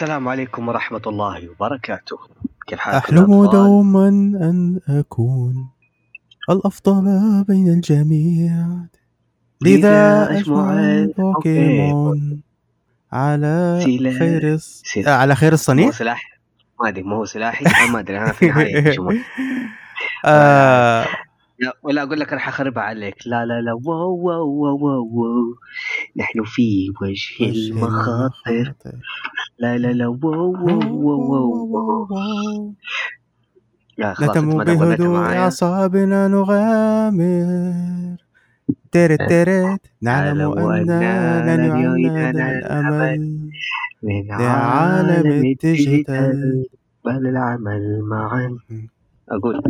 [0.00, 2.18] السلام عليكم ورحمة الله وبركاته
[2.66, 5.79] كيف حالكم أحلم؟ دوما أن أكون
[6.50, 7.04] الأفضل
[7.48, 8.66] بين الجميع.
[9.62, 12.42] لذا أجمع البوكيمون
[13.12, 13.80] على
[14.18, 14.82] خير الص...
[15.06, 16.40] آه، على خير مو الصنيع سلاح
[16.80, 19.20] ما أدري ما هو سلاحي ما أدري أنا في النهايه ديجيمون.
[20.24, 21.06] آه.
[21.58, 23.14] لا ولا أقول لك راح أخربها عليك.
[23.26, 23.72] لا لا لا.
[23.72, 25.54] واو واو واو واو, واو.
[26.16, 28.74] نحن في وجه المخاطر.
[29.58, 30.06] لا لا لا.
[30.08, 30.52] واو.
[30.52, 32.74] واو واو واو,
[34.02, 38.16] خلاص نتم بهدوء أعصابنا نغامر.
[38.92, 39.80] ترت ترت.
[40.02, 43.50] نعلم أننا لن يعيدنا الأمل
[44.38, 46.66] لعالم ال digital.
[47.04, 48.58] بل العمل معا.
[49.28, 49.62] أقول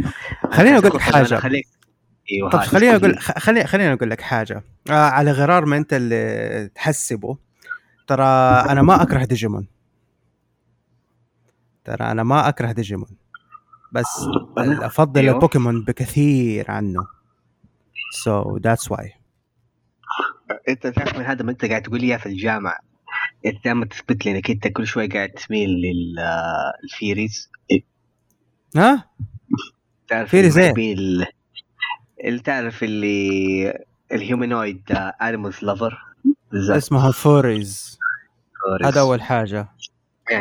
[0.51, 1.35] خليني أقول لك حاجة.
[1.35, 1.67] خليك
[2.53, 4.63] طب خليني قول أقول خليني خليني أقول لك حاجة.
[4.91, 7.37] آه على غرار ما أنت اللي تحسبه
[8.07, 8.25] ترى
[8.71, 9.67] أنا ما أكره ديجيمون.
[11.85, 13.20] ترى أنا ما أكره ديجيمون.
[13.93, 14.07] بس
[14.59, 15.35] أفضل أيوه.
[15.35, 17.07] البوكيمون بكثير عنه.
[18.25, 19.13] so that's why
[20.69, 22.79] أنت تعرف من هذا ما أنت قاعد تقول لي في الجامعة؟
[23.47, 25.71] أنت دائما تثبت لي إنك أنت كل شوي قاعد تميل
[26.83, 27.51] لل furries
[28.77, 29.11] ها؟
[30.09, 31.27] تعرف furries ال-
[32.25, 34.83] اللي تعرف اللي ال humanoid
[35.23, 35.99] animals lover
[36.55, 37.99] اسمها furries.
[38.85, 39.69] هذا أول حاجة.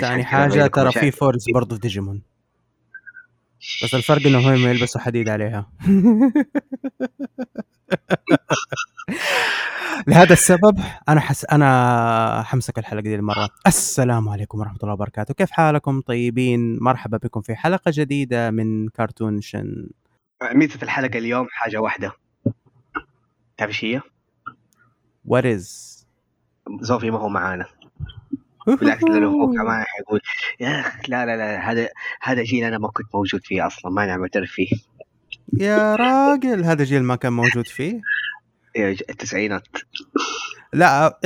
[0.01, 2.21] ثاني حاجة ترى في furries برضه في ديجيمون.
[3.83, 5.71] بس الفرق إنه هم يلبسوا حديد عليها.
[10.07, 10.79] لهذا السبب
[11.09, 15.33] أنا حس أنا حمسك الحلقة دي المره السلام عليكم ورحمة الله وبركاته.
[15.33, 19.89] كيف حالكم طيبين؟ مرحبا بكم في حلقة جديدة من كارتونيشن.
[20.53, 22.11] ميزة الحلقة اليوم حاجة واحدة.
[23.57, 24.01] تعرف إيش هي؟
[25.25, 25.99] what is
[26.81, 27.65] زوفي ما هو معانا.
[28.75, 30.21] بالعكس لأنه هو كمان حيقول
[30.59, 31.89] يا أخي لا لا لا هذا
[32.21, 34.69] هذا جيل أنا ما كنت موجود فيه أصلا ما نعم اعترف فيه.
[35.53, 38.01] يا راجل هذا جيل ما كان موجود فيه؟
[39.09, 39.67] التسعينات.
[40.73, 41.19] لا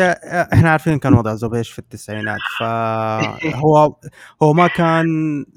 [0.54, 3.96] إحنا عارفين كان وضع زوفي إيش في التسعينات فهو
[4.44, 5.06] هو ما كان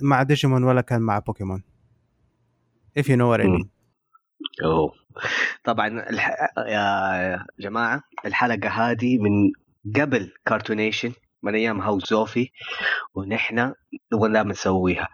[0.02, 1.62] مع ديجيمون ولا كان مع بوكيمون.
[2.98, 3.66] If you know what I mean.
[4.64, 4.92] أوه.
[5.64, 6.30] طبعا الح...
[6.66, 9.52] يا جماعة الحلقة هذه من
[10.00, 11.12] قبل كارتونيشن
[11.46, 12.50] من أيام هاوس زوفي
[13.14, 13.72] ونحن
[14.12, 15.08] نبغى نسويها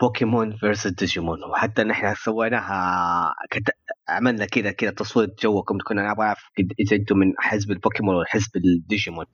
[0.00, 3.62] بوكيمون versus ديجيمون وحتى نحن سويناها كت...
[4.08, 6.38] عملنا كذا كذا تصويت جوكم كنا نبغى نعرف
[6.80, 9.24] إذا أنتم من حزب البوكيمون ولا حزب الديجيمون.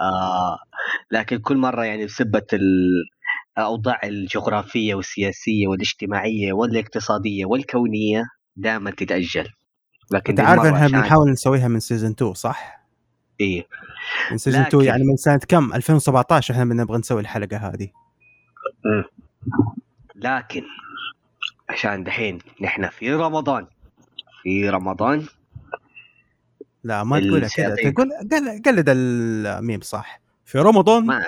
[0.00, 0.58] آه
[1.10, 2.46] لكن كل مرة يعني بسبة
[3.58, 8.24] الأوضاع الجغرافية والسياسية والاجتماعية والاقتصادية والكونية
[8.56, 9.48] دائما تتأجل
[10.12, 12.83] لكن أنت عارف المرة ان إحنا عشان- بنحاول نسويها من season 2 صح؟
[14.30, 17.88] من season 2 لكن- يعني من سنة كم؟ 2017 إحنا بنبغى نسوي الحلقة هذه.
[20.14, 20.62] لكن
[21.68, 23.66] عشان دحين نحن في رمضان.
[24.42, 25.26] في رمضان.
[26.84, 27.74] لا ما تقولها كذا.
[27.74, 30.20] تقول قل- قلد الميم صح.
[30.44, 31.24] في رمضان؟ ما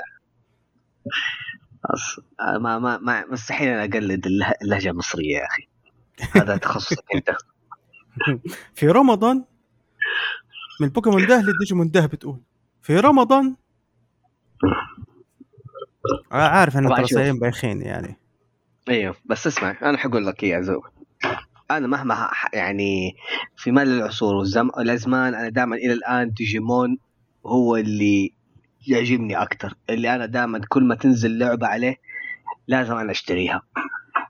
[1.85, 2.19] أص...
[2.61, 4.27] ما ما ما مستحيل أنا أقلد
[4.63, 5.69] اللهجة, المصريه يا أخي.
[6.41, 7.31] هذا تخصصك أنت.
[8.79, 9.45] في رمضان؟
[10.81, 12.41] من بوكيمون ده للديجيمون ده بتقول.
[12.83, 13.57] في رمضان
[16.33, 17.07] عارف إن.
[17.07, 18.17] سايين بايخين يعني.
[18.89, 20.83] أيوه بس اسمع أنا حقول لك يا زو.
[21.71, 23.17] أنا مهما يعني
[23.57, 24.69] في مال العصور والزم...
[24.79, 26.99] الازمان أنا دائما إلى الآن ديجيمون
[27.47, 28.33] هو اللي
[28.87, 31.97] يعجبني أكثر اللي أنا دائما كل ما تنزل لعبة عليه
[32.69, 33.63] لازم أنا أشتريها.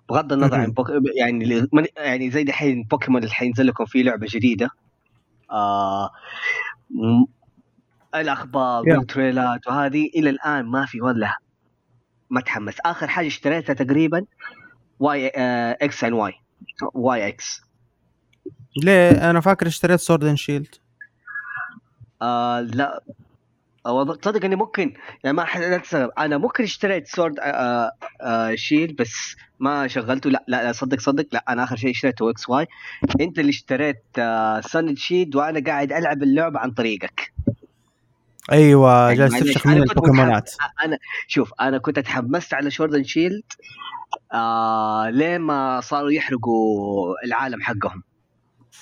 [0.09, 0.71] بغض النظر عن.
[0.71, 0.87] بوك...
[1.17, 4.71] يعني يعني زي دحين بوكيمون اللي حينزل لكم فيه لعبة جديدة.
[5.51, 6.11] آه...
[8.15, 8.83] الأخبار.
[8.89, 11.37] والتريلات وهذه إلى الآن ما في ولا
[12.31, 14.25] ما تحمس آخر حاجة اشتريتها تقريبا
[15.01, 16.33] Y آه X and Y.
[16.95, 17.61] Y X.
[18.85, 20.75] ليه؟ أنا فاكر اشتريت Sword and Shield
[22.23, 23.03] آه لا.
[23.87, 24.95] أو تصدق إني ممكن
[25.25, 26.11] يعني ما حد لا تستغرب.
[26.19, 27.91] أنا ممكن اشتريت Sword آه
[28.23, 30.31] آه Shield بس ما شغلته.
[30.31, 31.27] لا لا, لا صدق صدق.
[31.33, 32.67] لا أنا آخر شيء اشتريته X Y
[33.21, 34.03] أنت اللي اشتريت
[34.61, 37.33] Sword Shield وأنا قاعد ألعب اللعبه عن طريقك.
[38.53, 40.51] أيوه يعني جالس تفشخ من البوكيمونات.
[40.85, 43.43] أنا شوف أنا كنت أتحمست على Sword Shield
[44.33, 48.03] آه لين ما صاروا يحرقوا العالم حقهم.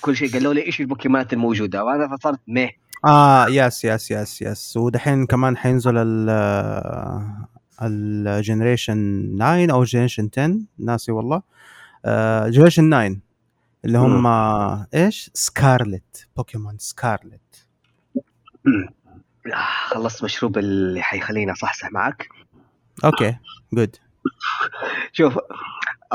[0.01, 4.77] كل شيء قالوا لي إيش البوكيمونات الموجودة؟ وأنا فصرت ميه آه yes yes yes yes
[4.77, 6.29] ودحين كمان حينزل ال
[7.81, 11.41] ال generation 9 أو generation 10 ناسي والله.
[12.49, 13.15] generation 9
[13.85, 14.27] اللي هم
[14.93, 17.67] إيش؟ Scarlet بوكيمون Scarlet
[19.53, 22.27] آه، خلصت مشروب اللي حيخليني اصحصح معك.
[23.05, 23.37] okay
[23.73, 23.95] good
[25.11, 25.37] شوف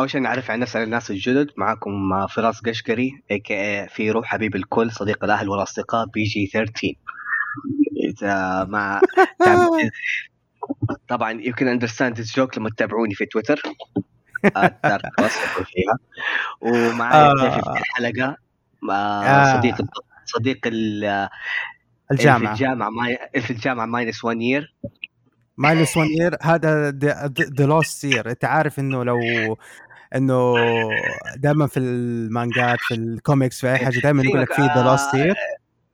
[0.00, 1.50] أول شيء نعرف عن نفسنا الناس الجدد.
[1.56, 6.94] معاكم فراس قشقري AKA فروح حبيب الكل صديق الأهل والأصدقاء PG 13
[8.08, 9.00] إذا مع
[11.08, 13.56] طبعا you can understand this joke لما تتابعوني في تويتر
[15.72, 15.98] فيها.
[16.60, 18.36] ومعايا ضيفي في الحلقة
[19.56, 19.76] صديق
[20.24, 20.58] صديق
[22.12, 22.54] الجامعة.
[22.54, 24.74] في الجامعة ماي في الجامعة ماينس 1 يير
[25.56, 26.90] ماينس 1 يير هذا
[27.58, 29.18] ذا لوست يير أنت عارف إنه لو
[30.16, 30.54] إنه
[31.36, 35.34] دائما في المانجات في الكوميكس في أي حاجة دائما يقول لك في the lost year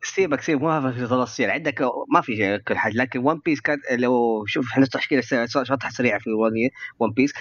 [0.02, 1.82] سيبك سيبك ما في تفاصيل عندك
[2.14, 6.30] ما في كل حاجة لكن One Piece كان لو شوف إحنا تحكي شطحة سريعة في
[7.00, 7.32] One Piece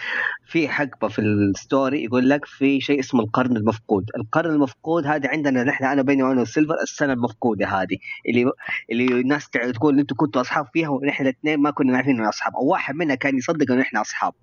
[0.48, 5.30] في حقبة في ال story يقول لك في شيء اسمه القرن المفقود، القرن المفقود هذا
[5.30, 7.98] عندنا نحن أنا بيني وأنا و Silver السنة المفقودة هذه.
[8.30, 8.52] اللي
[8.92, 12.56] اللي الناس تقول أنتم كنتوا أصحاب فيها ونحن الاثنين ما كنا عارفين اننا أصحاب.
[12.56, 14.34] أو واحد منا كان يصدق إنه إحنا أصحاب.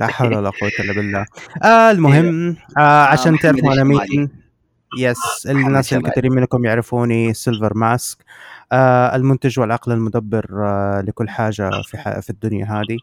[0.00, 1.26] لا حول ولا قوة إلا بالله.
[1.64, 4.28] آه المهم آه عشان آه تعرفوا على مين
[4.98, 8.24] yes الناس الكثيرين منكم يعرفوني Silver Mask
[8.72, 12.98] آه المنتج والعقل المدبر آه لكل حاجة في في الدنيا هذه.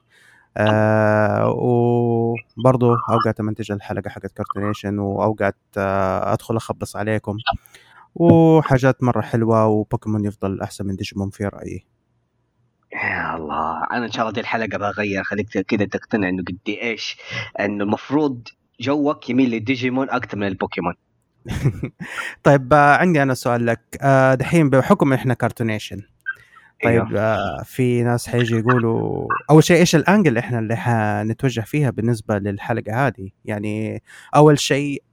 [0.57, 7.37] آه وبرضه أوقات امنتج الحلقة حقت كارتونيشن وأوقات آه أدخل أخبص عليكم.
[8.15, 11.85] وحاجات مرة حلوة وبوكيمون يفضل أحسن من ديجيمون في رأيي.
[13.03, 17.17] يا الله أنا إن شاء الله دي الحلقة بغير خليك كذا تقتنع إنه قد إيش
[17.59, 18.47] إنه المفروض
[18.79, 20.93] ذوقك يميل للديجيمون أكثر من البوكيمون.
[22.43, 23.81] طيب آه، عندي أنا سؤال لك.
[24.01, 26.01] آه، دحين بحكم إحنا كرتونيشن
[26.83, 27.19] طيب أيوه.
[27.19, 32.37] آه، في ناس حيجي يقولوا أول شيء إيش ال angle إحنا اللي حنتوجه فيها بالنسبة
[32.37, 34.03] للحلقة هذه؟ يعني
[34.35, 35.03] أول شيء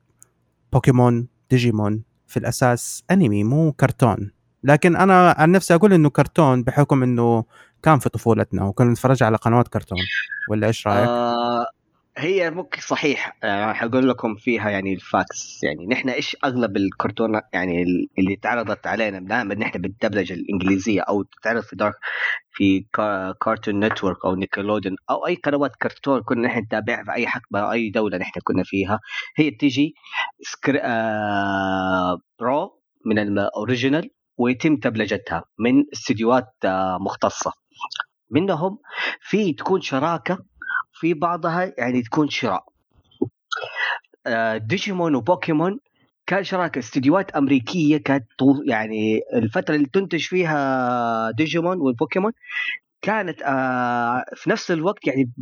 [0.73, 4.31] بوكيمون ديجيمون في الأساس أنمي مو كرتون.
[4.65, 7.45] لكن أنا عن نفسي أقول إنه كرتون بحكم إنه
[7.85, 9.99] كان في طفولتنا وكنا نتفرج على قنوات كرتون
[10.51, 11.67] ولا إيش رأيك؟ آه
[12.17, 15.61] هي ممكن صحيح يعني حقول لكم فيها يعني ال facts.
[15.63, 17.85] يعني نحن إيش أغلب الكرتون يعني
[18.19, 21.95] اللي تعرضت علينا دائما نحن بالدبلجة الإنجليزية أو تتعرض في دارك
[22.51, 22.87] في
[23.45, 27.91] Cartoon Network أو Nickelodeon أو أي قنوات كرتون كنا نحن نتابعها في أي حقبة أي
[27.91, 29.01] دولة نحن كنا فيها.
[29.37, 29.95] هي تيجي
[30.43, 30.79] سكر...
[30.83, 32.19] آه...
[32.41, 37.64] برو من ال original ويتم دبلجتها من استديوهات آه مختصة.
[38.31, 38.79] منهم
[39.21, 40.39] في تكون شراكة
[40.93, 42.65] في بعضها يعني تكون شراء.
[44.27, 45.81] آه، ديجيمون وبوكيمون
[46.27, 46.79] كان شراكة.
[46.79, 48.27] استديوهات أمريكية كانت
[48.67, 52.33] يعني الفترة اللي تنتج فيها ديجيمون والبوكيمون
[53.03, 55.33] كانت آه في نفس الوقت يعني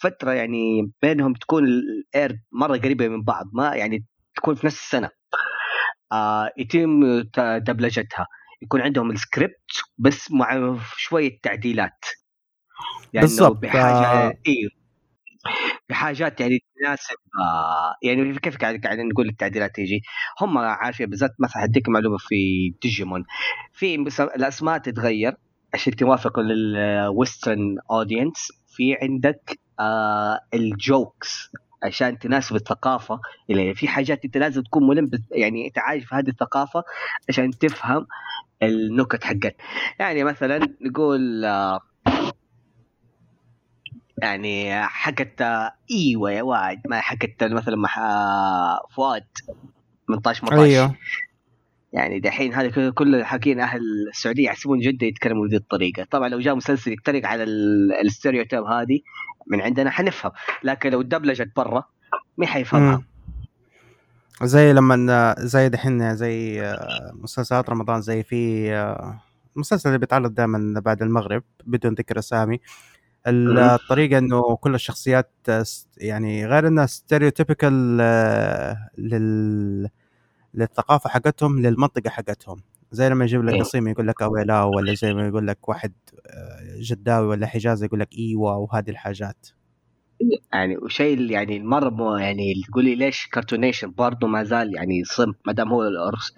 [0.00, 4.04] فترة يعني بينهم تكون ال air مرة قريبة من بعض ما يعني
[4.36, 5.10] تكون في نفس السنة.
[6.12, 8.26] آه يتم دبلجتها.
[8.62, 12.04] يكون عندهم السكريبت بس مع شوية تعديلات.
[13.12, 14.32] يعني بالضبط بحاجة آه.
[14.46, 14.80] إيه
[15.88, 17.16] بحاجات يعني تناسب
[18.02, 20.02] يعني كيف قاعد قاعد نقول التعديلات تيجي؟
[20.40, 23.24] هم عارفين بالذات مثلا اديك معلومة في ديجيمون
[23.72, 25.36] في الأسماء تتغير
[25.74, 31.50] عشان توافق لل western audience في عندك آه ال jokes.
[31.82, 33.20] عشان تناسب الثقافة.
[33.50, 36.84] اللي في حاجات أنت لازم تكون ملم يعني أنت عايش في هذه الثقافة
[37.28, 38.06] عشان تفهم
[38.62, 39.56] النكت حقت.
[39.98, 41.44] يعني مثلا نقول
[44.22, 45.42] يعني حقت
[45.90, 47.90] أيوه يا واد ما حقت مثلا مع
[48.90, 49.26] فؤاد
[50.06, 50.96] 18 18 أيوه.
[51.92, 56.04] يعني دحين هذا كل حكينا أهل السعودية يحسبون جده يتكلموا بهذه الطريقة.
[56.10, 57.44] طبعا لو جاء مسلسل يتريق على
[58.02, 59.00] ال stereotype هذه
[59.46, 60.32] من عندنا حنفهم
[60.64, 61.84] لكن لو دبلجت برا
[62.38, 63.02] مين حيفهمها.
[64.42, 69.20] زي لما زي دحين زي آه، مسلسلات رمضان زي في آه،
[69.56, 72.60] مسلسل اللي بيتعرض دائما بعد المغرب بدون ذكر أسامي.
[73.26, 75.32] الطريقة إنه كل الشخصيات
[75.96, 79.88] يعني غير إنها stereotypical آه، لل
[80.54, 82.62] للثقافة حقتهم للمنطقة حقتهم.
[82.90, 83.60] زي لما يجيب لك إيه.
[83.60, 85.92] قصيم يقول لك اويلاو ولا زي ما يقول لك واحد
[86.26, 89.48] آه، جداوي ولا حجازي يقول لك ايوا وهذه الحاجات
[90.52, 95.72] يعني وشيء يعني مرة يعني تقولي ليش كرتونيشن برضه ما زال يعني صم ما دام
[95.72, 95.82] هو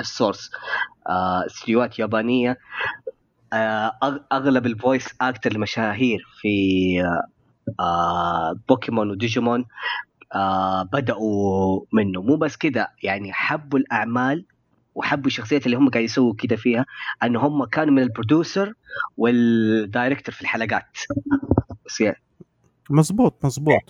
[0.01, 0.51] السورس
[1.09, 2.59] آه استديوهات يابانية
[3.53, 3.93] آه،
[4.33, 6.49] أغلب الفويس أكتر المشاهير في
[8.69, 9.65] بوكيمون وديجيمون
[10.35, 14.47] آه بدأوا منه مو بس كده يعني حبوا الأعمال
[14.95, 16.87] وحبوا الشخصيات اللي هم قاعد يسووا كده فيها
[17.23, 18.73] إن هم كانوا من ال producer
[19.17, 20.99] وال director في الحلقات.
[21.87, 22.23] بس يعني.
[22.91, 23.81] مظبوط مظبوط.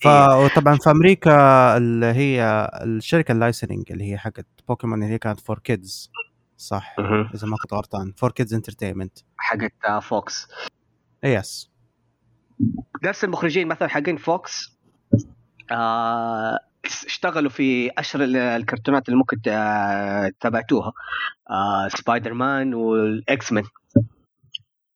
[0.00, 5.40] فطبعا في أمريكا اللي هي الشركة ال licensing اللي هي حقت بوكيمون اللي هي كانت
[5.40, 6.10] 4Kids
[6.56, 6.96] صح.
[7.34, 8.12] إذا ما كنت غلطان.
[8.16, 10.48] 4Kids Entertainment حقت Fox
[11.24, 11.70] yes
[13.04, 14.78] نفس المخرجين مثلا حقين Fox
[15.70, 20.92] آه اشتغلوا في أشهر ال- الكرتونات اللي ممكن تا- تابعتوها.
[21.50, 23.64] آه Spider-Man وال X-Men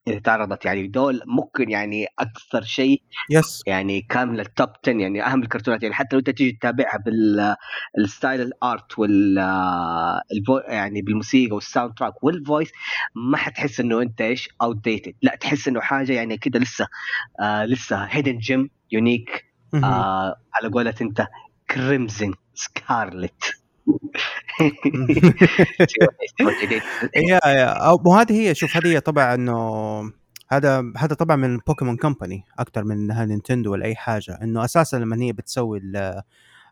[0.09, 5.27] اللي تعرضت يعني دول ممكن يعني أكثر شيء yes يعني كاملة ال top 10 يعني
[5.27, 5.83] أهم الكرتونات.
[5.83, 6.99] يعني حتى لو أنت تيجي تتابعها
[7.97, 10.21] بال style ال art وال آه،
[10.69, 12.71] يعني بالموسيقى وال soundtrack وال voice
[13.31, 16.87] ما حتحس إنه أنت إيش outdated لا تحس إنه حاجة يعني كده لسه
[17.41, 19.45] آه لسه hidden gem unique.
[19.85, 21.27] آه على قولة أنت.
[21.71, 23.45] crimson scarlet
[27.17, 29.57] yeah yeah وهذه هي شوف هذه هي طبعا إنه
[30.49, 34.97] هذا هذا طبعا من Pokémon Company أكثر من إنها نينتندو ولا أي حاجة إنه أساسا
[34.97, 36.23] لما هي بتسوي ال-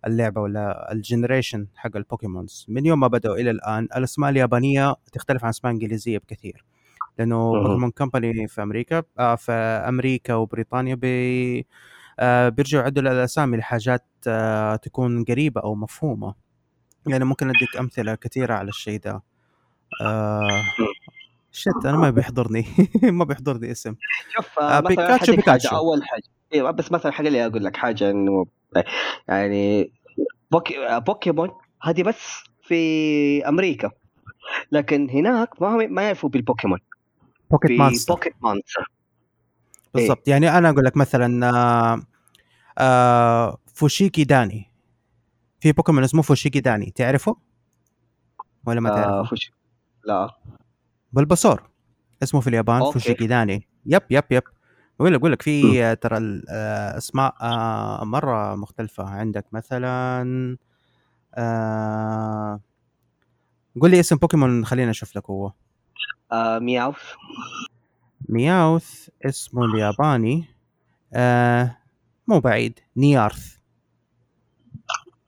[0.06, 4.94] اللعبة ولا ال generation حق ال Pokémons من يوم ما بدأوا إلى الآن الأسماء اليابانية
[5.12, 6.64] تختلف عن أسماء إنجليزية بكثير
[7.18, 7.52] لأنه.
[7.52, 9.52] Pokémon Company في أمريكا آه في
[9.88, 11.66] أمريكا وبريطانيا بي
[12.48, 16.34] بيرجعوا يعدلوا الأسامي لحاجات آه تكون قريبة أو مفهومة.
[17.06, 19.22] يعني ممكن أديك أمثلة كثيرة على الشيء ده.
[20.02, 20.62] آه
[21.52, 22.64] shit أنا ما بيحضرني.
[23.02, 23.94] ما بيحضرني اسم.
[24.36, 25.68] شوف آه، آه بيكاتشو- بيكاتشو.
[25.68, 26.22] حاجة أول حاجة.
[26.54, 28.46] أيوه بس مثلا حاجة اللي أقول لك حاجة إنه
[29.28, 29.92] يعني
[30.50, 31.50] بوكي آه، بوكيمون
[31.82, 33.90] هذه بس في أمريكا.
[34.72, 36.78] لكن هناك ما ما يعرفوا بالبوكيمون.
[37.50, 38.90] Pocket Monster Pocket Monster
[39.94, 40.28] بالضبط.
[40.28, 42.02] يعني أنا أقول لك مثلا آه
[42.78, 44.70] آه فوشيكي داني.
[45.60, 46.90] في بوكيمون اسمه فوشيكي داني.
[46.96, 47.36] تعرفه؟
[48.66, 49.52] ولا ما آه تعرفه؟ فوش
[50.04, 50.30] لا.
[51.12, 51.70] Bulbasaur
[52.22, 52.92] اسمه في اليابان okay.
[52.92, 53.68] فوشيكي داني.
[53.86, 54.42] yep yep yep.
[54.98, 59.04] بقول لك بقول لك في آه، ترى الاسماء آه مرة مختلفة.
[59.04, 60.56] عندك مثلا
[61.34, 62.60] آه
[63.80, 65.52] قول لي اسم بوكيمون خلينا أشوف لك هو.
[66.32, 66.96] آه Meowth
[68.34, 70.44] Meowth اسمه الياباني
[71.12, 71.76] آه
[72.28, 73.56] مو بعيد نيارث.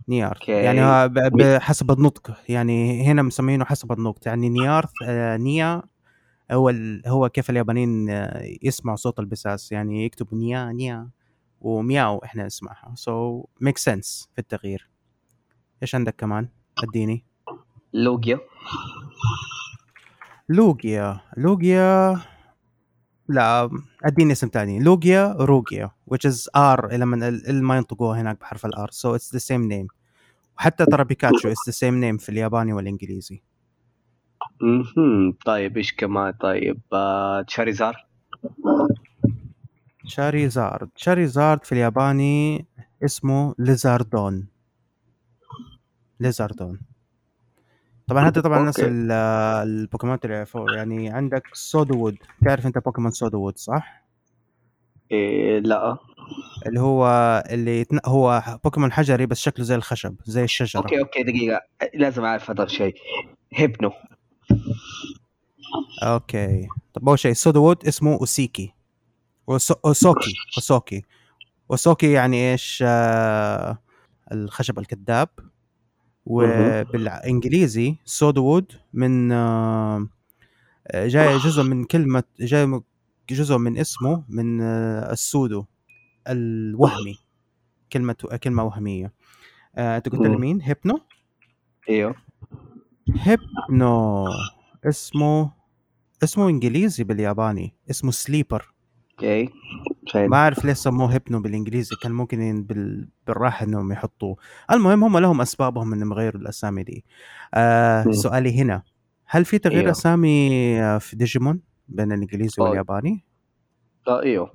[0.08, 0.40] نيارث.
[0.40, 0.52] okay.
[0.52, 2.36] يعني حسب النطق.
[2.48, 4.28] يعني هنا مسمينه حسب النطق.
[4.28, 5.82] يعني نيارث آه نيا
[6.52, 6.72] هو.
[7.06, 9.72] هو كيف اليابانيين آه، يسمعوا صوت البساس.
[9.72, 11.08] يعني يكتبوا نيا نيا
[11.60, 12.92] ومياو إحنا نسمعها.
[12.94, 14.90] so make sense في التغيير.
[15.82, 16.48] إيش عندك كمان؟
[16.84, 17.24] أديني.
[17.92, 18.38] Lugia.
[20.48, 21.20] Lugia.
[21.36, 22.20] Lugia
[23.28, 23.70] لا
[24.04, 24.78] أديني اسم تاني.
[24.78, 29.18] Lugia روجيا which is R لما ال ال ما ينطقوها هناك بحرف ال R so
[29.18, 29.86] it's the same name.
[30.58, 33.42] وحتى ترى بيكاتشو it's the same name في الياباني والإنجليزي.
[35.46, 38.06] طيب إيش كمان؟ طيب آه Charizard
[40.06, 42.66] Charizard Charizard في الياباني
[43.04, 44.46] اسمه ليزاردون
[46.20, 46.80] ليزاردون
[48.08, 50.46] طبعا هذا طبعا نفس البوكيمون اللي
[50.76, 54.06] يعني عندك Sudowoodo تعرف أنت بوكيمون Sudowoodo صح؟
[55.10, 55.98] إيه لا.
[56.66, 57.06] اللي هو
[57.50, 58.00] اللي يتن...
[58.06, 60.80] هو بوكيمون حجري بس شكله زي الخشب زي الشجرة.
[60.80, 61.60] okay okay دقيقة.
[61.94, 62.94] لازم أعرف هذا الشيء.
[63.54, 63.90] Hypno.
[66.02, 66.68] okay.
[66.94, 68.74] طب أول شيء Sudowoodo اسمه أوسيكي.
[69.46, 69.74] وسو...
[69.84, 71.02] أوسوكي أوسوكي.
[71.70, 73.78] أوسوكي يعني إيش؟ آه...
[74.32, 75.28] الخشب الكذاب.
[76.26, 80.08] وبالانجليزي Sudowoodo من آه...
[80.94, 82.80] جاي جزء من كلمة جاي
[83.30, 85.64] جزء من اسمه من آه، ال pseudo
[86.28, 87.18] الوهمي.
[87.92, 89.12] كلمة كلمة وهمية.
[89.76, 90.36] آه، أنت قلت لي.
[90.36, 91.00] مين؟ Hypno؟
[91.88, 92.14] إيوه.
[93.16, 94.28] Hypno.
[94.84, 95.52] اسمه
[96.22, 97.74] اسمه إنجليزي بالياباني.
[97.90, 98.72] اسمه Sleeper.
[99.16, 99.48] okay.
[100.12, 103.08] فين ما أعرف ليش سموه Hypno بالإنجليزي كان ممكن بال...
[103.26, 104.36] بالراحة إنهم يحطوه.
[104.70, 107.04] المهم هم لهم أسبابهم إنهم يغيروا الأسامي دي.
[107.54, 108.10] آه.
[108.10, 108.82] سؤالي هنا.
[109.26, 109.90] هل في تغيير أيوه.
[109.90, 112.68] أسامي آه، في ديجيمون بين الإنجليزي أوه.
[112.68, 113.24] والياباني؟
[114.08, 114.52] آه إيوه.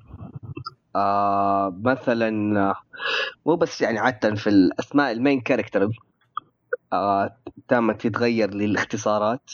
[0.95, 2.75] آه مثلا آه،
[3.45, 5.89] مو بس يعني عادة في الأسماء ال main character
[6.93, 7.35] آه
[7.69, 9.51] دائما تتغير للاختصارات.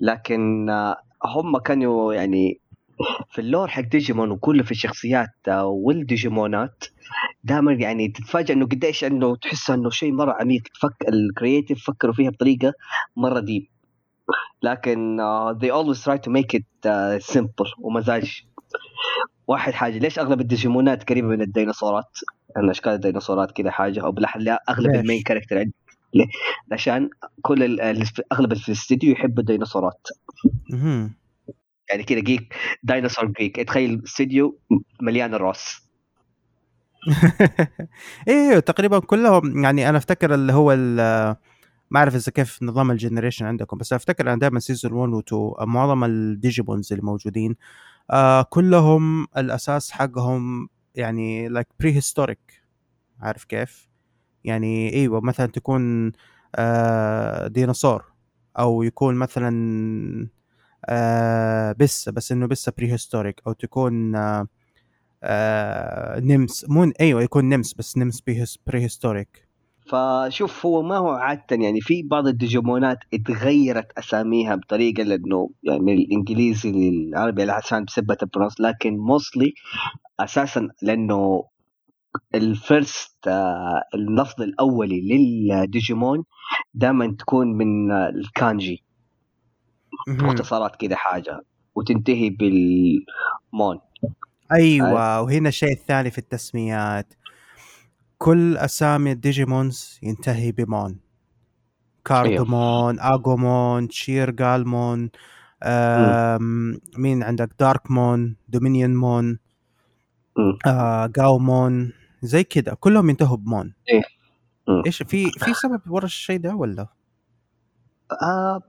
[0.00, 2.60] لكن آه هم كانوا يعني
[3.30, 6.84] في ال lore حق ديجيمون وكله في الشخصيات آه والديجيمونات.
[7.44, 10.62] دائما يعني تتفاجئ إنه قديش إنه تحس إنه شيء مرة عميق.
[10.80, 12.72] فك ال creative فكروا فيها بطريقة
[13.16, 13.66] مرة deep
[14.62, 18.42] لكن uh, they always try to make it uh, simple ومزاج.
[19.46, 22.18] واحد حاجة ليش أغلب الديجيمونات قريبة من الديناصورات؟
[22.56, 25.74] أن أشكال الديناصورات كذا حاجة أو بالاحرى لا أغلب؟ ال main character عندي.
[26.14, 26.26] ليه؟
[26.72, 27.10] عشان
[27.42, 27.80] كل
[28.32, 30.08] أغلب في الاستديو يحبوا الديناصورات.
[31.90, 33.56] يعني كذا جيك ديناصور جيك.
[33.56, 34.58] تخيل استديو
[35.02, 35.86] مليان الراس.
[38.28, 40.76] أيوه تقريبا كلهم يعني أنا أفتكر اللي هو
[41.90, 45.20] ما أعرف إذا كيف نظام ال generation عندكم بس أفتكر أنا دائما season 1 و
[45.20, 47.56] 2 معظم الديجيمونز اللي موجودين
[48.10, 52.62] آه كلهم الأساس حقهم يعني like prehistoric
[53.20, 53.88] عارف كيف؟
[54.44, 56.12] يعني إيوه مثلا تكون
[56.54, 58.04] آه ديناصور
[58.58, 59.50] أو يكون مثلا
[61.78, 64.48] بس بس إنه بس prehistoric أو تكون آه
[65.22, 66.66] آه نمس.
[66.68, 68.20] مو أيوه يكون نمس بس نمس
[68.66, 69.46] prehistoric
[69.86, 75.92] فشوف هو ما هو عادة يعني في بعض الديجيمونات اتغيرت أساميها بطريقة لأنه يعني من
[75.92, 79.54] الإنجليزي للعربي عشان بسبة ال pronounce لكن mostly
[80.20, 81.44] أساسا لأنه
[82.34, 86.24] ال first آه، اللفظ الأولي للديجيمون
[86.74, 88.85] دائما تكون من آه، الكانجي.
[90.08, 91.44] اختصارات كذا حاجة.
[91.74, 93.80] وتنتهي بالمون
[94.52, 97.14] أيوه وهنا الشيء الثاني في التسميات.
[98.18, 100.98] كل أسامي الديجيمونز ينتهي بمون.
[102.04, 105.10] كاردومون أغومون تشيرغالمون
[105.62, 109.38] آم، مين عندك؟ داركمون دومينيون مون.
[110.66, 112.74] آه جاومون زي كذا.
[112.74, 113.74] كلهم ينتهوا بمون.
[114.68, 114.82] مم.
[114.86, 116.86] إيش في في سبب ورا الشيء ده ولا؟
[118.22, 118.62] آه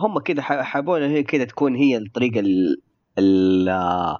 [0.00, 2.80] هم كده ح- حابون هي كده تكون هي الطريقة ال
[3.18, 4.16] ال-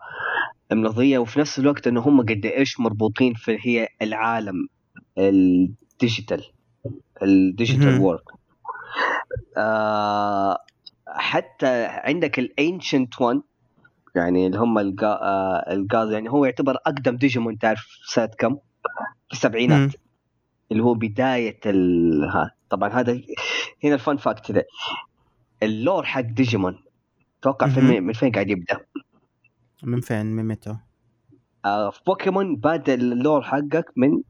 [0.72, 4.68] المرضيه وفي نفس الوقت انه هم قد إيش مربوطين في هي العالم
[5.18, 6.44] الديجيتال
[7.22, 7.88] الديجيتال.
[8.00, 8.20] وورد
[9.56, 10.58] آه
[11.08, 13.42] حتى عندك الانشنت وان
[14.16, 18.54] يعني اللي هم الجا آه الجاز يعني هو يعتبر أقدم ديجيمون تعرف سنه كم؟
[19.28, 19.90] في السبعينات.
[20.72, 23.20] اللي هو بداية ال ها طبعا هذا
[23.84, 24.66] هنا الفان فاكت ده
[25.62, 26.78] اللور حق ديجيمون
[27.42, 28.04] توقع في مهم.
[28.04, 28.80] من فين قاعد يبدأ؟
[29.82, 30.76] من فين من متى؟
[31.64, 34.22] آه في بوكيمون بدا اللور حقك من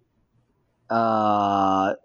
[0.90, 1.96] آه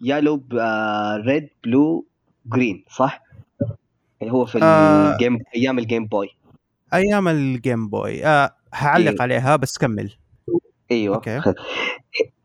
[0.00, 2.06] يالو آه ريد بلو
[2.46, 3.22] جرين صح؟
[4.22, 5.12] اللي هو في آه.
[5.12, 6.28] الجيم أيام الجيم بوي
[6.94, 9.22] أيام الجيم بوي آه هعلق إيه.
[9.22, 10.12] عليها بس كمل
[10.90, 11.42] إيوه أوكي.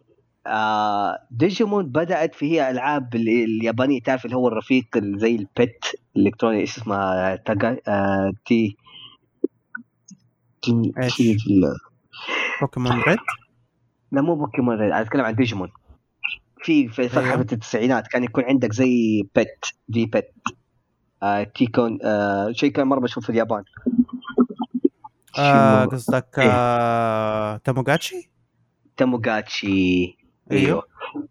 [0.48, 6.60] آه ديجيمون بدأت في هي ألعاب ال- اليابانية تعرف اللي هو الرفيق زي البت الالكتروني
[6.60, 8.78] إيش اسمها تاجا آه تي
[10.62, 11.38] تي؟ تي
[12.62, 13.18] بوكيمون ريد
[14.12, 15.72] لا مو بوكيمون ريد، أنا أتكلم عن ديجيمون
[16.64, 17.42] في في فتره أيوه.
[17.42, 20.34] التسعينات كان يكون عندك زي pet في pet
[21.24, 23.64] آه تيكون آه شيء كان مرة مشهور في اليابان
[25.38, 26.52] آه شنو؟ قصدك إيه.
[26.52, 28.30] آه تاموغاتشي
[28.98, 30.18] تاموغاتشي.
[30.52, 30.84] أيوه.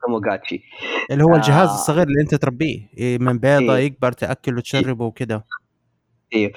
[0.02, 0.62] تاموغاتشي
[1.10, 1.74] اللي هو الجهاز آه.
[1.74, 3.84] الصغير اللي أنت تربيه إيه، من بيضة إيه.
[3.86, 5.44] يكبر تأكله وتشربه وكده.
[6.34, 6.52] أيوه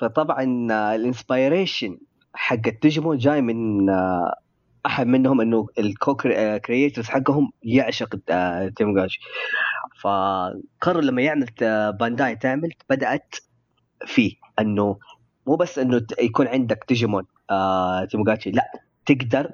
[0.00, 1.98] فطبعا آه، ال inspiration
[2.34, 4.34] حق الديجيمون جاي من آه،
[4.86, 6.14] أحد منهم إنه ال
[6.64, 9.20] co-creators حقهم يعشق آه، تيموغاتشي
[10.00, 13.34] فقرر لما يعمل آه، بانداي تعمل بدأت
[14.06, 14.98] فيه إنه
[15.46, 18.70] مو بس إنه يكون عندك ديجيمون آه تيموغاتشي لأ.
[19.06, 19.50] تقدر.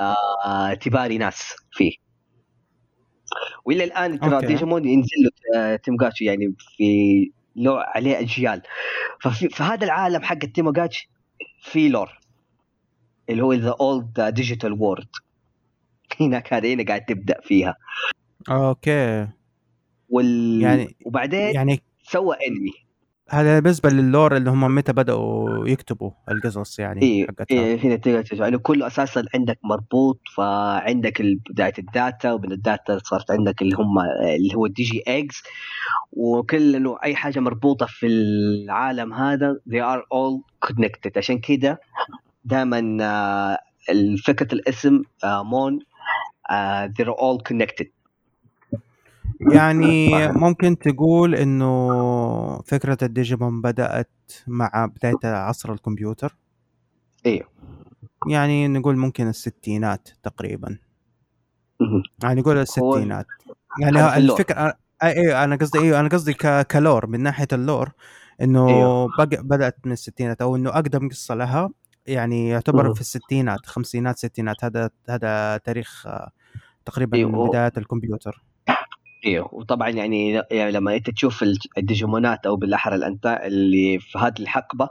[0.00, 1.92] آه تباري ناس فيه.
[3.64, 4.46] وإلى الآن ترى.
[4.46, 8.62] ديجيمون ينزل له آه، تيموغاتشي يعني في له عليه أجيال.
[9.20, 11.10] ففي في هذا العالم حق التيموغاتشي
[11.62, 12.18] في lore
[13.30, 15.08] اللي هو the old digital world
[16.20, 17.76] هناك هذه هنا قاعد تبدأ فيها.
[18.50, 19.28] أوكي.
[20.08, 20.62] وال...
[20.62, 22.72] يعني- وبعدين يعني سوى انمي
[23.30, 27.46] هذا بالنسبة لل lore اللي هم متى بدأوا يكتبوا القصص يعني إيه حقتها.
[27.50, 32.61] إيه هنا تقدر تشوف يعني كله أساسا عندك مربوط فعندك بداية ال data ومن ال
[32.61, 33.98] data صارت عندك اللي هم
[34.36, 35.42] اللي هو الدي جي إكس
[36.12, 41.16] وكل إنه أي حاجة مربوطة في العالم هذا they are all connected.
[41.16, 41.80] عشان كده
[42.44, 43.58] دائما آه،
[44.26, 45.78] فكرة الاسم آه، مون
[46.50, 47.97] آه، they're all connected.
[49.52, 54.10] يعني ممكن تقول إنه فكرة الديجيمون بدأت
[54.46, 56.36] مع بداية عصر الكمبيوتر
[57.26, 57.48] أيوه
[58.28, 60.78] يعني نقول ممكن الستينات تقريبا.
[62.22, 63.26] يعني نقول الستينات
[63.80, 64.16] يعني.
[64.16, 66.34] الفكرة أيوه أنا قصدي أيوه أنا قصدي
[66.70, 67.90] ك lore من ناحية ال lore
[68.40, 69.24] إنه أيوه.
[69.24, 71.70] بدأت من الستينات أو إنه أقدم قصة لها
[72.06, 72.94] يعني يعتبر.
[72.94, 76.30] في الستينات خمسينات ستينات هذا هذا تاريخ آه،
[76.84, 77.30] تقريبا أيوه.
[77.30, 78.44] من بدايه الكمبيوتر
[79.26, 84.34] أيوه وطبعا يعني يعني لما أنت تشوف ال- الديجيمونات أو بالأحرى الانتاء اللي في هذه
[84.40, 84.88] الحقبة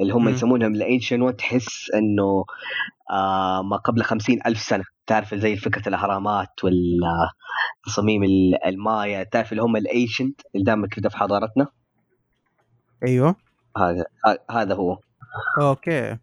[0.00, 0.28] اللي هم.
[0.28, 2.44] يسمونهم ال ancient تحس إنه
[3.10, 4.84] آه ما قبل خمسين ألف سنة.
[5.06, 8.22] تعرف زي فكرة الأهرامات والتصاميم
[8.66, 9.22] المايا.
[9.22, 11.66] تعرف اللي هم ال ancient اللي دائما كذا في حضارتنا؟
[13.06, 13.36] أيوه.
[13.76, 14.04] هذا
[14.50, 14.98] هذا هو.
[15.60, 16.18] Okay.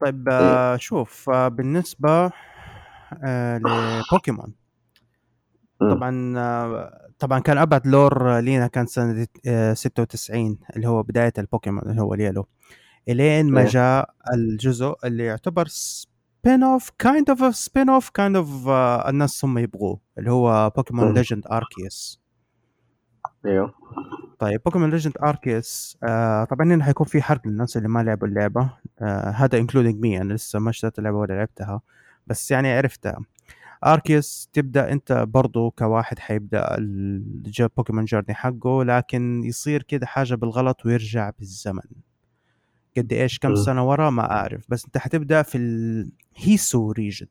[0.00, 2.30] طيب آه شوف آه بالنسبة
[3.24, 3.58] آه.
[3.58, 4.54] لبوكيمون.
[5.80, 11.82] طبعا آه طبعا كان ابعد lore لينا كان سنة آه 96 اللي هو بداية البوكيمون
[11.90, 12.46] اللي هو ال Yellow
[13.08, 18.68] إلين ما جاء الجزء اللي يعتبر spin-off kind of spin-off kind of
[19.08, 22.20] الناس هم يبغوه اللي هو Pokémon Legend Arceus
[23.46, 23.74] أيوه.
[24.38, 28.70] طيب Pokémon Legend Arceus آه طبعا هنا حيكون في حرق للناس اللي ما لعبوا اللعبة
[29.00, 31.80] آه هذا including me أنا لسه ما اشتريت اللعبة ولا لعبتها
[32.26, 33.18] بس يعني عرفتها.
[33.84, 41.30] Arceus تبدأ أنت برضو كواحد حيبدأ البوكيمون journey حقه لكن يصير كده حاجة بالغلط ويرجع
[41.38, 41.82] بالزمن.
[42.96, 47.26] قد إيش كم سنة ورا ما أعرف بس أنت حتبدأ في ال Hisui region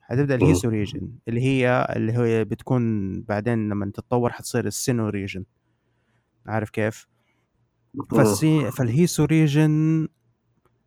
[0.00, 5.08] حتبدأ ال Hisui region اللي هي اللي هي بتكون بعدين لما تتطور حتصير ال Sinnoh
[5.08, 5.44] region
[6.46, 7.06] عارف كيف؟
[8.10, 10.08] فالسي فال Hisui region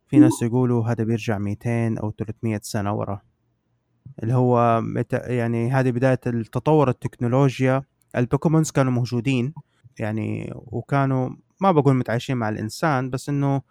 [0.06, 3.20] في ناس يقولوا هذا بيرجع 200 أو 300 سنة ورا.
[4.22, 7.82] اللي هو يعني هذه بداية التطور التكنولوجيا.
[8.16, 9.54] ال Pokémons كانوا موجودين
[9.98, 13.62] يعني وكانوا ما بقول متعايشين مع الإنسان بس إنه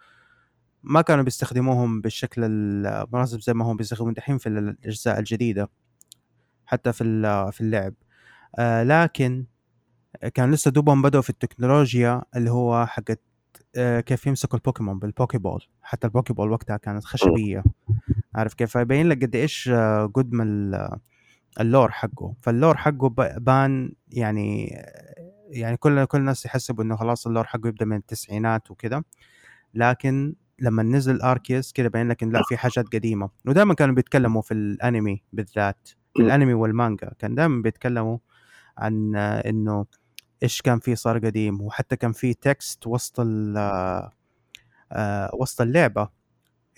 [0.82, 5.70] ما كانوا بيستخدموهم بالشكل المناسب زي ما هم بيستخدمون دحين في الأجزاء الجديدة
[6.66, 7.04] حتى في
[7.52, 7.94] في اللعب.
[8.58, 9.44] آه لكن
[10.34, 13.20] كان لسه دوبهم بدأوا في التكنولوجيا اللي هو حقت
[13.76, 17.64] آه كيف يمسكوا البوكيمون بال Poké Ball حتى ال Poké Ball وقتها كانت خشبية.
[18.38, 19.70] عارف كيف؟ فيبين لك قد إيش
[20.14, 20.74] قد من
[21.60, 22.34] ال lore حقه.
[22.42, 24.66] فال lore حقه بان يعني
[25.50, 29.02] يعني كل كل الناس يحسبوا إنه خلاص ال lore حقه يبدأ من التسعينات وكذا
[29.74, 33.30] لكن لما نزل Arceus كده باين لك إن لا في حاجات قديمة.
[33.46, 37.12] ودائما كانوا بيتكلموا في الأنمي بالذات في الأنمي والمانجا.
[37.18, 38.18] كان دائما بيتكلموا
[38.78, 39.86] عن إنه
[40.42, 41.60] إيش كان في صار قديم.
[41.60, 44.10] وحتى كان في text وسط ال
[45.34, 46.17] وسط اللعبة.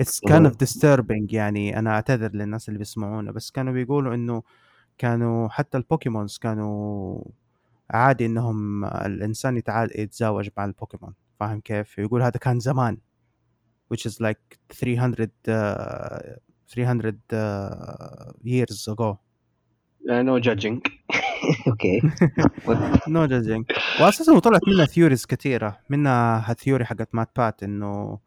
[0.00, 4.42] it's kind of disturbing يعني أنا أعتذر للناس اللي بيسمعونا بس كانوا بيقولوا إنه
[4.98, 7.24] كانوا حتى ال Pokémons كانوا
[7.90, 9.62] عادي إنهم الإنسان
[9.94, 12.98] يتزاوج مع البوكيمون فاهم كيف؟ يقول هذا كان زمان
[13.94, 19.18] which is like 300 uh, 300 uh, years ago.
[20.08, 20.80] uh, no judging.
[21.66, 22.00] okay
[23.08, 23.64] no judging
[24.00, 28.18] واساسا طلعت منها theories كثيره منها ال theory حقت MatPat إنه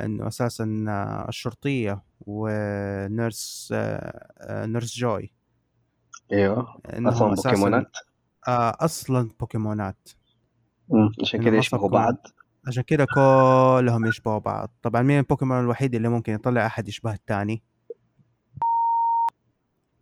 [0.00, 0.86] إنه أساسا
[1.28, 3.74] الشرطية و Nurse
[4.50, 5.32] Nurse Joy.
[6.32, 6.80] إيوه.
[6.86, 7.96] أصلا بوكيمونات؟
[8.48, 10.08] أصلا بوكيمونات.
[11.22, 12.16] عشان كذا يشبهوا بعض.
[12.68, 14.70] عشان كذا كلهم يشبهوا بعض.
[14.82, 17.62] طبعا مين البوكيمون الوحيد اللي ممكن يطلع أحد يشبه الثاني؟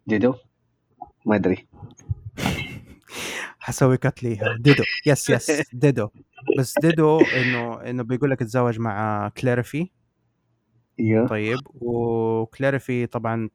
[0.07, 0.35] Ditto؟
[1.27, 1.69] ما أدري.
[3.69, 4.57] حسوي cut ليها.
[4.61, 4.85] Ditto.
[5.07, 6.09] Yes yes Ditto.
[6.59, 9.91] بس Ditto إنه إنه بيقول لك تزوج مع Clefairy
[11.01, 11.59] أيوه طيب.
[11.75, 13.51] و Clefairy طبعا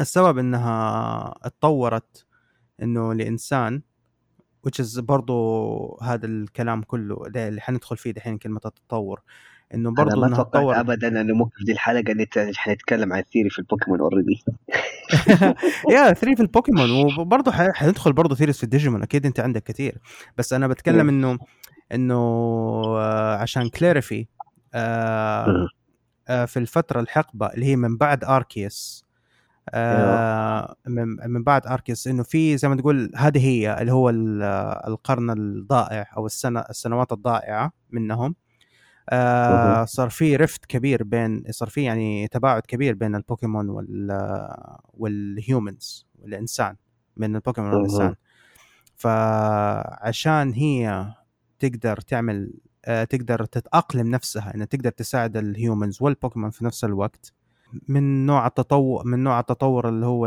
[0.00, 2.26] السبب إنها اتطورت
[2.82, 3.82] إنه لإنسان
[4.68, 9.22] which is برضو هذا الكلام كله ده اللي حندخل فيه دحين كلمة التطور.
[9.74, 14.00] إنه أنا ما توقعت ابدا إنه ممكن في دي الحلقة حنتكلم عن theory في البوكيمون
[14.00, 14.44] already
[15.90, 19.98] يا theory في البوكيمون وبرضه حندخل برضه theories في الديجيمون أكيد أنت عندك كثير
[20.38, 21.38] بس أنا بتكلم إنه
[21.92, 22.14] إنه
[22.98, 24.26] آه عشان Clefairy
[24.74, 25.68] آه
[26.28, 29.04] آه في الفترة الحقبة اللي هي من بعد Arceus
[29.70, 34.10] آه من, من بعد Arceus إنه في زي ما تقول هذه هي اللي هو
[34.88, 38.34] القرن الضائع أو السنة السنوات الضائعة منهم.
[39.10, 44.08] آه صار في rift كبير بين صار في يعني تباعد كبير بين البوكيمون وال
[44.94, 46.76] وال humans والإنسان
[47.16, 48.14] بين البوكيمون والإنسان.
[48.96, 51.06] فعشان هي
[51.58, 57.32] تقدر تعمل آه تقدر تتأقلم نفسها إنها تقدر تساعد ال humans والبوكيمون في نفس الوقت
[57.88, 60.26] من نوع التطور من نوع التطور اللي هو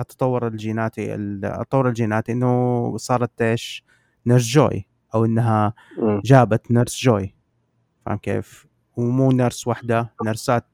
[0.00, 3.84] التطور الجيناتي التطور الجيناتي إنه صارت إيش؟
[4.26, 5.74] Nurse Joy أو إنها
[6.24, 7.34] جابت Nurse Joy.
[8.06, 8.66] فاهم كيف؟
[8.96, 10.64] ومو nurse واحدة نيرسات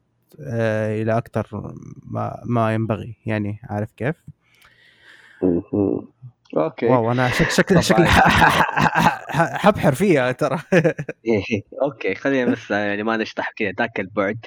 [0.41, 4.17] آه إلى أكثر ما, ما ينبغي يعني عارف كيف؟
[6.57, 6.87] Okay.
[6.87, 8.07] Wow أنا شك شكلي شكلي
[9.59, 10.59] حبحر فيها ترى.
[11.83, 14.39] Okay خلينا بس يعني ما نشطح كذا ذاك البعد.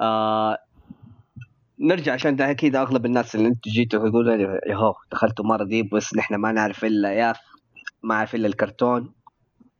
[0.00, 0.58] آه
[1.80, 5.88] نرجع عشان ده أكيد أغلب الناس اللي أنتم جيتوا يقولوا يا هو دخلتوا مرة deep
[5.94, 7.34] بس نحن ما نعرف إلا يا
[8.04, 9.12] ما اعرف الا الكرتون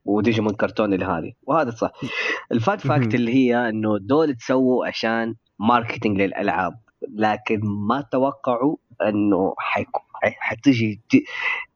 [0.05, 1.93] وديجيمون كرتون اللي هذه وهذا صح.
[2.53, 6.79] ال fun fact اللي هي إنه دول تسووا عشان marketing للألعاب
[7.15, 11.01] لكن ما توقعوا إنه حيكون حتجي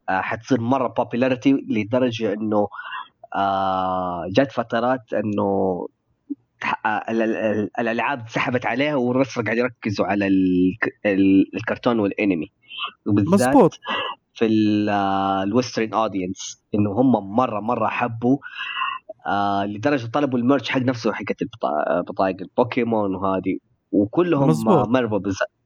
[0.08, 2.68] آه، حتصير مرة popularity لدرجة إنه
[3.34, 5.86] آه، جت فترات إنه
[6.86, 7.04] آه،
[7.80, 10.28] الألعاب سحبت عليها والناس قاعد يركزوا على
[11.54, 12.50] الكرتون والأنمي.
[13.06, 13.80] وبالذات مزبوط.
[14.38, 18.38] في ال Western audience إنه هم مرة مرة حبوا
[19.26, 21.36] آه لدرجة طلبوا ال merch حق نفسه حقت
[22.08, 23.58] بطايق البوكيمون وهذه.
[23.92, 24.54] وكلهم
[24.92, 25.18] مروا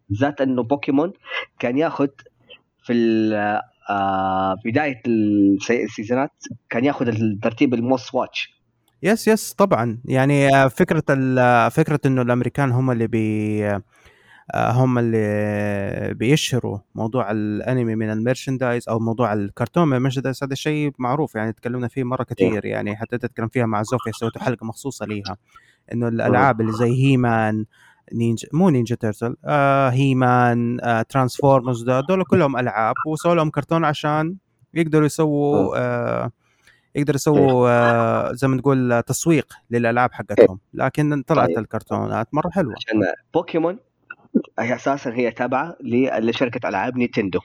[0.08, 1.12] بالذات إنه بوكيمون
[1.58, 2.08] كان ياخذ
[2.84, 2.92] في
[3.90, 6.30] آه بداية ال seasonات
[6.70, 8.62] كان ياخذ الترتيب ال most watched
[9.02, 9.98] yes yes طبعا.
[10.04, 11.02] يعني آه، فكرة
[11.38, 13.82] آه، فكرة إنه الأمريكان هم اللي بي آه،
[14.54, 20.54] هم اللي بيشهروا موضوع الأنمي من ال merchandise أو موضوع الكرتون من ال merchandise هذا
[20.54, 24.66] شيء معروف يعني تكلمنا فيه مرة كثير يعني حتى تتكلم فيها مع زوفيا سويتوا حلقة
[24.66, 25.36] مخصوصة ليها.
[25.92, 27.64] إنه الألعاب اللي زي هيمان
[28.12, 34.36] نينجا مو نينجا تيرتل آه هيمان آه ترانسفورمرز دول كلهم ألعاب وسووا لهم كرتون عشان
[34.74, 36.30] يقدروا يسووا آه
[36.94, 40.58] يقدروا يسووا آه زي ما تقول تسويق للألعاب حقتهم.
[40.74, 41.48] لكن طلعت.
[41.48, 42.74] الكرتونات مرة حلوة.
[42.76, 43.00] عشان
[43.34, 43.78] بوكيمون
[44.58, 47.40] هي أساسا هي تابعة لشركة ألعاب نينتندو.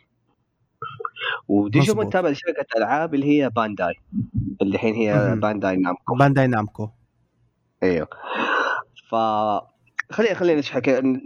[1.48, 3.94] وديجيمون تابعه لشركة ألعاب اللي هي بانداي.
[4.62, 6.16] اللي الحين هي بانداي نامكو.
[6.16, 6.90] بانداي نامكو.
[7.84, 8.08] إيوه.
[9.10, 9.16] ف
[10.12, 10.62] خلينا خلينا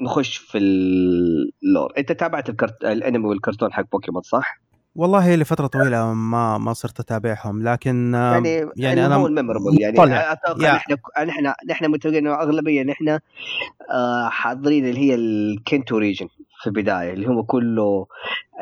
[0.03, 1.93] نخش في ال lore.
[1.97, 2.83] أنت تابعت الكرت...
[2.83, 4.61] الأنمي والكرتون حق بوكيمون صح؟
[4.95, 10.31] والله لفترة طويلة ما ما صرت أتابعهم لكن يعني يعني أنا هو ال memorable يعني
[10.31, 16.27] أتوقع نحن نحن نحن متفقين إنه أغلبية نحن آه، حاضرين اللي هي الكنتو region
[16.61, 18.07] في البداية اللي هو كله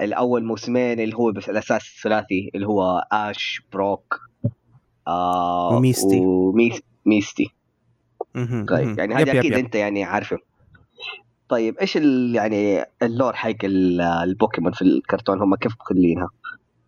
[0.02, 4.20] الأول موسمين اللي هو بس الأساس الثلاثي اللي هو اش بروك
[5.08, 6.20] آه وميستي.
[7.06, 7.54] وميستي
[8.70, 10.38] طيب يعني هذه أكيد أنت يعني عارفه.
[11.50, 11.96] طيب إيش
[12.36, 16.30] يعني ال lore حق البوكيمون في الكرتون؟ هم كيف مخلينها؟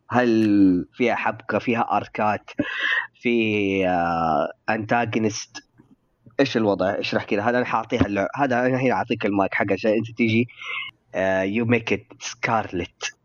[0.09, 2.51] هل فيها حبكة فيها arcات
[3.21, 3.87] في
[4.69, 5.61] antagonist آه،
[6.39, 8.27] إيش الوضع؟ اشرح كذا؟ هذا أنا حاعطيها.
[8.35, 10.47] هذا أنا هنا أعطيك المايك حق عشان أنت تيجي
[11.43, 13.15] you make it scarlet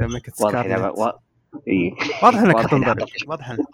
[0.00, 0.98] make it scarlet
[2.22, 3.66] واضح انك حتنضرب واضح انك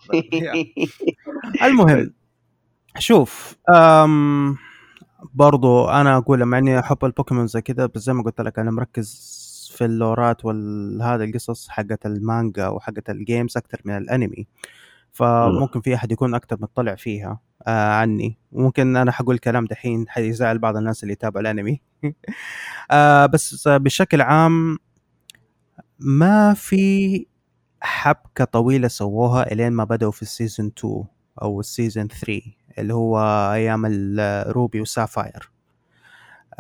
[1.63, 2.15] المهم
[2.99, 4.57] شوف أم
[5.35, 8.71] برضو أنا أقول مع إني أحب البوكيمون زي كذا بس زي ما قلت لك أنا
[8.71, 9.35] مركز
[9.77, 14.47] في ال loreات وهذا القصص حقت المانجا وحقت ال games أكثر من الأنمي.
[15.13, 18.39] فممكن في أحد يكون أكثر مطلع فيها آه عني.
[18.53, 21.81] وممكن أنا حقول كلام دحين حيزعل بعض الناس اللي يتابعوا الأنمي.
[22.91, 24.79] آه بس بشكل عام
[25.99, 27.27] ما في
[27.81, 31.05] حبكة طويلة سووها إلين ما بدأوا في ال season 2
[31.43, 32.43] أو ال season 3
[32.79, 33.19] اللي هو
[33.55, 35.51] أيام الروبي وسافاير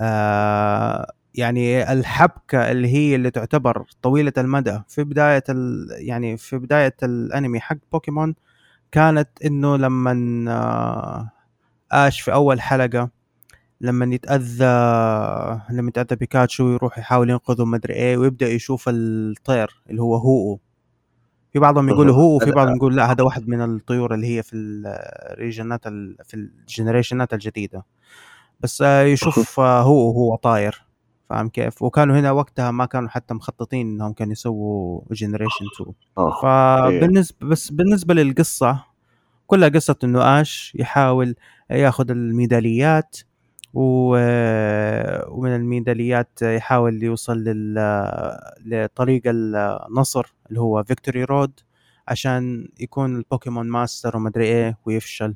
[0.01, 6.97] آه يعني الحبكة اللي هي اللي تعتبر طويلة المدى في بداية ال يعني في بداية
[7.03, 8.35] الأنمي حق بوكيمون
[8.93, 10.13] كانت إنه لما
[10.53, 11.31] آه
[11.93, 13.11] آش في أول حلقة
[13.81, 14.65] لما يتأذى
[15.71, 20.59] لما يتأذى بيكاتشو يروح يحاول ينقذه مدري إيه ويبدأ يشوف الطير اللي هو هو.
[21.55, 24.57] في بعضهم يقولوا هو وفي بعضهم يقول لا هذا واحد من الطيور اللي هي في
[24.57, 25.89] ال regionات
[26.25, 27.85] في ال generationات الجديدة.
[28.61, 30.85] بس آه، يشوف آه، هو وهو طاير.
[31.31, 35.95] فاهم كيف؟ وكانوا هنا وقتها ما كانوا حتى مخططين إنهم كانوا يسووا generation 2
[36.43, 38.85] فبالنسبه بس بالنسبة للقصة
[39.47, 41.35] كلها قصة إنه آش يحاول
[41.71, 43.17] ياخذ الميداليات
[43.75, 47.45] ومن الميداليات يحاول يوصل
[48.67, 51.61] لطريق النصر اللي هو Victory Road
[52.09, 55.35] عشان يكون البوكيمون ماستر ومدري إيه ويفشل.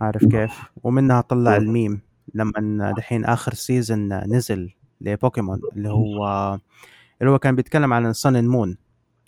[0.00, 2.00] عارف كيف؟ ومنها طلع الميم
[2.34, 6.58] لما دحين آخر season نزل لبوكيمون اللي هو
[7.20, 8.76] اللي هو كان بيتكلم عن سن مون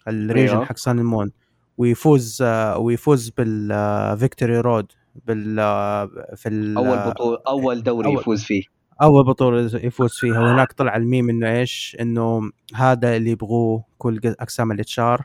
[0.09, 0.65] ال region أيوه.
[0.65, 1.31] حق سن مون
[1.79, 2.43] ويفوز
[2.77, 4.93] ويفوز بال Victory Road.
[5.27, 5.57] بال
[6.37, 8.63] في ال أول بطوله أول دوري أول يفوز فيه.
[9.03, 10.41] أول بطولة يفوز فيها.
[10.41, 15.25] وهناك طلع الميم إنه إيش؟ إنه هذا اللي يبغوه كل أقسام ال HR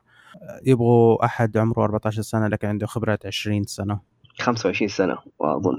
[0.65, 3.99] يبغوا أحد عمره 14 سنة لكن عنده خبرة 20 سنة.
[4.39, 5.17] 25 سنة.
[5.41, 5.77] أظن.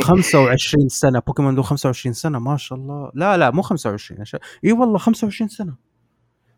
[0.00, 1.18] 25 سنة.
[1.18, 2.38] بوكيمون له 25 سنة.
[2.38, 3.10] ما شاء الله.
[3.14, 4.24] لا لا مو 25
[4.64, 5.74] إي والله 25 سنة.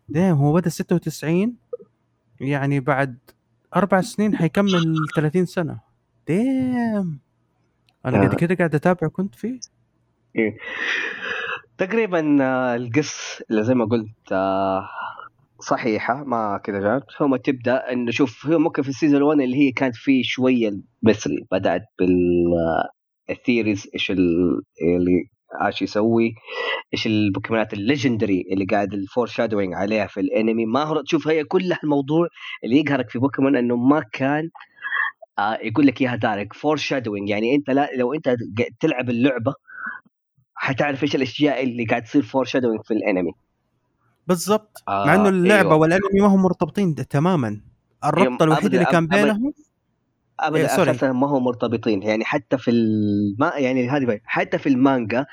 [0.09, 1.55] دايم هو بدأ 96
[2.41, 3.17] يعني بعد
[3.75, 5.90] أربع سنين حيكمل 30 سنة.
[6.27, 7.19] ديم
[8.05, 9.59] أنا قد كده قاعد أتابع كنت فيه.
[10.35, 10.57] إيه.
[11.77, 14.89] تقريبا آه، القص اللي زي ما قلت آه،
[15.59, 19.71] صحيحة ما كذا جات هم تبدأ انه شوف هو ممكن في السيزون 1 اللي هي
[19.71, 20.71] كانت فيه شوية
[21.03, 25.29] مصري بدأت بالثيريز آه، إيش اللي
[25.65, 26.33] إيش يسوي
[26.93, 30.65] إيش البوكيمونات ال legendary اللي قاعد ال foreshadowing عليها في الانمي.
[30.65, 32.27] ما هو تشوف هي كل الموضوع
[32.63, 34.49] اللي يقهرك في بوكيمون إنه ما كان آه
[35.61, 38.35] يقول لك إياها direct foreshadowing يعني أنت لا لو أنت
[38.79, 39.53] تلعب اللعبة
[40.55, 43.31] حتعرف إيش الأشياء اللي قاعد تصير foreshadowing في الأنمي.
[44.27, 44.83] بالضبط.
[44.87, 45.75] آه مع إنه اللعبة أيوه.
[45.75, 47.61] والأنمي ما هم مرتبطين تماما.
[48.05, 49.53] الربط الوحيد اللي كان بينهم
[50.39, 52.03] ابدا إيه أساسا ما هو مرتبطين.
[52.03, 55.25] يعني حتى في الما يعني هذه حتى في المانجا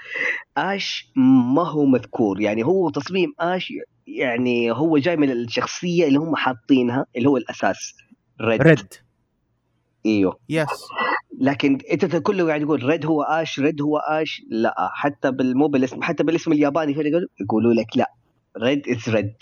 [0.57, 1.13] آش
[1.55, 2.41] ما هو مذكور.
[2.41, 3.73] يعني هو تصميم آش
[4.07, 7.95] يعني هو جاي من الشخصية اللي هم حاطينها اللي هو الأساس.
[8.41, 8.63] ريد.
[8.63, 8.95] ريد.
[10.07, 10.39] إيوه.
[10.49, 10.69] yes
[11.41, 16.03] لكن أنت كله قاعد يقول ريد هو اش ريد هو اش لا حتى مو بالاسم
[16.03, 16.93] حتى بالاسم الياباني
[17.41, 18.13] يقولوا لك لا
[18.63, 19.35] Red is Red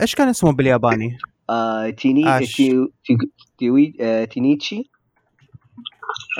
[0.00, 1.18] إيش كان اسمه بالياباني؟
[1.50, 2.56] آه تيني آش.
[2.56, 2.88] تي...
[3.04, 3.16] تي...
[3.58, 3.96] تي...
[4.00, 4.90] آه تينيتشي.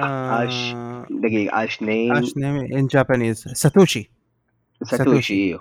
[0.02, 0.48] آه...
[0.48, 0.74] Ash
[1.10, 4.10] دقيقة Ash name Ash name in Japanese ساتوشي
[4.82, 5.60] ساتوشي إيوه.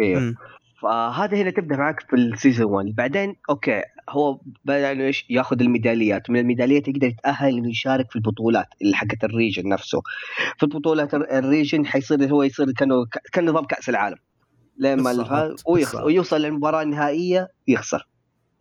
[0.00, 0.34] إيوه.
[0.82, 3.82] فهذا هنا تبدأ معك في ال season 1 بعدين okay.
[4.10, 8.96] هو بدأ إنه إيش؟ ياخذ الميداليات من الميداليات يقدر يتأهل إنه يشارك في البطولات اللي
[8.96, 10.02] حقت ال region نفسه.
[10.56, 14.16] في البطولات ال region حيصير هو يصير كأنه كان نظام كأس العالم.
[14.78, 15.10] لما
[16.04, 18.08] ويوصل للمباراة النهائية يخسر.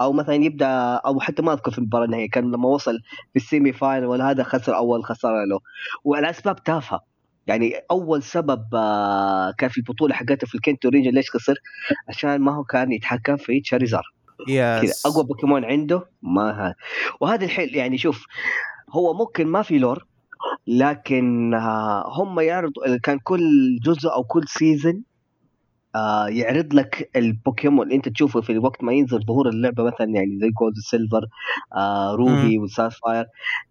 [0.01, 2.99] أو مثلا يبدأ أو حتى ما أذكر في المباراة النهائية كان لما وصل
[3.33, 5.59] في ال semi final ولا هذا خسر أول خسارة له.
[6.03, 7.11] والأسباب تافهة.
[7.47, 11.55] يعني أول سبب آه، كان في البطولة حقته في ال Kanto region ليش خسر؟
[12.09, 14.03] عشان ما هو كان يتحكم في Charizard
[14.81, 14.93] كذا.
[15.05, 16.75] أقوى بوكيمون عنده معاه.
[17.21, 18.25] وهذا الحل يعني شوف
[18.89, 20.05] هو ممكن ما في lore
[20.67, 25.03] لكن آه، هم يعرضوا كان كل جزء أو كل season
[25.95, 27.85] آه يعرض لك البوكيمون.
[27.85, 31.25] اللي أنت تشوفه في وقت ما ينزل ظهور اللعبة مثلا يعني زي Gold Silver
[32.15, 33.25] Ruby و Sapphire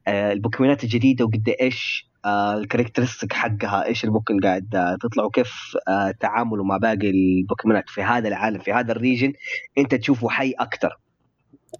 [0.08, 6.10] البوكيمونات الجديدة وقد إيش ال characteristic حقها إيش اللي ممكن قاعد آه تطلع وكيف آه
[6.20, 9.32] تعامله مع باقي البوكيمونات في هذا العالم في هذا ال region
[9.78, 10.98] أنت تشوفه حي أكثر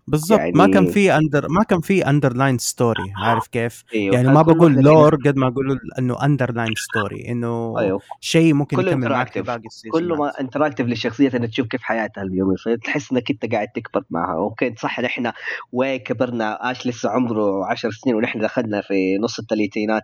[0.06, 0.38] بالضبط.
[0.38, 0.52] يعني...
[0.52, 4.14] ما كان في under ما كان في underline story عارف كيف؟ أيوه.
[4.14, 8.00] يعني ما بقول lore قد ما أقول إنه underline story إنه أيوه.
[8.20, 12.22] شيء ممكن يكمل معك باقي ال season كله ما انتراكتيف للشخصية إنك تشوف كيف حياتها
[12.22, 14.34] اليومي فتحس إنك أنت قاعد تكبر معها.
[14.34, 15.32] أوكي صح نحن
[15.72, 16.70] وين كبرنا.
[16.70, 20.02] آش لسه عمره 10 سنين ونحن دخلنا في نص الثلاثينات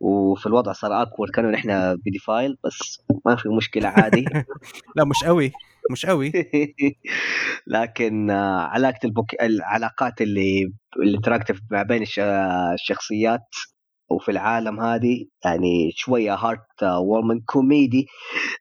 [0.00, 4.24] وفي الوضع صار اكبر كانوا نحن بديفايل بس ما في مشكلة عادي.
[4.96, 5.52] لا مش قوي.
[5.90, 6.32] مش قوي.
[7.66, 9.42] لكن علاقة البوك...
[9.42, 10.72] العلاقات اللي
[11.02, 12.04] اللي تراكتف ما بين
[12.72, 13.48] الشخصيات
[14.10, 18.06] وفي العالم هذه يعني شوية هارت وورمن كوميدي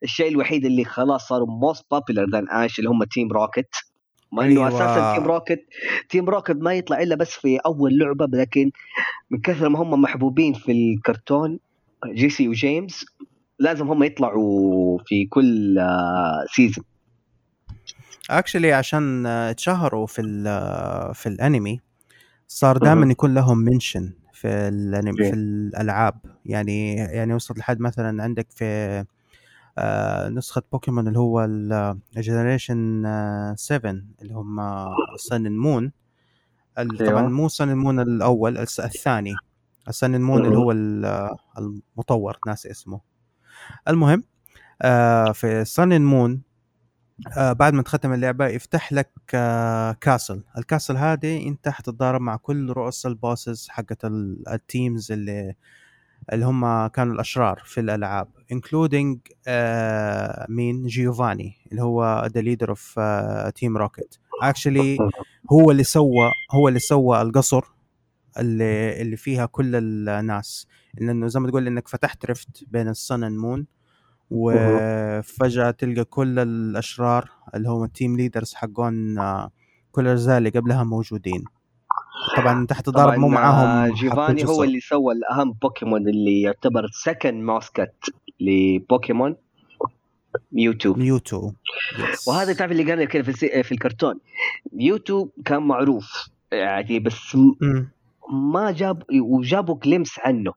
[0.03, 3.69] الشيء الوحيد اللي خلاص صاروا most popular than Ash اللي هم Team Rocket
[4.31, 4.67] ما إنه أيوة.
[4.67, 5.67] أساسا Team Rocket
[6.09, 8.71] Team Rocket ما يطلع إلا بس في أول لعبة لكن
[9.29, 11.59] من كثر ما هم محبوبين في الكرتون
[12.05, 13.05] جيسي وجيمس
[13.59, 15.77] لازم هم يطلعوا في كل
[16.55, 16.96] season آه،
[18.29, 20.21] actually عشان اتشهروا في
[21.13, 21.81] في الأنمي
[22.47, 26.19] صار دائما يكون لهم mention في الأنمي في الألعاب.
[26.45, 29.05] يعني يعني وصلت لحد مثلا عندك في
[29.77, 31.43] آه، نسخة بوكيمون اللي هو
[32.17, 33.03] ال generation
[33.57, 34.59] 7 اللي هم
[35.17, 35.91] Sun Moon
[36.77, 37.29] طبعا أيوه.
[37.29, 39.35] مو Sun Moon الأول الثاني.
[39.87, 40.71] ال Sun Moon اللي هو
[41.57, 43.01] المطور ناسي اسمه.
[43.87, 44.23] المهم
[44.81, 46.41] آه، في Sun Moon
[47.37, 52.35] آه بعد ما تختم اللعبة يفتح لك آه castle ال castle هذه انت حتتضارب مع
[52.35, 54.05] كل رؤوس ال bosses حقت
[54.53, 55.55] ال teams اللي
[56.33, 62.99] اللي هم كانوا الأشرار في الألعاب including آه مين؟ جيوفاني اللي هو the leader of
[63.55, 64.97] Team Rocket actually
[65.51, 67.61] هو اللي سوى هو اللي سوى القصر
[68.39, 70.67] اللي اللي فيها كل الناس.
[70.93, 73.65] لأنه زي ما تقول إنك فتحت rift بين ال Sun and Moon
[74.31, 79.51] وفجأة تلقى كل الأشرار اللي هم ال team leaders حقون آه،
[79.91, 81.43] كل الأجزاء اللي قبلها موجودين.
[82.37, 87.43] طبعا تحت ضرب مو معاهم آه، جيفاني هو اللي سوى الأهم بوكيمون اللي يعتبر سكند
[87.43, 87.93] ماسكت
[88.39, 89.35] لبوكيمون
[90.51, 91.51] ميوتو ميوتو.
[92.27, 94.19] وهذا تعرف اللي قال كذا في, في الكرتون.
[94.73, 97.85] ميوتو كان معروف يعني بس م.
[98.53, 100.53] ما جاب وجابوا كليمس عنه.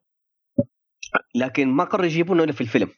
[1.35, 2.89] لكن ما قرروا يجيبونه إلا في الفيلم.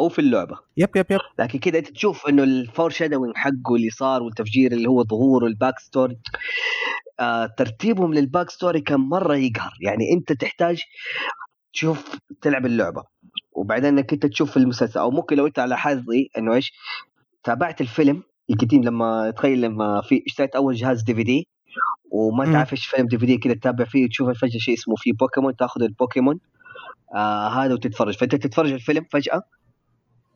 [0.00, 0.58] أو في اللعبة.
[0.76, 1.20] يب يب يب.
[1.38, 5.78] لكن كذا أنت تشوف إنه الفور شادوينج حقه اللي صار والتفجير اللي هو ظهور الباك
[5.78, 6.18] ستوري
[7.20, 9.72] آه ترتيبهم لل backstory كان مرة يقهر.
[9.80, 10.82] يعني أنت تحتاج
[11.72, 13.02] تشوف تلعب اللعبة.
[13.52, 15.00] وبعدين إنك أنت تشوف المسلسل.
[15.00, 16.72] أو ممكن لو أنت على حظي إنه إيش
[17.44, 21.48] تابعت الفيلم القديم لما تخيل لما في اشتريت أول جهاز DVD
[22.10, 25.82] وما تعرف إيش فيلم DVD كذا تتابع فيه وتشوف فجاه شيء اسمه في بوكيمون تاخذ
[25.82, 26.40] البوكيمون
[27.14, 28.16] آه هذا وتتفرج.
[28.16, 29.42] فأنت تتفرج الفيلم فجأة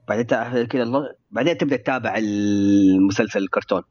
[0.09, 0.25] بعدين
[0.67, 3.83] كذا الله بعدين تبدأ تتابع المسلسل الكرتون.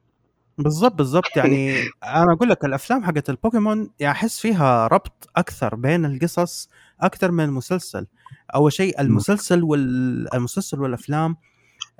[0.57, 1.37] بالضبط بالضبط.
[1.37, 6.69] يعني أنا أقول لك الأفلام حقت البوكيمون أحس فيها ربط أكثر بين القصص
[7.01, 8.07] أكثر من المسلسل.
[8.55, 11.35] أول شيء المسلسل والمسلسل والأفلام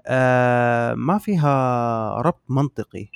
[0.07, 3.07] آه ما فيها ربط منطقي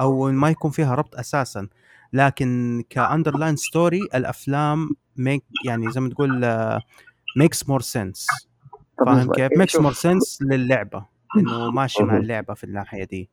[0.00, 1.68] أو ما يكون فيها ربط أساسا.
[2.12, 6.46] لكن ك underline story الأفلام make يعني زي ما تقول
[7.36, 8.26] makes more sense
[8.98, 9.32] فاهم.
[9.32, 9.76] كيف؟ makes.
[9.76, 11.06] more sense للعبة
[11.38, 12.16] إنه ماشي مع.
[12.16, 13.30] اللعبة في الناحية دي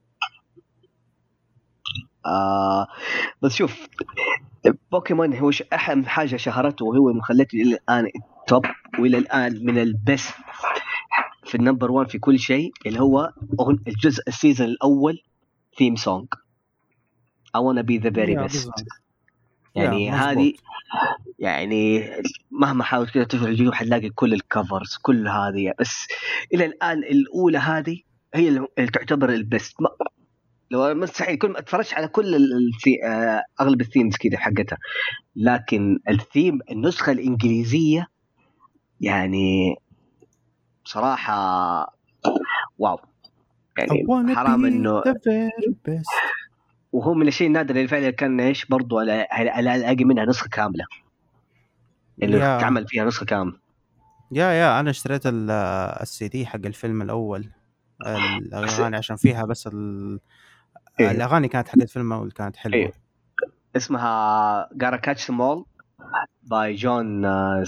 [2.26, 2.88] آه
[3.42, 3.88] بس شوف
[4.92, 8.08] بوكيمون هو أهم حاجة شهرته وهو اللي خلته إلى الآن
[8.48, 8.66] top
[9.00, 10.34] وإلى الآن من ال best
[11.46, 13.34] في ال number 1 في كل شيء اللي هو
[13.88, 15.20] الجزء ال season الأول
[15.78, 16.28] theme song
[17.58, 18.70] I wanna be the very best.
[19.76, 20.54] يعني هذه.
[21.40, 22.10] يعني
[22.52, 26.08] مهما حاولت كذا تفتح اليوتيوب حتلاقي كل ال covers كل هذه بس
[26.54, 28.00] إلى الآن الأولى هذه
[28.34, 29.90] هي اللي تعتبر ال best ما
[30.72, 33.06] لو مستحيل كل ما اتفرجت على كل ال- ال the...
[33.06, 34.78] آه، أغلب ال themes كذا حقتها
[35.36, 38.08] لكن الثيم النسخة الإنجليزية
[39.02, 39.76] يعني
[40.86, 41.96] بصراحه
[42.78, 43.00] wow
[43.78, 44.04] يعني
[44.36, 45.02] حرام إنه.
[46.92, 50.86] وهو من الشيء النادر اللي فعلا كان إيش برضو على على الاقي منها نسخة كاملة.
[52.24, 52.60] اللي يا.
[52.60, 53.58] تعمل فيها نسخة كاملة.
[54.32, 55.52] يا يا أنا اشتريت ال-
[56.02, 57.50] السي دي حق الفيلم الأول
[58.06, 60.20] الأغاني عشان فيها بس ال...
[61.00, 61.12] إيه.
[61.12, 62.76] الأغاني كانت حق الفيلم الأول كانت حلوة.
[62.76, 62.94] إيه.
[63.76, 65.64] اسمها Catch Them All
[66.44, 67.64] by جون آه،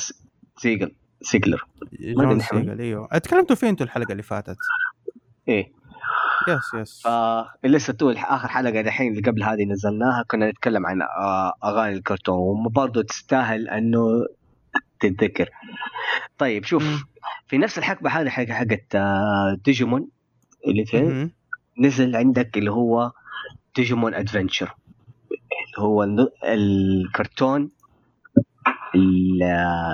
[0.57, 1.65] سيجل سيجلر.
[2.01, 3.07] جون سيجل إيوه.
[3.17, 4.57] تكلمتوا فيه أنتوا الحلقة اللي فاتت؟
[5.47, 5.71] إيه.
[6.47, 11.01] yes yes آه لسه تو آخر حلقة دحين اللي قبل هذه نزلناها كنا نتكلم عن
[11.01, 14.07] آه أغاني الكرتون وبرضه تستاهل أنه
[14.99, 15.49] تتذكر
[16.37, 17.03] طيب شوف.
[17.47, 20.07] في نفس الحقبة هذه حق حقت آه ديجيمون
[20.67, 21.29] اللي في.
[21.79, 23.11] نزل عندك اللي هو
[23.75, 24.75] ديجيمون Adventure
[25.75, 26.03] اللي هو
[26.43, 27.69] الكرتون
[28.95, 29.43] ال-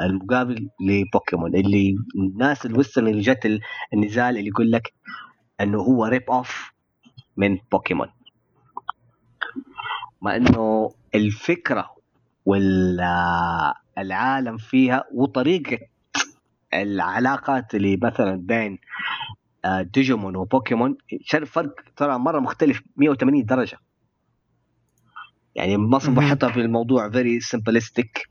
[0.06, 3.62] المقابل لبوكيمون اللي الناس ال western اللي جت ال-
[3.93, 4.93] النزال اللي يقول لك
[5.62, 6.72] إنه هو rip off
[7.38, 8.07] من بوكيمون
[10.22, 11.95] مع إنه الفكرة
[12.45, 13.78] والعالم
[14.57, 15.78] فيها وطريقة
[16.74, 18.80] العلاقات اللي مثلا بين
[19.66, 23.78] آه، ديجيمون وبوكيمون شر- فرق ترى مرة مختلف 180 درجة.
[25.55, 25.89] يعني مهم.
[26.16, 28.30] بحطها في الموضوع very simplistic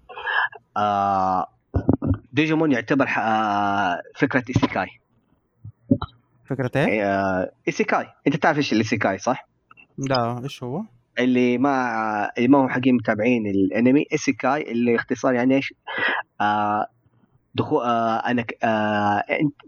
[2.33, 4.89] ديجيمون يعتبر آه، فكرة isekai
[6.49, 9.49] فكرة إيه؟ آه، isekai أنت تعرف إيش ال isekai صح؟
[9.99, 10.83] لا إيش هو؟
[11.19, 15.75] اللي ما اللي ما هم حقين متابعين الأنمي isekai اللي اختصار يعني إيش؟
[16.41, 16.87] آه
[17.55, 19.25] دخول آه انك آه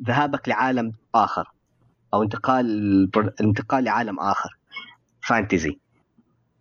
[0.07, 1.49] ذهابك لعالم آخر
[2.15, 2.67] أو انتقال
[3.17, 4.57] الانتقال لعالم آخر
[5.23, 5.79] fantasy.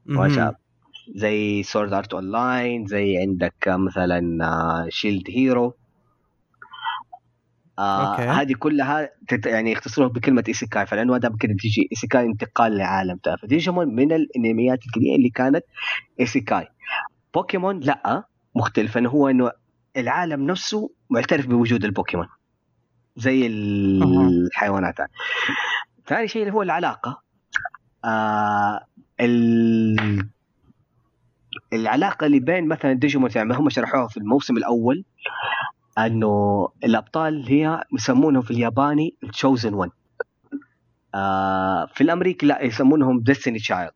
[0.10, 0.56] وشاب
[1.16, 4.22] زي Sword Art Online زي عندك آه، مثلا
[4.90, 5.74] Shield Hero
[7.80, 8.24] آه okay.
[8.24, 13.38] هذه كلها تت يعني يختصروها بكلمة isekai فلأنه دام كده تجي isekai انتقال لعالم تاني
[13.38, 15.64] فديجيمون من الأنميات الكبيرة اللي كانت
[16.20, 16.68] isekai.
[17.34, 18.24] بوكيمون لا
[18.56, 19.52] مختلف انه هو إنه
[19.98, 22.28] العالم نفسه معترف بوجود البوكيمون
[23.16, 23.48] زي.
[23.48, 24.96] الحيوانات.
[26.08, 27.22] ثاني شيء اللي هو العلاقة.
[28.06, 28.86] آه
[29.20, 30.30] ال...
[31.74, 35.04] العلاقة اللي بين مثلا ديجيمون يعني هم شرحوها في الموسم الأول.
[36.06, 39.90] انه الابطال هي يسمونهم في الياباني chosen one
[41.16, 43.92] آه في الامريكي لا يسمونهم destiny child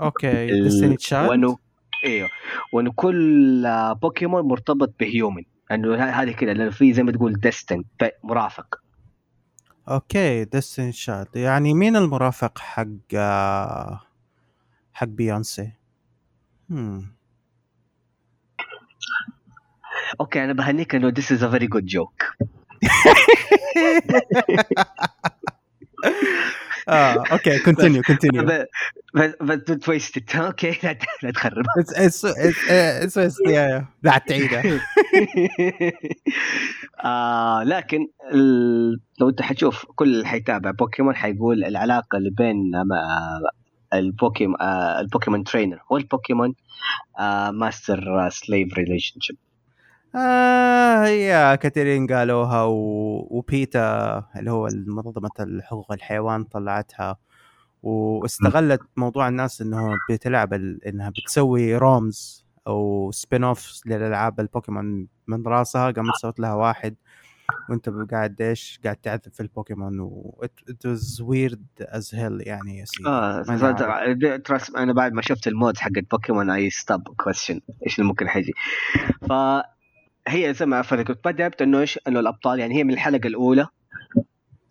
[0.00, 1.58] okay destiny child وانه
[2.04, 2.28] إيوه.
[2.72, 5.42] وانه كل آه، بوكيمون مرتبط ب human.
[5.72, 7.84] انه هذه كده لأنه في زي ما تقول destined
[8.24, 8.80] مرافق.
[9.88, 14.00] okay destiny child يعني مين المرافق حق آه،
[14.92, 15.72] حق بيونسي؟
[20.20, 22.46] okay أنا بهنيك انه this is a very good joke.
[26.88, 28.66] آه okay continue continue
[29.42, 34.62] don't waste it okay لا لا تخرب it's it's yeah لا تعيدها
[37.64, 38.08] لكن.
[39.20, 42.56] لو انت حتشوف كل اللي حيتابع بوكيمون حيقول العلاقة اللي بين
[43.94, 44.56] البوكيمون
[45.00, 46.54] البوكيمون trainer والبوكيمون
[47.50, 49.36] master slave relationship
[50.16, 52.74] آه yeah كثيرين قالوها و...
[53.30, 57.16] و PETA اللي هو منظمة حقوق الحيوان طلعتها
[57.82, 60.84] واستغلت موضوع الناس إنه بتلعب ال...
[60.84, 66.96] إنها بتسوي ROMs أو spin off للألعاب البوكيمون من راسها قامت سوت لها واحد.
[67.70, 70.40] وأنت قاعد إيش؟ قاعد تعذب في البوكيمون و
[70.70, 73.08] it was weird as hell يعني يا سيدي.
[73.08, 73.42] آه.
[74.38, 78.28] ترى أنا بعد ما شفت ال mod حق بوكيمون I stop question إيش اللي ممكن
[78.28, 78.52] حيجي؟
[80.26, 83.66] فهي زي ما فرق كنت بدأت إنه إيش إنه الأبطال يعني هي من الحلقة الأولى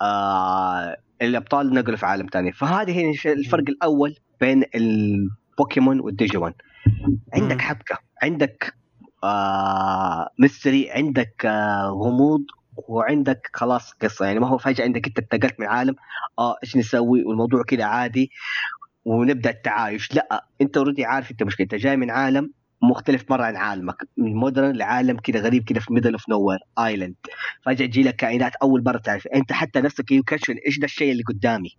[0.01, 6.53] آه الأبطال نقلوا في عالم ثاني فهذه هي الفرق الأول بين البوكيمون والديجيمون
[7.33, 7.61] عندك.
[7.61, 8.73] حبكة عندك
[9.23, 12.41] آه mystery عندك آه غموض
[12.87, 14.25] وعندك خلاص قصة.
[14.25, 15.95] يعني ما هو فجأة عندك أنت انتقلت من عالم
[16.39, 18.31] آه إيش نسوي؟ والموضوع كذا عادي
[19.05, 20.15] ونبدأ التعايش.
[20.15, 21.63] لا أنت already عارف أنت مشكلة.
[21.63, 22.51] أنت جاي من عالم
[22.89, 23.95] مختلف مرة عن عالمك.
[24.17, 27.15] من modern لعالم كذا غريب كذا في middle of nowhere island
[27.65, 29.27] فجأة تجي لك كائنات أول مرة تعرف.
[29.27, 31.69] أنت حتى نفسك يكشف إيش ده الشيء اللي قدامي.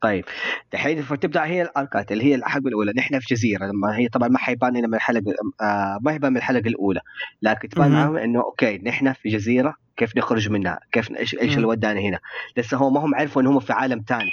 [0.00, 0.24] طيب.
[0.72, 2.92] دحين فتبدا هي الاركات اللي هي الحلقة الأولى.
[2.96, 3.66] نحن في جزيرة.
[3.66, 7.00] لما هي طبعا ما حيبان لنا من الحلقة آه ما يبان من الحلقة الأولى.
[7.42, 7.90] لكن تبان.
[7.90, 11.56] معاهم إنه okay نحن في جزيرة كيف نخرج منها؟ كيف إيش إيش.
[11.56, 12.18] اللي ودانا هنا؟
[12.56, 14.30] لسه هو ما هم عرفوا إنهم في عالم ثاني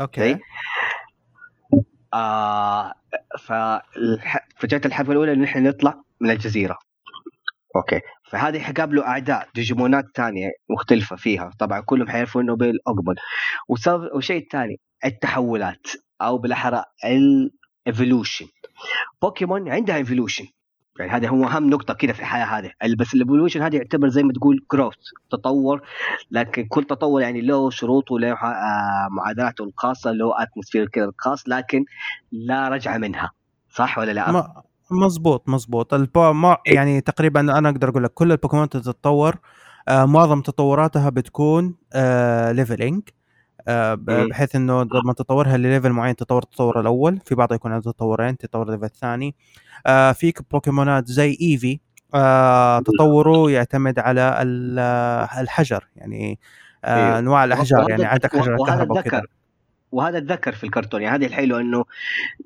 [0.00, 0.38] okay.
[2.14, 2.92] آه
[3.38, 4.48] فالح...
[4.58, 6.78] فجأة الحلقة الأولى إن إحنا نطلع من الجزيرة.
[7.76, 8.00] okay
[8.30, 13.14] فهذه حقابلوا أعداء ديجيمونات تانية مختلفة فيها طبعا كلهم حيعرفوا إنه بالأقبل
[13.68, 15.86] وسبب والشيء الثاني التحولات
[16.22, 18.46] أو بالأحرى ال evolution.
[19.22, 20.44] بوكيمون عندها evolution
[21.00, 22.70] يعني هذا هو أهم نقطة كده في الحياة هذه.
[22.98, 24.94] بس ال evolution هذه يعتبر زي ما تقول growth
[25.30, 25.82] تطور.
[26.30, 31.84] لكن كل تطور يعني له شروطه وله آه، معادلاته الخاصة له atmosphere كده الخاص لكن
[32.32, 33.30] لا رجعة منها.
[33.70, 36.32] صح ولا لا؟ ما مزبوط مزبوط البو...
[36.32, 39.36] ما يعني تقريبا أنا أقدر أقول لك كل البوكيمون تتطور
[39.88, 43.02] آه معظم تطوراتها بتكون آه leveling.
[43.94, 48.36] بحيث إنه لما تطورها لل level معين تطور التطور الأول في بعضها يكون عنده تطورين
[48.36, 49.34] تطور ال level الثاني.
[49.86, 51.80] آه فيك بوكيمونات زي إيفي
[52.14, 56.38] آه تطوره يعتمد على ال- آه، الحجر يعني
[56.84, 57.18] آه أيوه.
[57.18, 59.22] أنواع الأحجار يعني عندك حجر الكهرباء وكذا
[59.92, 61.84] وهذا اتذكر في الكرتون يعني هذه الحلوة إنه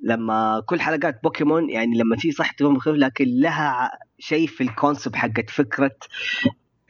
[0.03, 4.71] لما كل حلقات بوكيمون يعني لما تيجي صح تكون مختلف لكن لها شيء في ال
[4.71, 5.97] concept حقت فكرة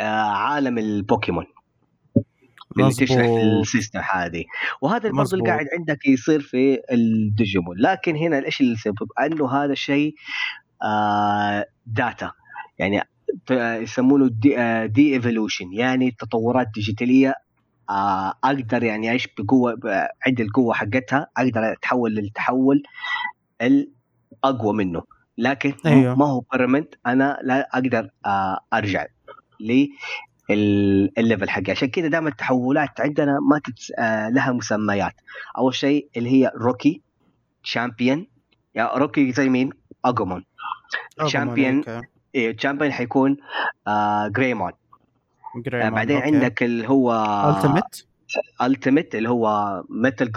[0.01, 1.47] آه عالم البوكيمون.
[2.79, 4.45] اللي تشرح ال system هذه.
[4.81, 5.51] وهذا برضه اللي.
[5.51, 10.14] قاعد عندك يصير في الديجيمون لكن هنا إيش اللي يسبب أنه هذا الشيء
[10.83, 12.32] آه data
[12.79, 13.03] يعني
[13.51, 14.57] يسمونه دي,
[14.88, 17.34] digi-evolution يعني تطورات digital ية
[17.91, 19.79] آه أقدر يعني إيش؟ بقوة
[20.27, 22.83] عندي القوة حقتها أقدر أتحول للتحول
[23.62, 25.03] الأقوى منه.
[25.39, 26.14] لكن أيوه.
[26.14, 29.07] ما هو permanent أنا لا أقدر آه أرجع
[30.55, 33.92] للل level حقي عشان كذا دائما التحولات عندنا ما تتس...
[33.98, 35.14] آه لها مسميات
[35.59, 37.03] أول شيء اللي هي rookie
[37.62, 38.26] champion
[38.74, 39.70] يا rookie زي مين؟
[40.05, 40.44] اجومون
[41.26, 41.84] champion.
[42.34, 43.36] إيه champion حيكون
[43.86, 44.72] آه جريمون
[45.74, 46.26] آه بعدين okay.
[46.26, 47.12] عندك اللي هو
[47.57, 48.09] ultimate
[48.62, 50.33] ultimate اللي هو ميتال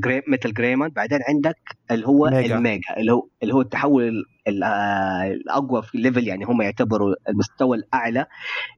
[0.00, 1.58] جري ميتال جريمون بعدين عندك
[1.90, 2.56] اللي هو mega.
[2.56, 6.44] ال mega اللي هو اللي هو التحول ال- ال- آه، الأقوى في ال level يعني
[6.44, 8.26] هم يعتبروا المستوى الأعلى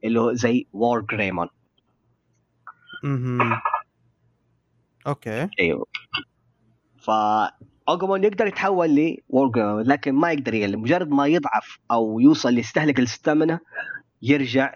[0.05, 1.48] اللي هو زي وور جريمون
[3.05, 3.61] مهم.
[5.06, 5.48] okay.
[5.61, 5.86] أيوه.
[7.03, 7.11] ف
[7.88, 8.88] اجومون يقدر يتحول
[9.30, 13.61] لوور جريمون لكن ما يقدر يقلب مجرد ما يضعف أو يوصل يستهلك ال stamina
[14.22, 14.74] يرجع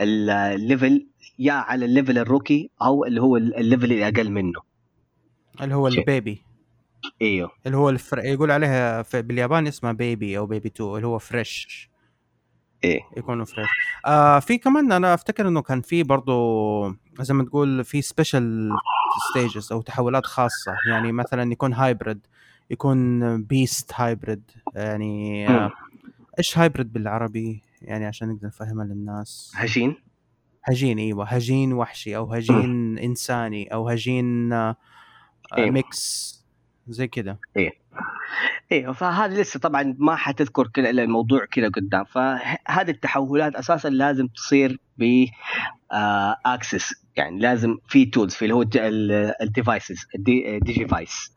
[0.00, 1.06] للل level
[1.38, 4.60] يا على ال level ال rookie أو اللي هو ال level اللي أقل منه.
[5.62, 5.88] اللي هو.
[5.88, 6.42] ال baby.
[7.22, 7.50] إيوه.
[7.66, 8.18] اللي هو الفر...
[8.18, 9.22] يقول عليها في...
[9.22, 11.90] باليابان اسمها baby أو baby 2 اللي هو fresh
[12.84, 13.00] إيه.
[13.16, 13.68] يكونوا fresh
[14.06, 18.70] آه في كمان أنا أفتكر إنه كان في برضو زي ما تقول في special
[19.30, 20.72] stages أو تحولات خاصة.
[20.90, 22.26] يعني مثلا يكون hybrid
[22.70, 25.72] يكون beast hybrid يعني آه.
[26.38, 29.52] إيش hybrid بالعربي؟ يعني عشان نقدر نفهمها للناس.
[29.54, 29.96] هجين
[30.62, 34.76] هجين إيوه هجين وحشي أو هجين إنساني أو هجين آه،
[35.52, 35.70] آه، أيوة.
[35.70, 36.30] mix
[36.88, 37.38] زي كده.
[38.72, 42.04] إيوه فهذا لسه طبعا ما حتذكر كذا إلا الموضوع كذا قدام.
[42.04, 45.26] فهذه التحولات أساسا لازم تصير ب
[46.46, 48.64] access يعني لازم في tools في اللي هو
[49.42, 51.32] ال devices الديجي فايس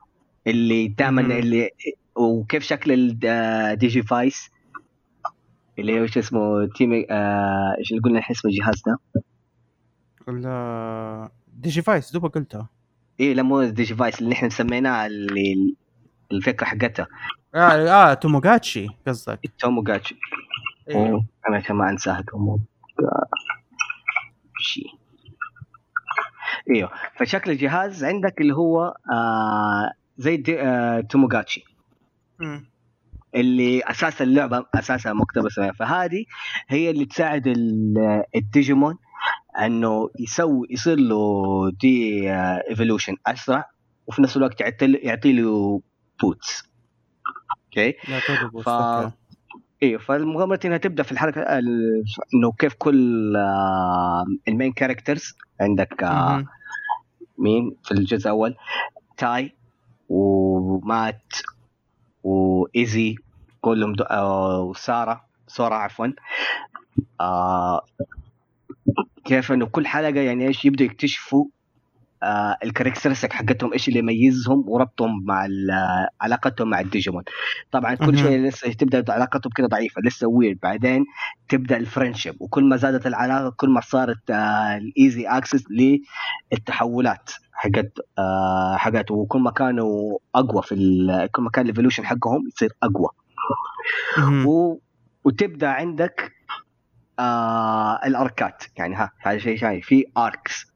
[0.48, 1.22] اللي دائما.
[1.22, 1.70] اللي
[2.16, 4.53] وكيف شكل الديجي فايس
[5.80, 8.98] اللي هو شو اسمه تيم آه، إيش اللي قلنا اسم الجهاز ده؟
[10.30, 12.70] ال- ديجي فايس دوبا قلتها
[13.20, 15.76] إيه لا مو الديجي فايس اللي إحنا سميناه اللي
[16.32, 17.08] الفكرة حقتها
[17.56, 17.58] آه
[17.90, 20.16] آه توموغاتشي قصدك توموغاتشي
[20.90, 22.64] أيوه أنا عشان ما أنساها توموغاتشي
[26.70, 30.44] إيوه فشكل الجهاز عندك اللي هو آه زي.
[30.50, 31.02] آه...
[31.02, 31.66] توموغاتشي.
[33.36, 36.26] اللي أساس اللعبة اساسها مقتبسه منها فهذه
[36.68, 38.98] هي اللي تساعد ال- الديجيمون
[39.62, 41.22] إنه يسوي يصير له
[41.82, 43.70] digi-evolution أسرع
[44.08, 45.82] وفي نفس الوقت يعطي له-
[46.22, 46.64] boost
[47.66, 47.94] okay؟
[48.64, 48.70] ف-
[49.84, 52.04] أيوه فالمغامرة انها تبدأ في الحلقة ال-
[52.36, 53.36] إنه كيف كل
[54.48, 56.46] ال main characters عندك آه،.
[57.38, 58.56] مين في الجزء الأول؟
[59.18, 59.56] تاي
[60.10, 61.34] ومات
[62.24, 63.16] وإيزي
[63.62, 64.06] كلهم دو...
[64.70, 66.08] وساره سارة عفوا.
[67.22, 67.82] آه
[69.26, 71.46] كيف إنه كل حلقة يعني إيش يبدوا يكتشفوا
[72.24, 77.24] آه ال characteristic حقتهم إيش اللي يميزهم وربطهم مع ال- علاقتهم مع الديجيمون.
[77.72, 78.18] طبعا كل.
[78.18, 81.06] شيء لسه تبدأ علاقتهم كده ضعيفة لسه weird بعدين
[81.50, 85.64] تبدأ ال friendship وكل ما زادت العلاقة كل ما صارت آه ال easy access
[86.52, 89.12] للتحولات حقت آه حقت.
[89.12, 90.76] وكل ما كانوا أقوى في
[91.32, 93.10] كل ما كان ال evolution حقهم يصير أقوى.
[94.46, 94.78] و...
[95.24, 96.32] وتبدأ عندك
[97.20, 98.64] آه ال arc ات.
[98.78, 100.73] يعني ها هذا شيء ثاني في arcs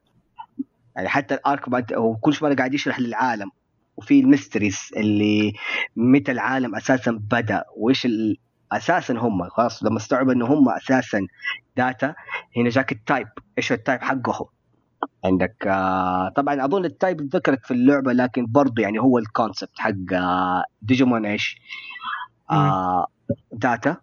[0.98, 3.50] يعني حتى ال arc بعد هو كل قاعد يشرح للعالم
[3.96, 5.52] وفي ال mysteries اللي
[5.96, 8.36] متى العالم أساسا بدأ وإيش ال...
[8.72, 11.26] أساسا هم خلاص لما استوعبوا إنه هم أساسا
[11.76, 12.14] data
[12.56, 13.28] هنا جاك ال type
[13.58, 14.46] إيش ال type حقهم؟
[15.24, 19.78] عندك آه طبعا أظن ال type ذكرت في اللعبة لكن برضو يعني هو ال concept
[19.78, 21.60] حق آه ديجيمون إيش؟
[22.50, 23.06] آه
[23.52, 23.96] data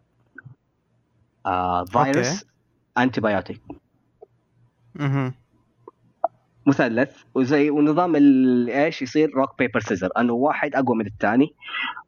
[1.45, 2.45] آه فيروس
[2.97, 3.61] antibiotic.
[6.65, 11.53] مثلث وزي ونظام ال- إيش يصير rock paper scissor أنه واحد أقوى من الثاني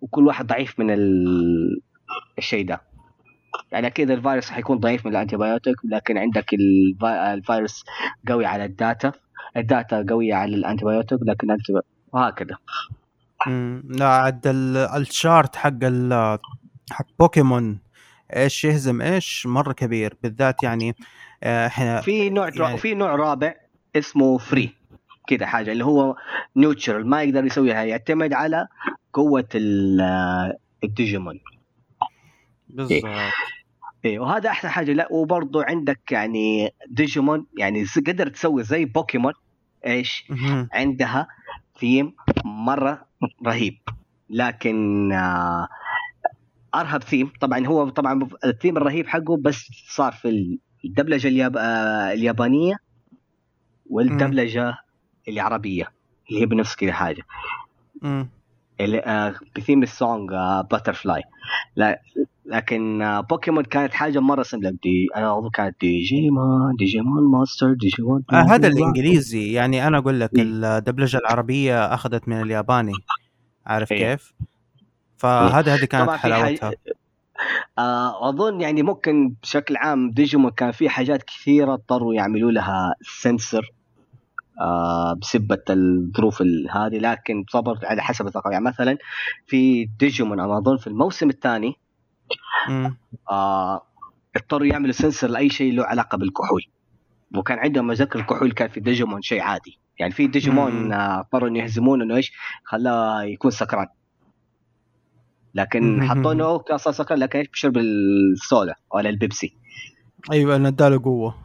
[0.01, 1.81] وكل واحد ضعيف من ال...
[2.37, 2.81] الشيء ده
[3.71, 7.33] يعني أكيد الفيروس حيكون ضعيف من ال antibiotic لكن عندك الفي...
[7.33, 7.85] الفيروس
[8.27, 9.11] قوي على ال data
[9.57, 11.73] ال data قوية على ال antibiotic لكن ال anti
[12.13, 12.57] وهكذا.
[13.83, 16.37] لا عاد ال- ال chart حق ال
[16.91, 17.79] حق بوكيمون
[18.35, 20.95] إيش يهزم إيش مرة كبير بالذات يعني
[21.43, 23.53] آه، إحنا في نوع يعني- في نوع رابع
[23.97, 24.73] اسمه free
[25.27, 26.15] كده حاجة اللي هو
[26.55, 28.67] neutral ما يقدر يسويها يعتمد على
[29.13, 31.39] قوة ال- الديجيمون.
[32.69, 33.05] بالضبط.
[34.05, 34.19] إيه.
[34.19, 34.93] وهذا أحسن حاجة.
[34.93, 39.33] لا وبرضه عندك يعني ديجيمون يعني قدرت تسوي زي بوكيمون
[39.85, 40.31] إيش.
[40.73, 41.27] عندها
[41.79, 42.13] ثيم
[42.45, 43.05] مرة
[43.45, 43.77] رهيب.
[44.29, 45.67] لكن آه
[46.75, 51.57] أرهب ثيم طبعا هو طبعا الثيم الرهيب حقه بس صار في الدبلجة الياب...
[51.57, 52.75] آه اليابانية.
[53.89, 54.77] والدبلجة
[55.27, 55.91] العربيه
[56.29, 57.23] اللي هي بنفس كذا حاجة.
[58.81, 61.23] آه ب theme ال song آه Butterfly
[61.75, 62.01] لا
[62.45, 68.23] لكن آه بوكيمون كانت حاجة مرة simple دي أنا أظن كانت ديجيمون ديجيمون monster ديجيمون
[68.33, 69.53] آه هذا الإنجليزي.
[69.53, 70.43] يعني أنا أقول لك إيه.
[70.43, 72.93] الدبلجة العربية أخذت من الياباني.
[73.65, 74.15] عارف إيه.
[74.15, 74.33] كيف؟
[75.17, 76.71] فهذه هذه كانت حلاوتها.
[77.77, 83.71] آه أظن يعني ممكن بشكل عام ديجيمون كان في حاجات كثيرة اضطروا يعملوا لها سنسر
[84.61, 88.51] آه بسبة الظروف ال- هذه لكن صبر على حسب الثقافة.
[88.51, 88.97] يعني مثلا
[89.47, 91.73] في ديجيمون أنا اظن في الموسم الثاني.
[93.31, 93.81] آه
[94.35, 96.61] اضطروا يعملوا سنسر لأي شيء له علاقة بالكحول.
[97.35, 99.79] وكان عندهم ذكر الكحول كان في ديجيمون شيء عادي.
[99.99, 100.93] يعني في ديجيمون.
[100.93, 102.31] آه، اضطروا إنه يهزمونه إنه إيش
[102.63, 103.87] خلاه يكون سكران.
[105.53, 106.01] لكن.
[106.09, 109.53] حطوا إنه كان صار سكران لكن إيش بيشرب الصودا ولا البيبسي.
[110.31, 111.35] أيوه نداله قوة.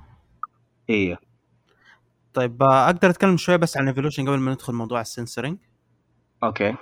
[0.90, 1.18] أيوه
[2.34, 5.58] طيب آه، أقدر أتكلم شوية بس عن evolution قبل ما ندخل موضوع السنسورينج
[6.44, 6.74] أوكي.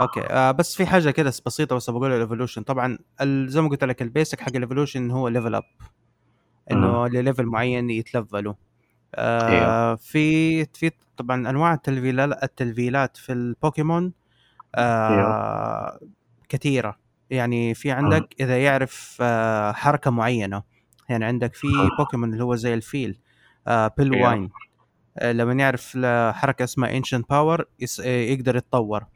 [0.00, 3.84] أوكي آه بس في حاجة كده بسيطة بس بقول ال evolution طبعا زي ما قلت
[3.84, 5.64] لك ال basic حق ال evolution هو level up
[6.70, 8.54] إنه ل level معين يتلفلوا.
[9.14, 9.96] آه أيوه.
[9.96, 14.12] في في طبعا أنواع التلفيلات التلفيلات في البوكيمون
[14.74, 16.00] آه
[16.48, 16.98] كثيره
[17.30, 20.62] يعني في عندك إذا يعرف آه حركة معينة.
[21.08, 21.66] يعني عندك في
[21.98, 23.18] بوكيمون اللي هو زي الفيل
[23.66, 24.67] آه Piloswine آه
[25.22, 25.98] لما يعرف
[26.34, 27.64] حركة اسمها Ancient Power
[28.04, 29.06] يقدر يتطور.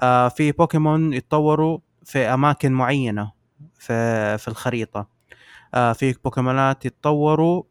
[0.00, 3.32] آه في بوكيمون يتطوروا في أماكن معينة
[3.74, 5.08] في في الخريطة.
[5.74, 7.62] آه في بوكيمونات يتطوروا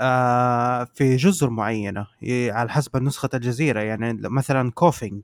[0.00, 3.80] آه في جزر معينة على حسب نسخة الجزيرة.
[3.80, 5.22] يعني مثلا كوفينج.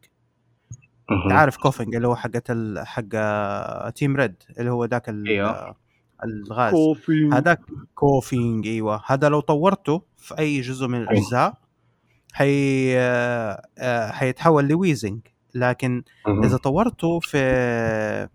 [1.30, 2.86] عارف كوفينج اللي هو حقت ال...
[2.86, 5.74] حق آه، Team Rocket اللي هو ذاك ال...
[6.24, 6.72] الغاز.
[7.32, 7.60] هذاك
[7.94, 9.02] كوفينج إيوه.
[9.06, 11.54] هذا لو طورته في أي جزء من الأجزاء
[12.32, 15.20] حي آه، آه، حيتحول ل ويزنج.
[15.54, 16.02] لكن.
[16.44, 18.28] إذا طورته في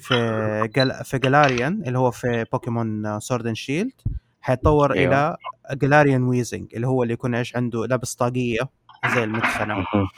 [0.00, 0.92] في جل...
[1.04, 3.92] في Galarian اللي هو في بوكيمون Sword and Shield
[4.40, 5.12] حيتطور أيوه.
[5.12, 5.36] إلى
[5.72, 8.68] Galarian ويزنج اللي هو اللي يكون إيش عنده لابس طاقية.
[9.14, 10.08] زي المدخنه مهم.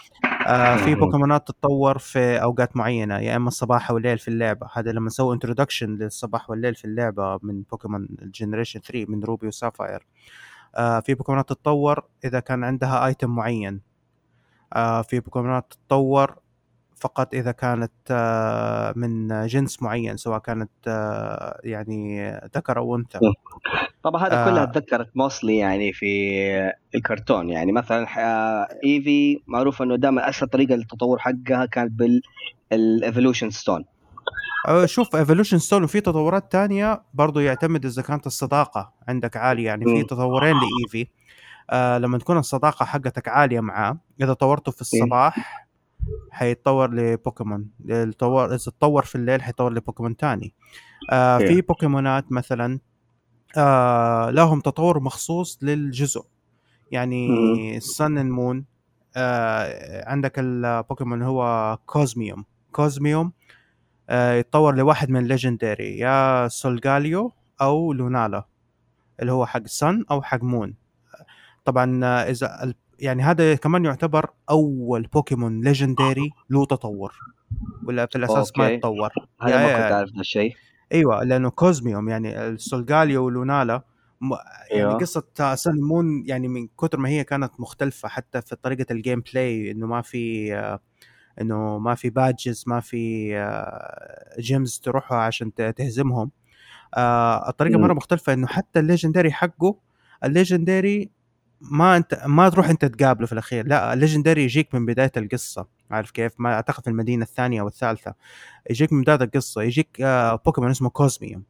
[0.47, 4.69] آه في بوكيمونات تتطور في أوقات معينة يا إما الصباح أو الليل في اللعبة.
[4.75, 9.47] هذا لما نسوي introduction للصباح والليل في اللعبة من بوكيمون ال generation 3 من Ruby
[9.47, 10.07] و Sapphire
[10.77, 13.81] آه في بوكيمونات تتطور إذا كان عندها item معين.
[14.73, 16.37] آه في بوكيمونات تتطور
[17.01, 23.19] فقط إذا كانت آه من جنس معين سواء كانت آه يعني ذكر أو أنثى.
[24.03, 27.49] طبعا هذا كلها تذكرت موصلي يعني في الكرتون.
[27.49, 28.07] يعني مثلا
[28.85, 31.93] إيفي معروف إنه دائما اسهل طريقة للتطور حقها كانت
[32.71, 33.85] بال evolution stone
[34.85, 39.67] شوف evolution stone وفي تطورات تانية برضو يعتمد إذا كانت الصداقة عندك عالية.
[39.67, 41.11] يعني في تطورين لإيفي
[41.71, 45.68] آه لما تكون الصداقة حقتك عالية معاه إذا طورته في الصباح
[46.31, 47.71] حيتطور لبوكيمون.
[47.91, 50.55] التطور إذا تطور في الليل حيتطور لبوكيمون تاني.
[51.11, 52.79] آه في بوكيمونات مثلا
[53.57, 56.25] آه لهم تطور مخصوص للجزء.
[56.91, 58.65] يعني ال Sun and Moon
[59.17, 63.33] آه عندك البوكيمون هو كوزميوم كوزميوم
[64.11, 68.45] آه يتطور لواحد من ال legendary يا سولجاليو أو لونالا
[69.21, 70.75] اللي هو حق Sun أو حق Moon
[71.65, 77.15] طبعا إذا يعني هذا كمان يعتبر أول بوكيمون legendary له تطور
[77.85, 78.61] ولا في الاساس okay.
[78.61, 80.55] ما يتطور هذا ما كنت عارف ذا الشيء
[80.93, 83.83] أيوه لأنه كوزميوم يعني السولجاليو ولونالا.
[84.71, 84.99] يعني أيوة.
[84.99, 89.71] قصة Sun Moon يعني من كثر ما هي كانت مختلفة حتى في طريقة ال gameplay
[89.71, 90.55] إنه ما في
[91.41, 93.35] إنه ما في badges ما في
[94.39, 96.31] gyms تروحها عشان تهزمهم
[96.95, 99.77] آه، الطريقة مرة مختلفة إنه حتى ال legendary حقه
[100.25, 101.11] ال legendary
[101.61, 103.67] ما أنت ما تروح أنت تقابله في الأخير.
[103.67, 105.67] لا ال legendary يجيك من بداية القصة.
[105.91, 108.15] عارف كيف؟ ما أعتقد في المدينة الثانية أو الثالثة.
[108.71, 109.63] يجيك من بداية القصة.
[109.63, 111.43] يجيك آه بوكيمون اسمه كوزميوم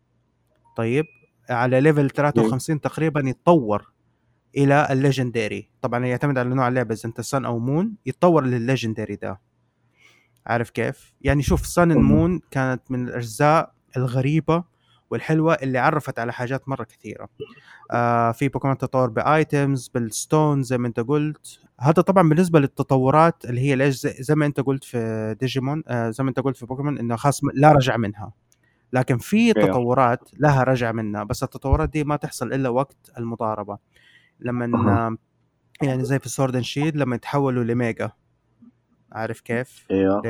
[0.77, 1.05] طيب؟
[1.51, 3.93] على level 53 تقريبا يتطور
[4.57, 6.95] إلى ال legendary طبعا يعتمد على نوع اللعبة.
[6.95, 9.41] إذا أنت Sun أو Moon يتطور لل legendary ده.
[10.47, 14.65] عارف كيف؟ يعني شوف Sun Moon كانت من الأجزاء الغريبة
[15.11, 17.29] والحلوة اللي عرفت على حاجات مرة كثيرة.
[17.91, 21.61] آه في بوكيمون تطور ب items بال stone زي ما أنت قلت.
[21.81, 26.11] هذا طبعا بالنسبة للتطورات اللي هي ليش زي, زي ما أنت قلت في ديجيمون آه
[26.11, 28.33] زي ما أنت قلت في بوكيمون إنه خاص لا رجعة منها.
[28.93, 29.69] لكن في أيوه.
[29.69, 33.79] تطورات لها رجعة منها بس التطورات دي ما تحصل إلا وقت المضاربة.
[34.41, 35.17] لما
[35.83, 38.11] يعني زي في Sword Shield لما يتحولوا ل Mega.
[39.13, 40.23] عارف كيف؟ أيوه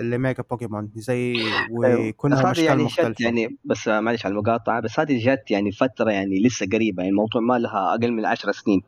[0.00, 2.08] ل Mega بوكيمون زي أيوه.
[2.08, 2.66] وكلها أيوه.
[2.66, 3.24] يعني مختلفة.
[3.24, 7.42] يعني بس معلش على المقاطعة بس هذه جت يعني فترة يعني لسه قريبة يعني الموضوع
[7.42, 8.82] ما لها أقل من 10 سنين.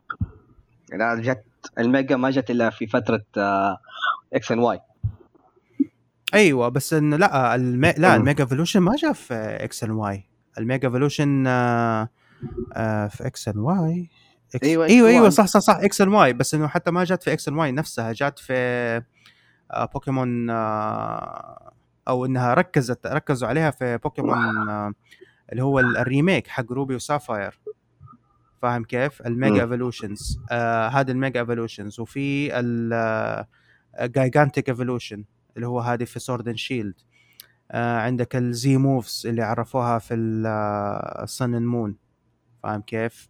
[0.91, 1.43] يعني جت
[1.79, 3.23] ال Mega ما جت إلا في فترة
[4.33, 4.79] إكس إن واي.
[6.33, 7.93] أيوه بس انه لا المي...
[7.97, 10.23] لا ال Mega Evolution ما جاء في X and Y.
[10.57, 12.09] ال Mega Evolution آه
[12.73, 14.09] آه في إكس إن واي.
[14.63, 17.33] أيوه أيوه أيوه صح صح صح إكس إن واي بس إنه حتى ما جات في
[17.33, 19.03] إكس إن واي نفسها جات في آه،
[19.93, 21.71] بوكيمون آه،
[22.07, 24.93] أو إنها ركزت ركزوا عليها في بوكيمون آه،
[25.51, 27.59] اللي هو ال remake حق Ruby و Sapphire.
[28.61, 32.59] فاهم كيف؟ ال mega evolutions آه هذا ال mega evolutions وفي
[34.01, 35.23] ال gigantic evolution
[35.55, 36.93] اللي هو هذه في Sword Shield
[37.71, 40.15] آه عندك ال Z moves اللي عرفوها في
[41.23, 41.95] ال Sun and Moon
[42.63, 43.29] فاهم كيف؟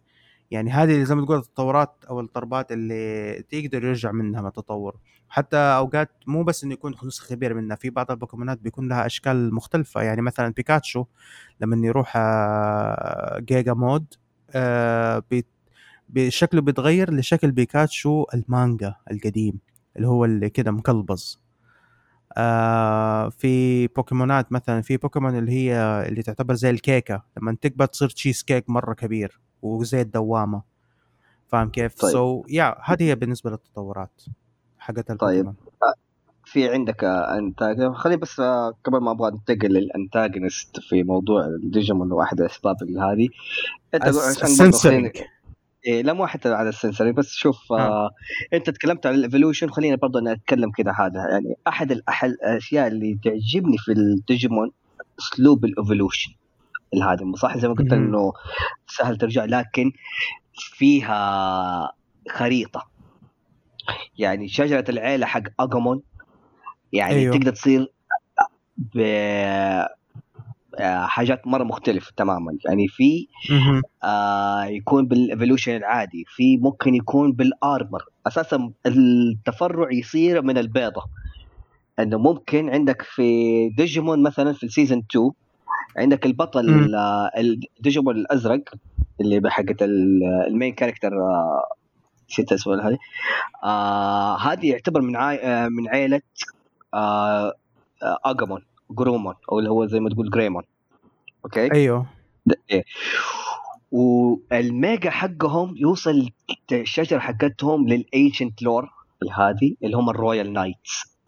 [0.50, 4.96] يعني هذه زي ما تقول التطورات أو الضربات اللي تقدر يرجع منها من تطور
[5.28, 9.54] حتى أوقات مو بس إنه يكون نسخه كبيره منها في بعض البوكيمونات بيكون لها أشكال
[9.54, 10.02] مختلفة.
[10.02, 11.04] يعني مثلا بيكاتشو
[11.60, 14.14] لما يروح آه، giga mode
[14.50, 15.22] آه،
[16.08, 19.58] بشكله بيتغير لشكل بيكاتشو المانجا القديم
[19.96, 21.40] اللي هو اللي كده مكلبز
[22.36, 25.74] آه في بوكيمونات مثلا في بوكيمون اللي هي
[26.08, 27.22] اللي تعتبر زي الكيكة.
[27.36, 29.40] لما تكبر تصير تشيز كيك مرة كبير.
[29.62, 30.62] وزي الدوامة.
[31.48, 32.12] فاهم كيف؟ طيب.
[32.12, 34.22] so, yeah, هذه هي بالنسبة للتطورات
[34.78, 35.46] حقت طيب.
[35.46, 35.94] آه،
[36.44, 42.12] في عندك انت خلي بس آه، قبل ما أبغى أنتقل لل antagonist في موضوع الديجيمون
[42.12, 43.28] واحد الأسباب هذه.
[43.94, 45.10] أنت السنسرينج
[45.86, 47.76] إيه لا مو حتى على السنسرينج بس شوف آه.
[47.76, 48.10] آه
[48.52, 51.28] أنت تكلمت عن ال evolution خلينا برضه نتكلم كذا هذا.
[51.30, 54.70] يعني أحد الأشياء اللي تعجبني في الديجيمون
[55.18, 56.32] أسلوب ال evolution.
[56.94, 58.32] الهادم صح؟ زي ما قلت إنه
[58.86, 59.92] سهل ترجع لكن
[60.54, 61.92] فيها
[62.30, 62.90] خريطة.
[64.18, 66.02] يعني شجرة العيلة حق اجامون
[66.92, 67.36] يعني أيوه.
[67.36, 67.92] تقدر تصير
[68.76, 69.00] ب
[70.82, 72.58] حاجات مرة مختلفة تماما.
[72.64, 73.28] يعني في
[74.04, 78.02] آه يكون بال evolution العادي في ممكن يكون بال armor.
[78.26, 81.02] أساسا التفرع يصير من البيضة.
[81.98, 85.30] إنه ممكن عندك في ديجيمون مثلا في ال season 2
[85.96, 86.94] عندك البطل
[87.38, 88.62] الديجيمون الأزرق
[89.20, 89.76] اللي بحقة
[90.48, 91.10] ال main character
[92.30, 92.98] نسيت اسمها هذه
[93.64, 95.36] آه هذه يعتبر من عاي...
[95.36, 96.20] آه من عائله
[96.94, 97.54] آه
[98.02, 100.62] آه اجامون جرومون أو اللي هو زي ما تقول جريمون.
[101.44, 102.06] okay؟ أيوه.
[102.70, 102.84] إيه.
[103.90, 106.30] وال mega حقهم يوصل
[106.72, 108.90] الشجره حقتهم لل ancient lore
[109.38, 111.18] هذه اللي هم ال Royal Knights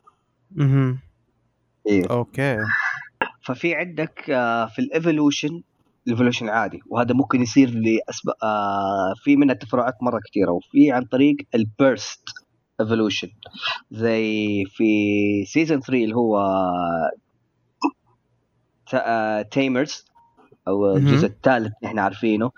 [0.60, 0.98] أها
[1.88, 2.10] إيه.
[2.10, 2.58] okay.
[3.44, 5.62] ففي عندك آه، في ال evolution
[6.06, 11.04] ال evolution عادي وهذا ممكن يصير لاسباب آه في منها تفرعات مرة كثيره وفي عن
[11.04, 12.22] طريق ال burst
[12.80, 13.28] evolution
[13.90, 14.84] زي في
[15.46, 16.38] season 3 اللي هو
[19.50, 20.04] Tamers
[20.68, 20.96] أو مهم.
[20.96, 22.50] الجزء الثالث نحن عارفينه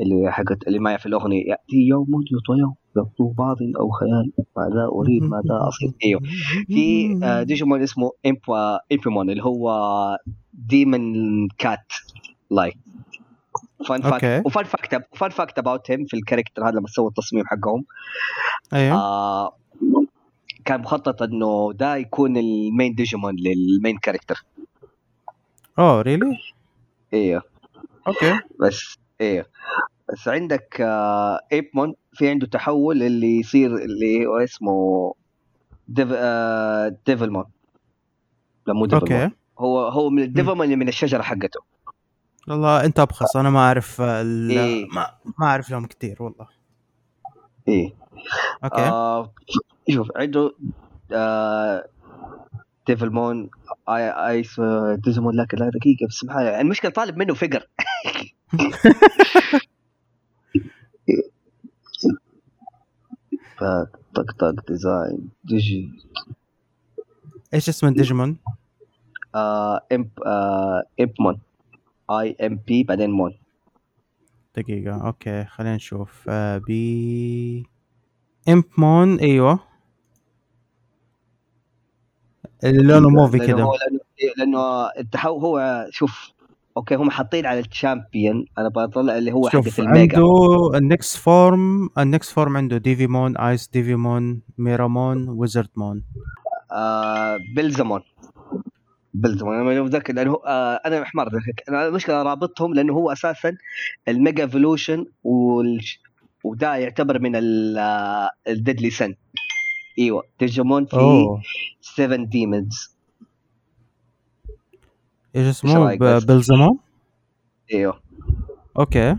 [0.00, 4.88] اللي حقت اللي معي في الأغنية يأتي يوم يطوى يوم يبدو بعض أو خيال ماذا
[4.92, 6.20] أريد ماذا أصل أيوه
[6.66, 9.70] في آه، ديجيمون اسمه إمبا إمبيمون اللي هو
[10.52, 11.92] demon cat
[12.50, 12.76] like
[13.88, 14.02] fun.
[14.02, 17.44] fact و fun fact fun fact about him في ال character هذا لما سووا التصميم
[17.46, 17.84] حقهم.
[18.72, 18.96] أيوه.
[18.96, 19.56] آه
[20.64, 24.44] كان مخطط إنه ده يكون ال main ديجيمون لل main character
[25.78, 26.38] oh really
[27.14, 27.42] أيوه
[28.06, 28.40] okay.
[28.60, 29.46] بس أيوه
[30.12, 35.14] بس عندك آه ايبمون في عنده تحول اللي يصير اللي هو اسمه
[35.88, 37.44] ديف آه ديفلمون
[38.66, 39.34] لا مو ديفلمون okay.
[39.58, 41.60] هو هو من الديفلمون اللي من الشجرة حقته.
[42.48, 44.50] والله أنت ابخص أنا ما أعرف ال...
[44.50, 44.86] إيه.
[44.86, 45.06] ما,
[45.38, 46.48] ما أعرف لهم كثير والله.
[47.68, 47.94] إيه.
[48.64, 48.82] okay.
[48.82, 49.32] آه
[49.90, 50.54] شوف عنده
[51.12, 51.88] آه
[52.86, 53.50] ديفلمون
[53.88, 54.60] اي ايس
[54.94, 56.26] ديزمون لكن لا دقيقة بس
[56.60, 57.66] المشكلة طالب منه فقر.
[64.14, 65.90] طق طق ديزاين ديجي.
[67.54, 68.36] إيش اسم الديجيمون؟
[69.34, 71.40] آه إمب آه امبمون
[72.10, 73.34] آي إم بي بعدين مون.
[74.56, 76.24] دقيقة أوكي خلينا نشوف.
[76.28, 77.66] آه بي
[78.48, 79.58] امبمون إيوه.
[82.64, 83.72] اللي لونه موفي لأنه كذا هو
[84.38, 86.30] لأنه, التحول هو شوف
[86.76, 90.16] okay هم حاطين على ال champion أنا بطلع اللي هو حقة ال mega.
[90.16, 96.02] عنده ال next form ال next form عنده ديفيمون Ice Devimon ميرامون ويزرد مون
[96.72, 98.00] آه بلزمون
[99.14, 101.28] بلزمون أنا متذكر لأنه آه أنا حمار
[101.68, 103.56] أنا المشكلة رابطهم لأنه هو أساسا
[104.08, 105.80] ال mega evolution وال...
[106.44, 107.32] وده يعتبر من
[108.48, 109.14] ال deadly sin
[109.98, 111.42] إيوه ديجيمون في أوه.
[111.80, 112.99] 7 demons
[115.36, 116.78] إيش اسمه رأيك بس؟ ب- بلزمون
[117.74, 118.00] إيوه.
[118.78, 119.16] okay.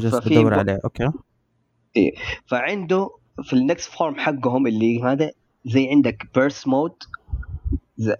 [0.00, 0.78] جالس ففي بدور عليه.
[0.84, 1.10] أوكي.
[2.46, 3.10] فعنده
[3.42, 5.30] في ال next form حقهم اللي هذا
[5.64, 6.92] زي عندك burst mode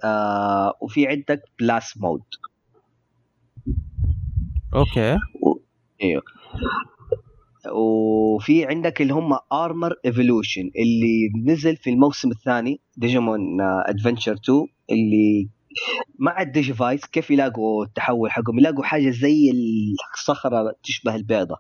[0.05, 2.23] آه وفي عندك blast mode
[4.75, 5.19] okay.
[6.03, 6.23] إيوه.
[7.75, 15.49] وفي عندك اللي هم armor evolution اللي نزل في الموسم الثاني ديجيمون Adventure 2 اللي
[16.19, 19.53] مع ال Digivice كيف يلاقوا التحول حقهم؟ يلاقوا حاجة زي
[20.15, 21.59] الصخرة تشبه البيضة.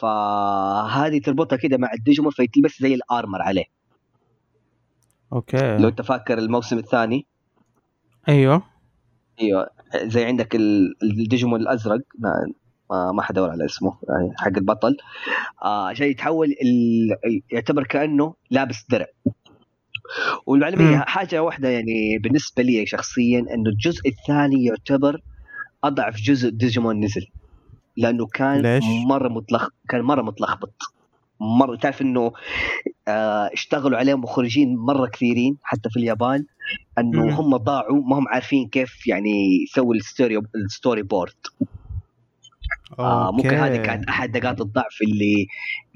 [0.00, 3.64] فهذه تربطها كده مع الديجيمون فيتلبس زي ال armor عليه.
[5.32, 7.26] لو okay أنت فاكر الموسم الثاني.
[8.28, 8.62] أيوه.
[9.40, 9.70] أيوه.
[9.96, 12.00] زي عندك ال- الديجيمون الأزرق.
[12.18, 12.30] ما
[12.90, 14.96] ما ما حدور على اسمه يعني حق البطل.
[15.62, 16.46] آه عشان يتحول.
[16.48, 19.06] ال- يعتبر كأنه لابس درع.
[20.46, 21.02] والمعلوميه مم.
[21.02, 25.20] حاجة واحدة يعني بالنسبة لي شخصيا إنه الجزء الثاني يعتبر
[25.84, 27.26] أضعف جزء ديجيمون نزل
[27.96, 30.74] لأنه كان ليش؟ مرة متلخ كان مرة متلخبط
[31.40, 32.32] مرة تعرف إنه
[33.08, 36.44] آه اشتغلوا عليه مخرجين مرة كثيرين حتى في اليابان
[36.98, 37.40] إنه.
[37.40, 41.34] هم ضاعوا ما هم عارفين كيف يعني يسوي ال story ال storyboard
[42.98, 43.54] آه ممكن.
[43.54, 45.46] هذه كانت أحد نقاط الضعف اللي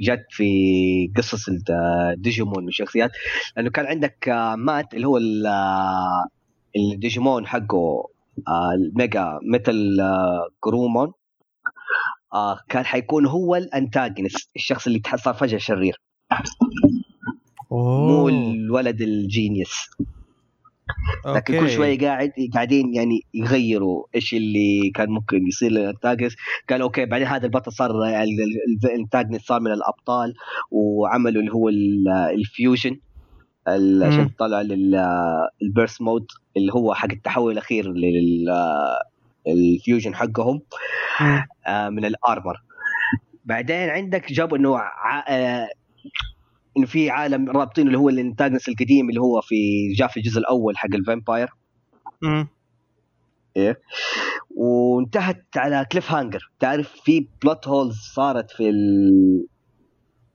[0.01, 3.11] جت في قصص الديجيمون والشخصيات
[3.57, 6.27] لأنه كان عندك آه مات اللي هو ال- آه،
[6.77, 8.09] الديجيمون حقه
[8.49, 9.97] آه ال mega ميتال
[10.67, 11.13] جرورمون
[12.69, 16.01] كان حيكون هو ال antagonist الشخص اللي صار فجأة شرير
[17.71, 18.29] مو أوه.
[18.31, 19.91] الولد ال genius
[21.27, 21.59] لكن okay.
[21.67, 26.37] كل شوية قاعد قاعدين يعني يغيروا إيش اللي كان ممكن يصير لل antagonist
[26.71, 27.91] قال okay بعدين هذا البطل صار
[28.85, 30.35] ال antagonist صار من الأبطال
[30.71, 32.97] وعملوا اللي هو ال- ال fusion
[33.69, 34.29] ال- عشان مم.
[34.29, 36.27] تطلع لل burst mode
[36.57, 37.93] اللي هو حق التحول الأخير
[39.47, 40.61] لل fusion حقهم.
[41.67, 42.57] آه، من ال armor
[43.45, 44.79] بعدين عندك جابوا إنه.
[45.29, 45.69] آه،
[46.79, 50.39] إنه في عالم رابطين اللي هو ال antagonist القديم اللي هو في جاء في الجزء
[50.39, 51.49] الأول حق ال vampire.
[52.23, 52.49] مم.
[54.57, 59.47] وانتهت على cliffhanger تعرف في plot holes صارت في ال...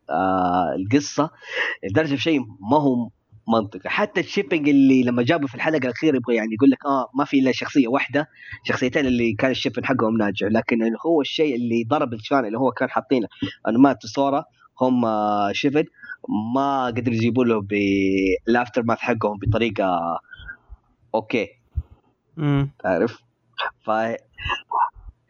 [0.10, 1.30] آه القصة.
[1.90, 2.40] لدرجة شيء
[2.72, 3.10] ما هو
[3.48, 3.90] منطقي.
[3.90, 7.26] حتى ال shipping اللي لما جابوا في الحلقة الأخيرة يبغى يعني يقول لك آه ما
[7.26, 8.28] في إلا شخصية واحدة.
[8.64, 10.48] شخصيتين اللي كان الشيبنج حقهم ناجح.
[10.52, 13.28] لكن هو الشيء اللي ضرب الشان اللي هو كان حاطينه.
[13.68, 14.46] انه مات صورة.
[14.82, 15.06] هم
[15.52, 15.84] شيفن
[16.56, 20.20] ما قدروا يجيبوا له بالافتر ماث حقهم بطريقة
[21.16, 21.48] أوكي.
[22.40, 23.20] امم تعرف؟
[23.86, 23.92] ف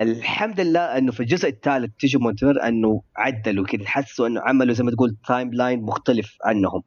[0.02, 4.84] الحمد لله إنه في الجزء الثالث تيجي مونتر إنه عدلوا كده حسوا إنه عملوا زي
[4.84, 6.84] ما تقول تايم لاين مختلف عنهم.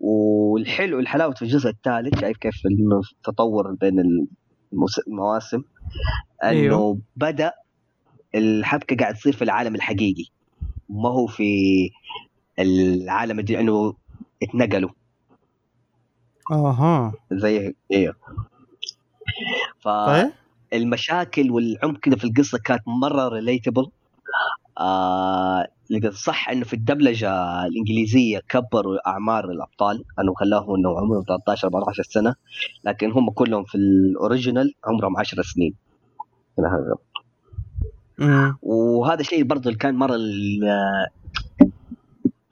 [0.00, 2.54] والحلو الحلاوة في الجزء الثالث شايف كيف
[3.16, 4.02] التطور بين
[5.08, 5.62] المواسم؟
[6.44, 6.98] إنه أيوه.
[7.16, 7.52] بدأ
[8.34, 10.24] الحبكة قاعد تصير في العالم الحقيقي.
[10.88, 11.44] ما هو في
[12.60, 13.94] العالم الدي انه
[14.42, 14.90] اتنقلوا.
[16.52, 17.12] آها.
[17.32, 18.14] زي أيوه
[19.80, 23.90] فالمشاكل والعمق كده في القصة كانت مرة relatable
[24.78, 25.66] آه
[26.10, 27.30] صح إنه في الدبلجة
[27.66, 30.04] الإنجليزية كبروا أعمار الأبطال.
[30.20, 32.34] أنه خلاهم إنه عمرهم 13 14 سنة.
[32.84, 35.74] لكن هم كلهم في ال original عمرهم 10 سنين.
[38.62, 40.16] وهذا الشيء برضه اللي كان مرة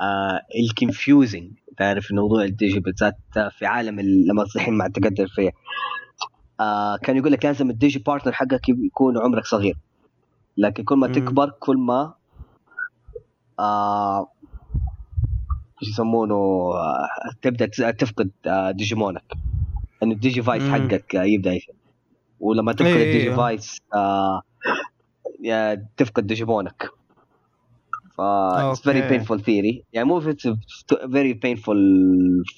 [0.00, 3.16] آه ال confusing تعرف موضوع ال digi بالذات
[3.50, 5.50] في عالم ال- لما تصحين مع التقدم فيه
[6.60, 9.78] آه كان يقول لك لازم ال digi partner حقك يكون عمرك صغير
[10.56, 11.12] لكن كل ما مم.
[11.12, 12.14] تكبر كل ما
[13.58, 14.28] آه
[15.82, 17.08] إيش يسمونه آه
[17.42, 19.24] تبدأ تفقد آه ديجيمونك
[20.02, 20.72] إن ال digivice مم.
[20.74, 21.74] حقك آه يبدأ يفقد
[22.40, 23.34] ولما تفقد ال digi.
[23.34, 24.42] vice آه
[25.40, 26.88] يا- تفقد ديجيمونك
[28.18, 29.18] ف it's very okay.
[29.18, 29.82] painful theory.
[29.92, 30.20] يعني مو
[31.02, 31.80] very painful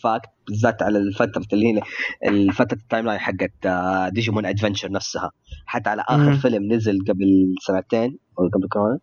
[0.02, 0.30] fact.
[0.46, 1.82] بالذات على الفترة اللي هي
[2.28, 5.30] الفترة ال timeline حقت آه، ديجيمون Adventure نفسها.
[5.66, 6.36] حتى على آخر.
[6.36, 8.98] فيلم نزل قبل سنتين أو قبل كورونا.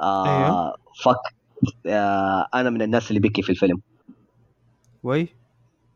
[0.00, 0.74] آه أيوه.
[1.02, 1.34] فك
[1.86, 3.80] آه أنا من الناس اللي بكي في الفيلم.
[5.02, 5.28] وي.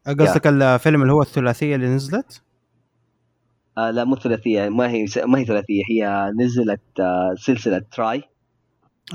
[0.06, 2.42] قصدك الفيلم اللي هو الثلاثية اللي نزلت؟
[3.78, 5.82] آه لا مو ثلاثية ما هي ما هي ثلاثية.
[5.90, 8.22] هي نزلت آه سلسلة Tri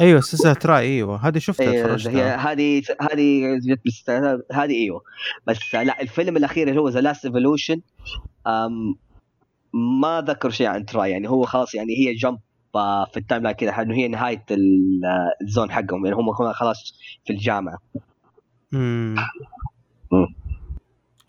[0.01, 1.27] أيوه سلسلة Tri أيوه.
[1.27, 4.09] هذه شفتها إيه، هي هذه هذه جت
[4.51, 5.01] هذه أيوه.
[5.47, 7.81] بس لا الفيلم الأخير اللي هو the Last Evolution
[9.73, 12.39] ما ذكر شيء عن Tri يعني هو خلاص يعني هي جمب
[13.11, 14.55] في ال timeline كذا انه هي نهاية آه،
[15.41, 16.05] ال zone حقهم.
[16.05, 16.93] يعني هم خلاص
[17.25, 17.77] في الجامعة.
[18.73, 19.15] امم
[20.11, 20.35] مم.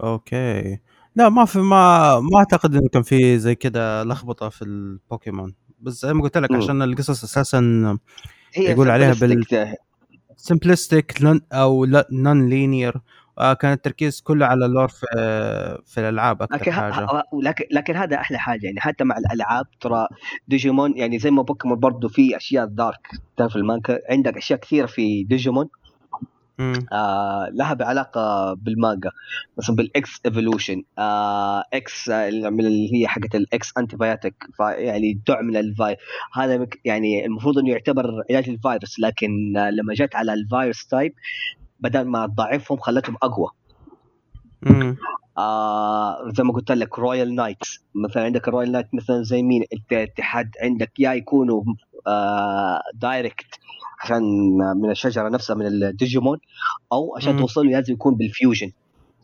[0.03, 0.79] okay.
[1.17, 5.55] لا ما في ما ما أعتقد إنه كان في زي كده لخبطة في البوكيمون.
[5.85, 6.53] بس زي ما قلت لك.
[6.53, 7.99] عشان القصص أساسا
[8.55, 9.77] هي يقول عليها بال-.
[10.37, 11.23] simplistic
[11.53, 13.01] أو non-linear
[13.61, 15.07] كان التركيز كله على ال lore في
[15.87, 17.07] في الألعاب أكثر لكن, حاجة
[17.43, 20.07] لكن لكن هذا أحلى حاجة يعني حتى مع الألعاب ترى
[20.49, 25.25] ديجيمون يعني زي ما بوكيمون برضه في أشياء dark تعرف المانجا عندك أشياء كثيرة في
[25.25, 25.69] ديجيمون.
[26.93, 29.11] آه لها بعلاقة بالمانجا
[29.59, 35.57] مثلا بال X-Evolution آه X آه، من اللي هي حقت ال X antibiotic يعني تعمل
[35.57, 36.01] الفايروس
[36.35, 40.87] هذا مك- يعني المفروض إنه يعتبر علاج للفيروس لكن آه لما جت على ال virus
[40.87, 41.13] type
[41.81, 43.49] بدل ما تضعفهم خلتهم أقوى.
[44.63, 44.97] مم.
[45.39, 49.65] آه زي ما قلت لك Royal Knights مثلا عندك ال Royal Knight مثلا زي مين؟
[49.93, 51.84] الاتحاد عندك يا يكونوا آه
[52.95, 53.47] direct
[54.03, 54.23] عشان
[54.77, 56.39] من الشجرة نفسها من الديجيمون
[56.93, 57.37] أو عشان.
[57.37, 58.73] توصل لازم يكون بال fusion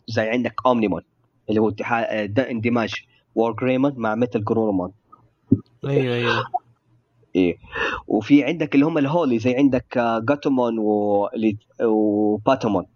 [0.09, 1.03] زي عندك أومنيمون
[1.51, 2.95] اللي هو آه، اندماج
[3.35, 4.93] وور جريمون مع ميتال جرورمون
[5.85, 6.45] أيوه أيوه.
[7.37, 7.57] إيه.
[8.09, 11.29] وفي عندك اللي هم ال holy زي عندك آه، جاتومون و-
[11.83, 12.87] وباتومون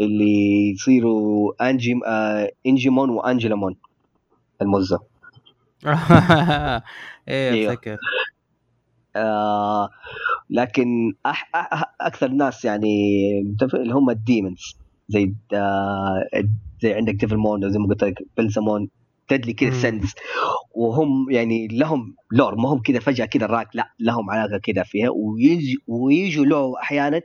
[0.00, 3.76] اللي يصيروا انجي آه إنجيمون وانجلامون
[4.62, 4.98] المزه
[5.88, 6.82] إيه
[7.52, 7.72] أيوه.
[7.72, 7.96] أفتكر.
[9.16, 9.90] آه
[10.50, 12.88] لكن أح أح أكثر ناس يعني
[13.42, 14.76] متفق اللي هم الديمونز
[15.08, 16.24] زي آه
[16.82, 18.88] زي عندك ديفلمون زي ما قلت لك بلزمون
[19.28, 19.70] تدلي كذا.
[19.70, 20.14] سنس
[20.74, 25.10] وهم يعني لهم لور ما هم كذا فجأة كذا راك لا لهم علاقة كذا فيها.
[25.10, 27.20] ويجي ويجوا له أحيانا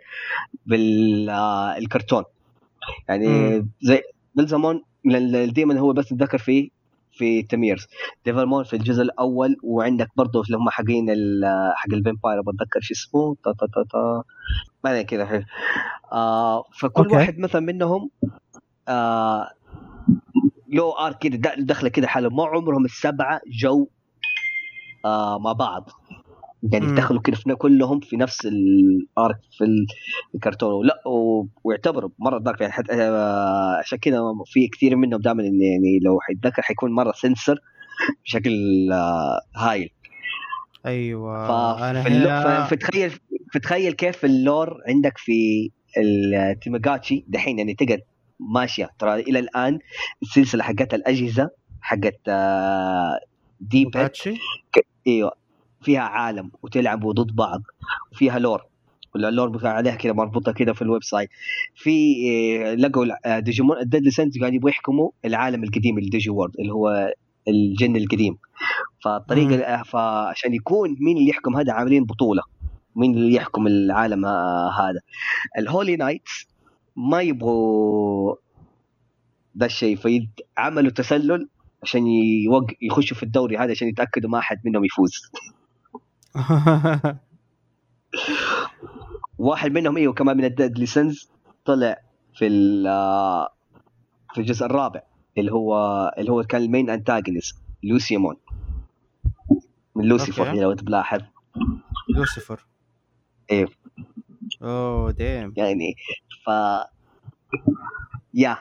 [0.66, 2.24] بالكرتون
[3.10, 3.28] يعني
[3.60, 3.70] مم.
[3.82, 4.02] زي
[4.36, 6.70] بلزمون من ال- الديمون هو بس نتذكر فيه
[7.14, 7.88] في تميرز.
[8.26, 11.10] ديفلمون في الجزء الأول وعندك برضه اللي هم حقين
[11.76, 14.24] حق الفامباير بتذكر شو اسمه؟ تا تا تا تا.
[14.84, 15.46] ما كذا
[16.12, 17.16] آه فكل أوكي.
[17.16, 18.10] واحد مثلا منهم
[18.88, 19.50] آه
[20.70, 22.30] له ارك كذا دخله كذا حاله.
[22.30, 23.88] ما عمرهم السبعة جو
[25.06, 25.90] آه مع بعض.
[26.72, 26.96] يعني.
[26.96, 29.86] دخلوا في- كلهم في نفس ال arc في ال-
[30.36, 30.74] الكرتون.
[30.74, 36.00] ولا و- ويعتبروا مرة dark يعني حتى آه، عشان كذا في كثير منهم دائما يعني
[36.04, 37.60] لو حيتذكر حيكون مرة سنسر
[38.26, 38.52] بشكل
[38.92, 39.90] آه، هايل.
[40.86, 41.46] أيوه
[41.92, 42.02] أنا.
[42.02, 43.12] هنا فتخيل
[43.54, 48.02] فتخيل كيف ال lore عندك في التيماغاتشي دحين يعني تقعد
[48.40, 48.90] ماشية.
[49.00, 49.80] ترى إلى الآن
[50.22, 51.50] السلسلة حقت الأجهزة
[51.82, 53.20] حقت آه،
[53.60, 54.34] دي باتشي
[55.08, 55.32] إيوه.
[55.84, 57.62] فيها عالم وتلعبوا ضد بعض
[58.12, 58.62] وفيها lore.
[59.16, 61.30] ال lore بتاع عليها كذا مربوطة كذا في ال website.
[61.76, 66.30] في آه، لقوا آه، ديجيمون ال deadly sins قاعد يبغوا يحكموا العالم القديم ال Digi
[66.30, 67.14] World اللي هو
[67.48, 68.38] الجن القديم.
[69.04, 72.42] فالطريقة فعشان يكون مين اللي يحكم هذا عاملين بطولة.
[72.96, 75.00] مين اللي يحكم العالم هذا.
[75.58, 76.48] ال Holy Knights
[76.96, 78.36] ما يبغوا
[79.56, 81.50] ده الشيء فعملوا تسلل
[81.84, 82.66] عشان يوق...
[82.82, 85.12] يخشوا في الدوري هذا عشان يتأكدوا ما أحد منهم يفوز.
[89.38, 91.30] واحد منهم إيوه كمان من ال deadly sins
[91.66, 92.02] طلع
[92.36, 93.50] في ال- آه،
[94.34, 95.02] في الجزء الرابع
[95.38, 95.76] اللي هو
[96.18, 98.36] اللي هو كان ال main antagonist لوسيمون
[99.96, 100.60] من لوسيفر okay.
[100.62, 101.22] لو تلاحظ
[102.10, 102.66] لوسيفر
[103.52, 103.66] إيه.
[104.64, 105.96] أوه damn يعني
[106.46, 106.50] ف
[108.34, 108.58] يا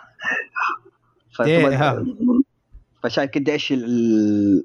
[1.36, 2.42] ف damn.
[3.02, 4.64] فعشان كده إيش ال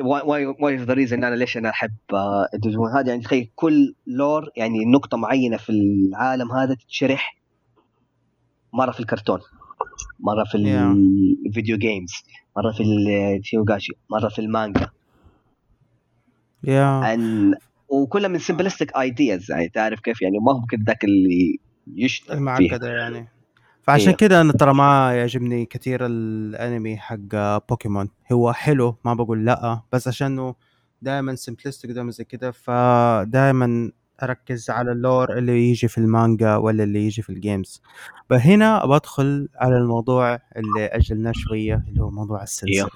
[0.00, 4.50] why why the reason أنا ليش أنا أحب آه، الديجيمون هذا يعني تخيل كل lore
[4.56, 7.36] يعني نقطة معينة في العالم هذا تتشرح
[8.72, 9.40] مرة في الكرتون
[10.20, 10.56] مرة في.
[11.46, 12.12] ال video games
[12.56, 14.88] مرة في التيوغاشي مرة في المانجا.
[16.64, 17.16] يا
[17.88, 21.58] وكلها من simplistic ideas يعني تعرف كيف يعني ما هو كده ذاك اللي
[21.94, 23.28] يشتغل المعقدة يعني.
[23.82, 24.16] فعشان إيه.
[24.16, 27.16] كده أنا ترى ما يعجبني كثير الأنمي حق
[27.68, 28.08] بوكيمون.
[28.32, 30.54] هو حلو ما بقول لأ بس عشانه
[31.02, 33.90] دائما simplistic دائما زي كده فدائما
[34.22, 37.82] أركز على ال lore اللي يجي في المانجا ولا اللي يجي في ال games
[38.30, 42.88] فهنا بدخل على الموضوع اللي أجلناه شوية اللي هو موضوع السنسرينج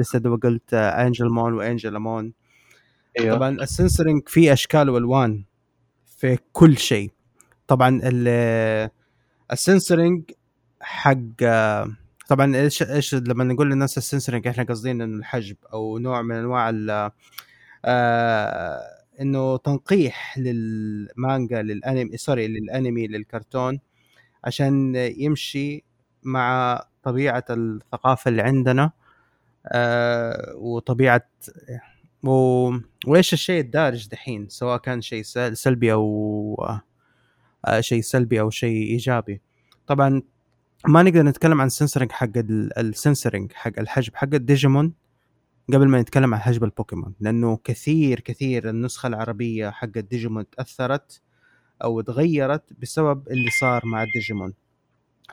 [0.00, 2.32] لسه دوب قلت انجل مون وانجل مون
[3.18, 5.44] أيوه طبعا السنسرنج فيه أشكال وألوان
[6.18, 7.10] في كل شيء.
[7.66, 8.90] طبعا ال-
[9.52, 10.22] السنسرنج
[10.80, 11.16] حق
[12.28, 16.70] طبعا إيش إيش لما نقول للناس السنسرنج إحنا قاصدين إنه الحجب أو نوع من أنواع
[16.70, 17.10] ال
[17.84, 18.80] آه
[19.20, 23.80] إنه تنقيح للمانجا للأنمي sorry للأنمي للكرتون
[24.44, 25.84] عشان يمشي
[26.22, 28.90] مع طبيعة الثقافة اللي عندنا
[29.66, 31.26] آه وطبيعة
[32.24, 32.30] و...
[33.06, 36.56] وإيش الشيء الدارج دحين سواء كان شيء سل- سلبي أو
[37.80, 39.40] شيء سلبي أو شيء إيجابي.
[39.86, 40.22] طبعا
[40.88, 44.16] ما نقدر نتكلم عن السنسرنج حق ال- السنسرنج حق الحجب.
[44.16, 44.92] حق الديجيمون
[45.72, 51.22] قبل ما نتكلم عن حجب البوكيمون لأنه كثير كثير النسخة العربية حق الديجيمون تأثرت
[51.84, 54.54] أو تغيرت بسبب اللي صار مع الديجيمون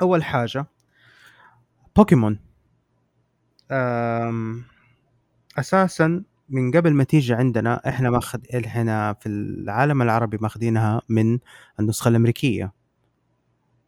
[0.01, 0.65] أول حاجة
[1.95, 2.39] بوكيمون
[5.59, 11.39] أساسا من قبل ما تيجي عندنا إحنا ماخذ إحنا في العالم العربي ماخذينها من
[11.79, 12.73] النسخة الأمريكية.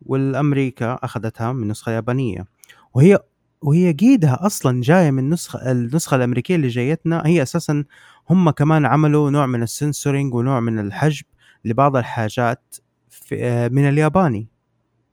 [0.06, 2.46] والأمريكا أخذتها من النسخه اليابانيه
[2.94, 3.20] وهي
[3.62, 7.84] وهي قيدها أصلا جاية من نسخة النسخة الأمريكية اللي جايتنا هي أساسا
[8.30, 11.26] هم كمان عملوا نوع من السنسورينج ونوع من الحجب
[11.66, 12.76] لبعض الحاجات
[13.10, 14.48] في آه، من الياباني.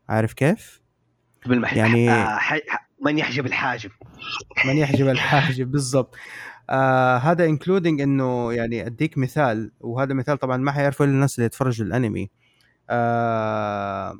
[0.08, 0.80] عارف كيف؟
[1.46, 1.74] بالمح...
[1.74, 2.38] يعني- آه
[3.04, 3.90] من يحجب الحاجب؟
[4.66, 6.16] من يحجب الحاجب بالضبط.
[6.70, 11.46] آه هذا including إنه يعني أديك مثال وهذا مثال طبعا ما حيعرفوا إلا الناس اللي
[11.46, 12.30] يتفرجوا الأنمي.
[12.90, 14.18] آه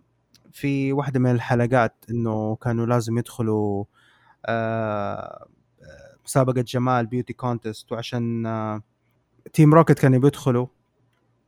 [0.53, 3.84] في واحدة من الحلقات إنه كانوا لازم يدخلوا
[4.46, 5.46] آه
[6.25, 8.83] مسابقة جمال beauty contest وعشان آه
[9.53, 10.66] Team Rocket كانوا بيدخلوا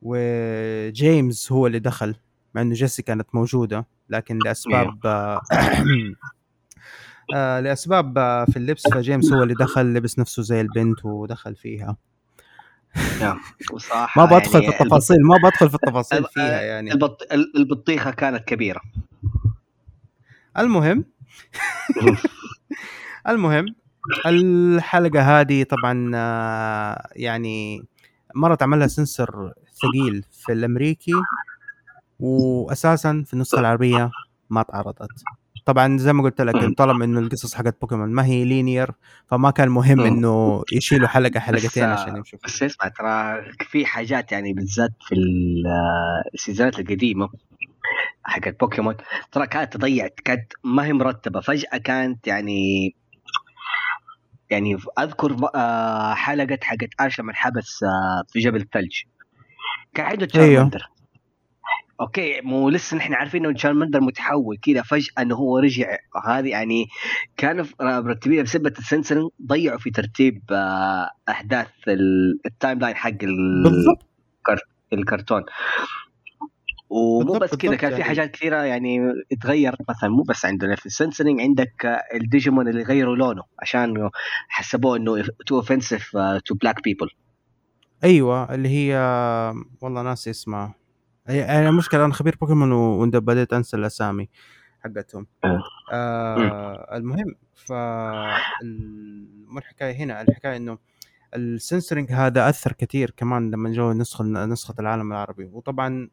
[0.02, 2.14] وجيمس هو اللي دخل
[2.54, 5.00] مع إنه جيسي كانت موجودة لكن لأسباب
[7.34, 11.56] آه آه لأسباب آه في اللبس فجيمس هو اللي دخل لبس نفسه زي البنت ودخل
[11.56, 11.96] فيها.
[13.72, 16.92] وصراحة ما بدخل يعني في التفاصيل ما بدخل في التفاصيل فيها يعني.
[16.92, 17.22] البط...
[17.32, 18.80] ال- البطيخة كانت كبيرة.
[20.58, 21.04] المهم
[23.28, 23.66] المهم
[24.26, 27.84] الحلقة هذه طبعا آه، يعني
[28.34, 29.52] مرة تعملها سنسر
[29.82, 31.12] ثقيل في الأمريكي
[32.20, 34.10] وأساسا في النسخة العربية
[34.50, 35.08] ما تعرضت.
[35.72, 38.90] طبعا زي ما قلت لك طالما إنه القصص حقت بوكيمون ما هي linear
[39.30, 40.00] فما كان مهم.
[40.00, 45.14] إنه يشيلوا حلقة حلقتين بس- عشان يمشوا بس اسمع ترى في حاجات يعني بالذات في
[45.66, 47.28] آه، ال seasonات القديمة
[48.24, 48.94] حقت بوكيمون
[49.32, 51.40] ترى كانت تضيع كانت ما هي مرتبة.
[51.40, 52.94] فجأة كانت يعني
[54.50, 59.02] يعني أذكر آه، حلقة حقت آش لما انحبس آه، في جبل الثلج.
[59.94, 60.70] كان عنده أيوه.
[62.00, 65.96] okay مو لسه نحن عارفين إنه تشارمندر متحول كذا فجأة إنه هو رجع.
[66.26, 66.86] هذه يعني
[67.36, 73.10] كانوا مرتبين بسبه السنسرنج ضيعوا في ترتيب آه، أحداث ال- ال timeline حق
[74.92, 75.42] الكرتون.
[76.90, 78.04] ومو بس كذا كان في يعني.
[78.04, 78.98] حاجات كثيرة يعني
[79.32, 84.10] اتغيرت مثلا مو بس عندنا في السنسرنج عندك الديجيمون اللي غيروا لونه عشان
[84.48, 87.08] حسبوه إنه too offensive to black people
[88.04, 88.94] أيوه اللي هي
[89.80, 90.74] والله ناسي اسمها.
[91.26, 94.28] هي المشكلة أنا خبير بوكيمون وبديت أنسى الأسامي
[94.84, 95.26] حقتهم.
[95.44, 95.62] آه.
[95.92, 97.72] آه المهم ف
[99.52, 100.78] مو الحكاية هنا الحكاية إنه
[101.34, 105.44] السنسرنج هذا أثر كثير كمان لما جو نسخة نسخة العالم العربي.
[105.44, 106.08] وطبعا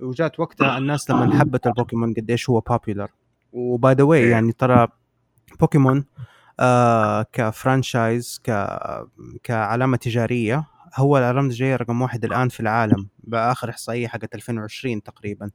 [0.00, 3.10] وجات وقتها الناس لما حبت البوكيمون قديش هو popular
[3.52, 4.88] و by the way يعني ترى
[5.60, 6.04] بوكيمون
[6.60, 8.68] آه ك franchise ك
[9.42, 10.64] كعلامة تجارية
[10.96, 15.50] هو العلامه التجاريه رقم واحد الآن في العالم باخر إحصائية حقت 2020 تقريبا.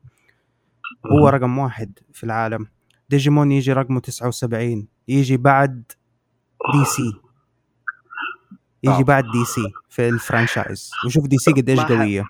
[1.11, 2.67] هو رقم واحد في العالم.
[3.09, 5.83] ديجيمون يجي رقمه 79 يجي بعد
[6.73, 7.13] دي سي.
[8.83, 10.91] يجي بعد دي سي في ال franchise.
[11.05, 12.25] وشوف دي سي قديش قوية.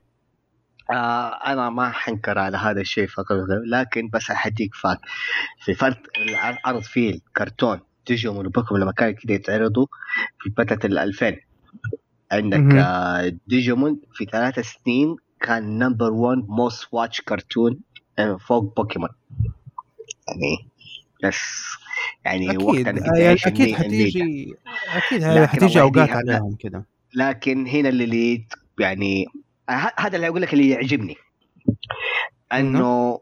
[0.91, 4.99] آه أنا ما حنكر على هذا الشيء فقط لكن بس حديك فات
[5.65, 9.87] في فرق العرض فيه الكرتون ديجيمون وبوكيمون لما كانوا كده يتعرضوا
[10.39, 11.35] في فتره ال 2000
[12.35, 17.79] عندك آه ديجيمون في ثلاث سنين كان number 1 most watched كرتون
[18.39, 19.09] فوق بوكيمون
[20.27, 20.69] يعني
[21.23, 21.63] بس
[22.25, 22.61] يعني أكيد.
[22.61, 24.55] وقت يعني أكيد حتيجي
[24.95, 26.83] أكيد حتيجي أوقات عليهم كذا
[27.15, 28.47] لكن هنا اللي
[28.79, 29.25] يعني
[29.97, 31.15] هذا اللي أقول لك اللي يعجبني.
[32.53, 33.19] إنه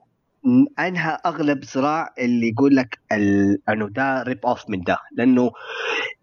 [0.80, 3.00] أنهى أغلب صراع اللي يقول لك
[3.70, 4.98] إنه ده rip-off من ده.
[5.12, 5.52] لأنه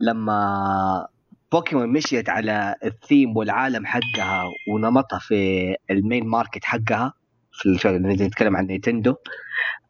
[0.01, 1.07] لما
[1.53, 7.13] بوكيمون مشيت على الثيم والعالم حقها ونمطها في ال main market حقها
[7.53, 9.15] في اللي نتكلم عن نينتندو.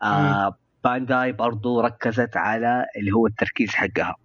[0.03, 4.16] آه بانداي برضو ركزت على اللي هو التركيز حقها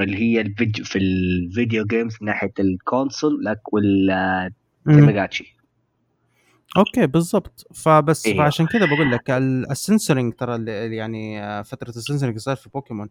[0.00, 5.56] اللي هي الفيديو في ال video games من ناحية ال console لك والتيماجاتشي
[6.76, 7.66] okay بالضبط.
[7.74, 8.36] فبس إيه.
[8.36, 13.08] فعشان كذا بقول لك السنسورنج ترى اللي يعني آه، فترة السنسورنج صار في بوكيمون.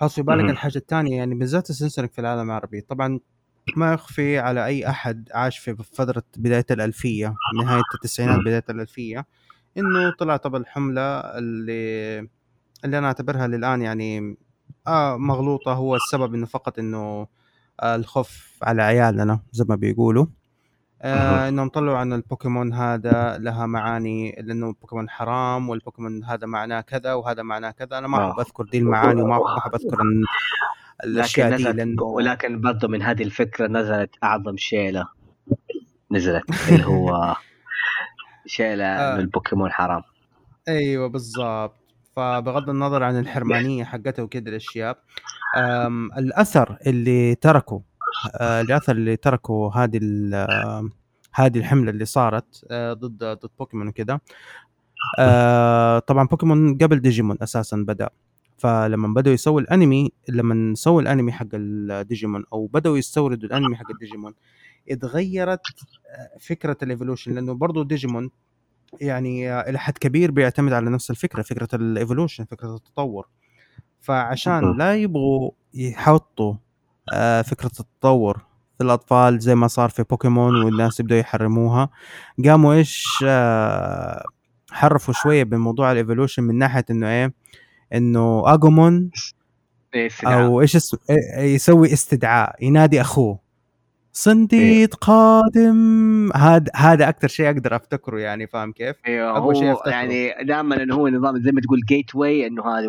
[0.00, 2.80] حط في بالك الحاجة الثانية يعني بالذات السنسورنج في العالم العربي.
[2.80, 3.20] طبعا
[3.76, 9.26] ما يخفي على أي أحد عاش في فترة بداية الألفية نهاية التسعينات بداية الألفية
[9.78, 12.18] إنه طلعت الحملة اللي
[12.84, 14.36] اللي أنا أعتبرها للآن يعني
[14.86, 17.26] آه مغلوطة هو السبب إنه فقط إنه
[17.80, 20.26] آه الخوف على عيالنا زي ما بيقولوا.
[21.02, 27.14] آه إنهم طلعوا عن البوكيمون هذا لها معاني لأنه بوكيمون حرام والبوكيمون هذا معناه كذا
[27.14, 27.98] وهذا معناه كذا.
[27.98, 28.42] أنا ما أحب آه.
[28.42, 30.24] أذكر دي المعاني وما أحب أذكر ان
[31.04, 35.08] الأشياء دي لأنه ولكن برضه من هذه الفكرة نزلت أعظم شيلة.
[36.10, 37.36] نزلت اللي هو
[38.46, 39.16] شيلة آه.
[39.16, 40.02] البوكيمون حرام.
[40.68, 41.74] أيوه بالضبط.
[42.16, 44.98] فبغض النظر عن الحرمانية حقته وكذا الأشياء
[46.18, 47.82] الأثر اللي تركه
[48.34, 50.00] آه، الاثر اللي تركه هذه
[51.32, 54.20] هذه الحملة اللي صارت آه، ضد ضد بوكيمون وكذا.
[55.18, 58.10] آه، طبعا بوكيمون قبل ديجيمون أساسا بدأ.
[58.58, 64.34] فلما بدأوا يسووا الأنمي لما سووا الأنمي حق الديجيمون أو بدأوا يستوردوا الأنمي حق الديجيمون
[64.90, 65.60] اتغيرت
[66.40, 67.34] فكرة ال evolution.
[67.34, 68.30] لأنه برضه ديجيمون
[69.00, 73.28] يعني إلى حد كبير بيعتمد على نفس الفكرة فكرة ال evolution فكرة التطور.
[74.00, 76.58] فعشان لا يبغوا يحطوا آه،
[77.42, 78.38] فكرة التطور
[78.78, 81.90] في الأطفال زي ما صار في بوكيمون والناس يبداوا يحرموها.
[82.44, 84.24] قاموا إيش؟ آه،
[84.70, 87.32] حرفوا شوية بموضوع ال evolution من ناحية إنه إيه؟
[87.94, 89.10] إنه أجومون
[90.26, 91.00] أو إيش اسمه
[91.38, 93.38] يسوي استدعاء ينادي أخوه.
[94.12, 96.32] صنديد قادم.
[96.36, 99.90] هذا هذا أكثر شيء أقدر أفتكره يعني فاهم كيف؟ أيوه هو شيء أفتكره.
[99.90, 102.86] يعني دائما إنه هو نظام زي ما تقول جيت واي إنه هذا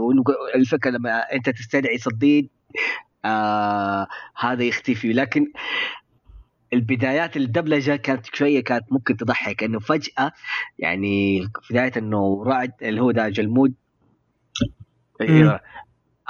[0.56, 2.49] الفكرة لما أنت تستدعي صديد
[3.26, 4.07] آه
[4.38, 5.14] هذا يختفي.
[5.14, 5.48] لكن
[6.73, 10.31] البدايات الدبلجة كانت شوية كانت ممكن تضحك إنه فجأة
[10.80, 13.73] يعني بدايه إنه رعد اللي هو ده جلمود
[15.22, 15.61] آه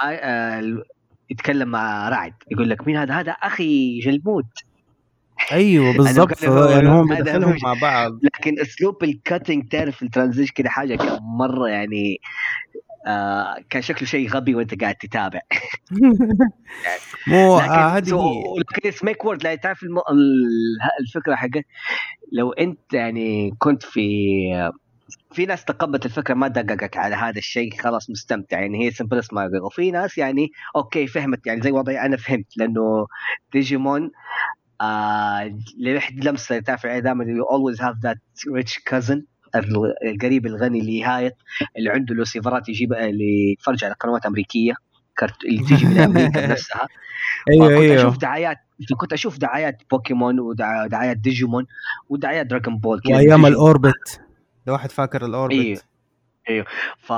[0.00, 0.82] آه
[1.30, 4.46] يتكلم مع رعد يقول لك مين هذا؟ هذا أخي جلمود.
[5.52, 6.42] أيوه بالضبط.
[6.42, 7.08] يعني هم
[7.62, 8.12] مع بعض.
[8.24, 12.20] لكن أسلوب ال cutting تعرف ال transition كده حاجة كان مرة يعني
[13.06, 15.40] آه كان شكله شيء غبي وانت قاعد تتابع.
[17.26, 18.10] مو آه، هذه
[18.58, 19.98] لكن make world لا تعرف الم...
[21.00, 21.64] الفكرة حقت
[22.32, 24.02] لو انت يعني كنت في
[25.32, 28.60] في ناس تقبلت الفكرة ما دققت على هذا الشيء خلاص مستمتع.
[28.60, 31.46] يعني هي simple smart وفي ناس يعني okay فهمت.
[31.46, 32.56] يعني زي وضعي أنا فهمت.
[32.56, 33.06] لأنه
[33.52, 34.10] ديجيمون
[34.80, 35.58] آه
[36.16, 36.58] لمسة.
[36.58, 38.18] تعرف دائما you always have that
[38.54, 39.24] rich cousin
[40.04, 41.34] القريب الغني اللي هايط
[41.78, 44.74] اللي عنده له سفرات يجيب اللي يتفرج على قنوات أمريكية
[45.18, 45.44] كرت...
[45.44, 46.88] اللي تيجي من أمريكا بنفسها.
[47.50, 48.02] أيوه كنت أيوه.
[48.02, 48.56] أشوف دعايات
[48.96, 51.66] كنت أشوف دعايات بوكيمون ودعايات ديجيمون
[52.08, 54.20] ودعايات Dragon Ball وأيام الأوربت.
[54.66, 55.54] لو واحد فاكر الأوربت.
[55.54, 55.80] أيوه
[56.50, 56.66] أيوه.
[56.98, 57.12] ف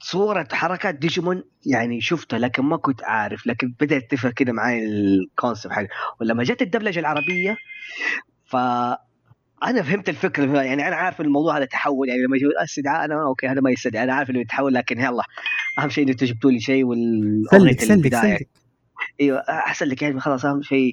[0.00, 3.46] صورة حركات ديجيمون يعني شفتها لكن ما كنت عارف.
[3.46, 5.88] لكن بدأت تفهم كده معي ال concept حاجة
[6.20, 7.56] ولما جت الدبلجة العربية
[8.44, 8.56] ف
[9.64, 10.62] أنا فهمت الفكرة.
[10.62, 14.04] يعني أنا عارف الموضوع هذا تحول يعني لما يجي استدعاء أنا okay هذا ما يستدعي
[14.04, 15.22] أنا عارف إنه يتحول لكن يلا
[15.78, 18.38] أهم شيء إنه جبتوا لي شيء والاغنيه سلك البداية.
[19.20, 20.92] أيوه أحسن لك يعني خلاص أهم شيء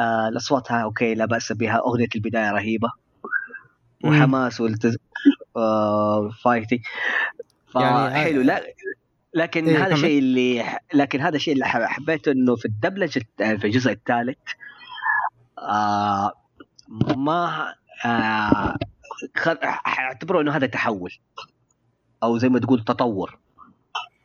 [0.00, 1.78] آه الأصوات ها okay لا بأس بها.
[1.86, 2.88] أغنية البداية رهيبة.
[4.04, 4.96] وحماس والتز...
[5.56, 6.80] آه fighting
[7.76, 8.62] يعني- فحلو لا
[9.34, 9.94] لكن إيه، هذا.
[9.94, 10.64] الشيء اللي
[10.94, 14.38] لكن هذا الشيء اللي حبيته إنه في الدبلجة في الجزء الثالث
[15.58, 16.32] آه
[17.16, 18.76] ما آه
[19.98, 21.12] أعتبره إنه هذا تحول.
[22.22, 23.38] أو زي ما تقول تطور.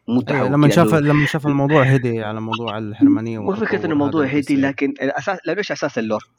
[0.07, 3.85] مو تحول أيوه لما كده شاف لما شاف الموضوع هدي على موضوع الحرمانية مو فكرة
[3.85, 4.55] إنه الموضوع هدي.
[4.55, 6.29] لكن الاساس لأنه إيش أساس ال lore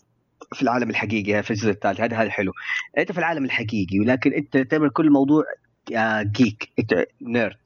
[0.52, 2.52] في العالم الحقيقي في الجزء الثالث؟ هذا هذا حلو.
[2.98, 5.44] أنت في العالم الحقيقي ولكن أنت تعمل كل موضوع
[5.96, 7.56] آه، geek أنت nerd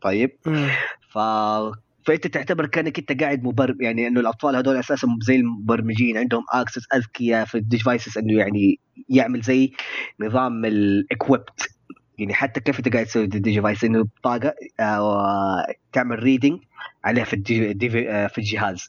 [0.00, 0.30] طيب.
[1.10, 1.18] ف
[2.10, 6.82] فأنت تعتبر كأنك أنت قاعد مبرمج يعني إنه الأطفال هذول أساسا زي المبرمجين عندهم access
[6.94, 9.72] أذكياء في ال devices إنه يعني يعمل زي
[10.20, 11.70] نظام ال equip
[12.18, 16.60] يعني حتى كيف أنت قاعد تسوي ال device إنه بطاقة آه تعمل reading
[17.04, 17.36] عليها في
[18.08, 18.88] آه، في الجهاز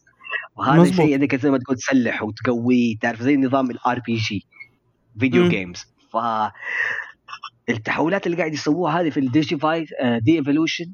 [0.56, 0.90] وهذا.
[0.90, 4.46] الشيء إنك زي ما تقول تسلح وتقويه تعرف زي نظام ال RPG
[5.20, 5.50] video.
[5.50, 6.18] games ف
[7.70, 9.90] التحولات اللي قاعد يسووها هذه في ال Digivice
[10.22, 10.94] the evolution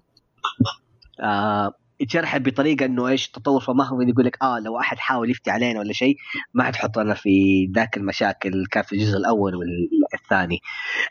[1.24, 5.52] آه يتشرح بطريقة إنه إيش تطور فما هو يقول لك آه لو أحد حاول يفتي
[5.52, 6.16] علينا ولا شيء
[6.54, 10.60] ما حتحطنا في ذاك المشاكل اللي كان في الجزء الأول والثاني.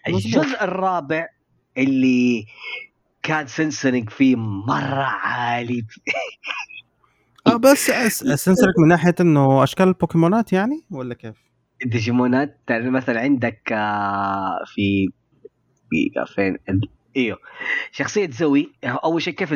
[0.09, 1.27] الجزء الرابع
[1.79, 2.47] اللي
[3.23, 5.87] كان سنسرنج فيه مرة عالي
[7.47, 7.91] آه بس
[8.35, 11.37] سنسرك من ناحية إنه أشكال البوكيمونات يعني ولا كيف؟
[11.85, 15.09] الديجيمونات يعني مثلا عندك آه، في
[15.91, 16.59] في فين
[17.17, 17.39] إيوه
[17.93, 19.55] شخصية زوي أول شيء كيف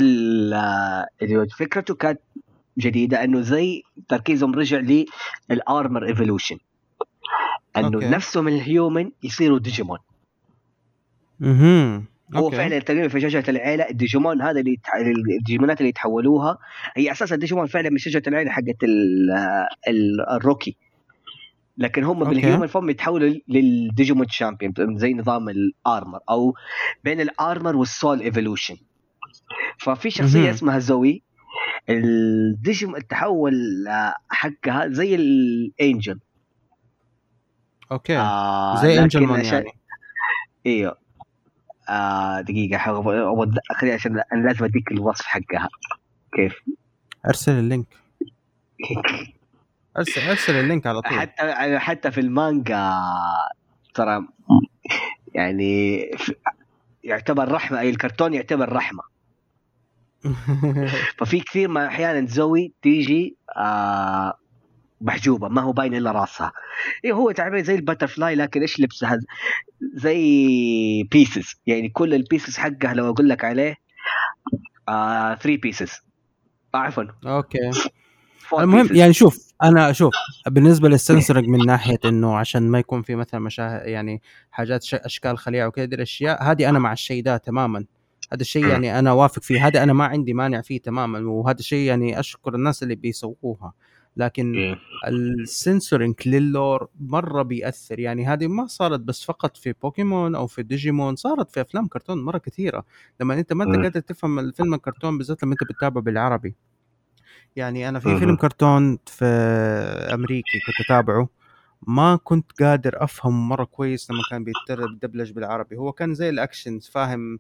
[1.59, 2.21] فكرته كانت
[2.79, 5.05] جديدة إنه زي تركيزهم رجع
[5.51, 6.59] لل armor evolution
[7.77, 8.09] إنه okay.
[8.09, 9.99] نفسهم ال human يصيروا ديجيمون
[11.43, 12.03] أها
[12.35, 12.51] هو.
[12.51, 14.79] فعلا تقريبا في شجره العيلة الديجيمون هذا اللي.
[15.39, 16.59] الديجيمونات اللي يتحولوها
[16.97, 19.31] هي أساسا الديجيمون فعلا من شجره العيلة حقت ال...
[19.89, 20.21] ال...
[20.31, 20.77] ال rookie
[21.81, 22.25] لكن هم.
[22.25, 26.55] بال human form يتحولوا للديجيمون champion زي نظام ال armor أو
[27.05, 28.77] بين ال armor وال soul evolution
[29.79, 30.49] ففي شخصية مهم.
[30.51, 31.23] اسمها زوي
[31.89, 33.53] الديجيم التحول
[34.31, 36.21] حقها زي ال angel
[37.93, 38.19] okay.
[38.19, 39.71] آه زي angel man عشان- يعني.
[40.67, 40.97] إيوه.
[41.89, 45.69] آه أود- خليني عشان أنا لازم أديك الوصف حقها.
[46.37, 46.55] كيف؟
[47.27, 47.87] أرسل ال link.
[49.99, 51.21] ارسل ارسل ال link على طول.
[51.21, 52.93] حتى حتى في المانجا
[53.95, 54.27] ترى
[55.35, 56.11] يعني
[57.05, 59.03] يعتبر رحمة أي الكرتون يعتبر رحمة.
[61.19, 64.35] ففي كثير ما أحيانا زوي تيجي آه
[65.01, 66.53] محجوبة ما هو باين إلا راسها.
[67.05, 69.19] إيه هو تعبير زي ال butterfly لكن إيش لبسها
[69.95, 73.77] زي pieces يعني كل ال pieces حقها لو أقول لك عليه
[74.89, 75.93] آه 3 pieces
[76.75, 77.05] عفوا.
[77.27, 77.71] okay.
[78.59, 78.89] المهم.
[78.97, 80.15] يعني شوف أنا شوف
[80.47, 84.95] بالنسبة للسنسرنج من ناحية إنه عشان ما يكون في مثلا مشاهد يعني حاجات ش...
[84.95, 87.85] أشكال خليعة وكذا دي الأشياء هذه أنا مع الشيء ده تماما
[88.33, 91.87] هذا الشيء يعني أنا وافق فيه هذا أنا ما عندي مانع فيه تماما وهذا الشيء
[91.87, 93.73] يعني أشكر الناس اللي بيسووها
[94.17, 94.77] لكن.
[95.09, 101.17] السنسورينج للور مرة بيأثر يعني هذه ما صارت بس فقط في بوكيمون أو في ديجيمون
[101.17, 102.85] صارت في أفلام كرتون مرة كثيرة
[103.21, 103.77] لما أنت ما أنت.
[103.77, 106.57] قادر تفهم الفيلم الكرتون بالذات لما أنت بتتابعه بالعربي
[107.57, 108.19] يعني أنا في.
[108.19, 109.25] فيلم كرتون في
[110.15, 111.29] أمريكي كنت أتابعه
[111.83, 116.89] ما كنت قادر أفهم مرة كويس لما كان بيدبلج بالعربي هو كان زي ال actions
[116.89, 117.39] فاهم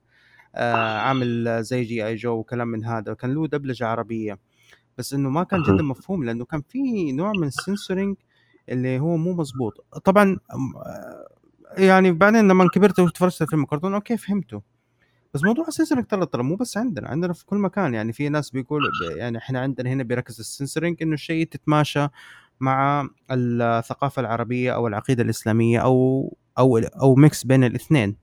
[0.54, 2.06] آه عامل زي G.I.
[2.06, 4.38] Joe وكلام من هذا كان له دبلجة عربية
[4.98, 5.62] بس إنه ما كان.
[5.62, 8.16] جدا مفهوم لأنه كان في نوع من السنسورينج
[8.68, 10.38] اللي هو مو مزبوط طبعا
[10.86, 11.28] آه،
[11.78, 14.62] يعني بعدين لما كبرت وتفرجت الفيلم كرتون okay فهمته
[15.34, 18.50] بس موضوع السنسورينج ترى ترى مو بس عندنا عندنا في كل مكان يعني في ناس
[18.50, 18.82] بيقول
[19.16, 22.08] يعني إحنا عندنا هنا بيركز السنسورينج إنه الشيء تتماشى
[22.60, 28.16] مع الثقافة العربية أو العقيدة الإسلامية أو أو أو mix بين الاثنين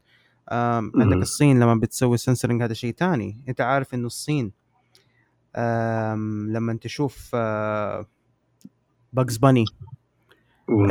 [0.95, 1.15] عندك.
[1.21, 4.51] الصين لما بتسوي سنسورينج هذا شيء تاني أنت عارف إنه الصين
[6.53, 7.35] لما تشوف
[9.13, 9.96] Bugs Bunny مم.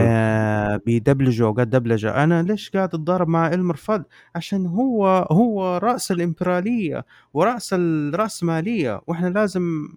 [0.00, 2.24] آه بيدبلجوا اوقات دبلجة.
[2.24, 4.04] أنا ليش قاعد أتضارب مع Elmer Fudd
[4.34, 7.04] عشان هو هو رأس الإمبرالية
[7.34, 9.88] ورأس الراسماليه وإحنا لازم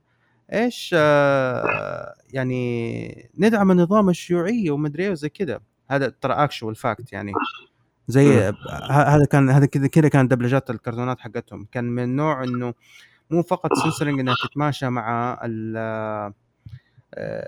[0.53, 7.33] إيش آه يعني ندعم النظام الشيوعيه ومدري إيه وزي كذا هذا ترى actual fact يعني.
[8.07, 8.53] زي
[8.91, 11.67] هذا كان هذا كذا كذا كان دبلجات الكرتونات حقتهم.
[11.71, 12.73] كان من نوع إنه
[13.31, 16.33] مو فقط سنسرنج إنها تتماشى مع ال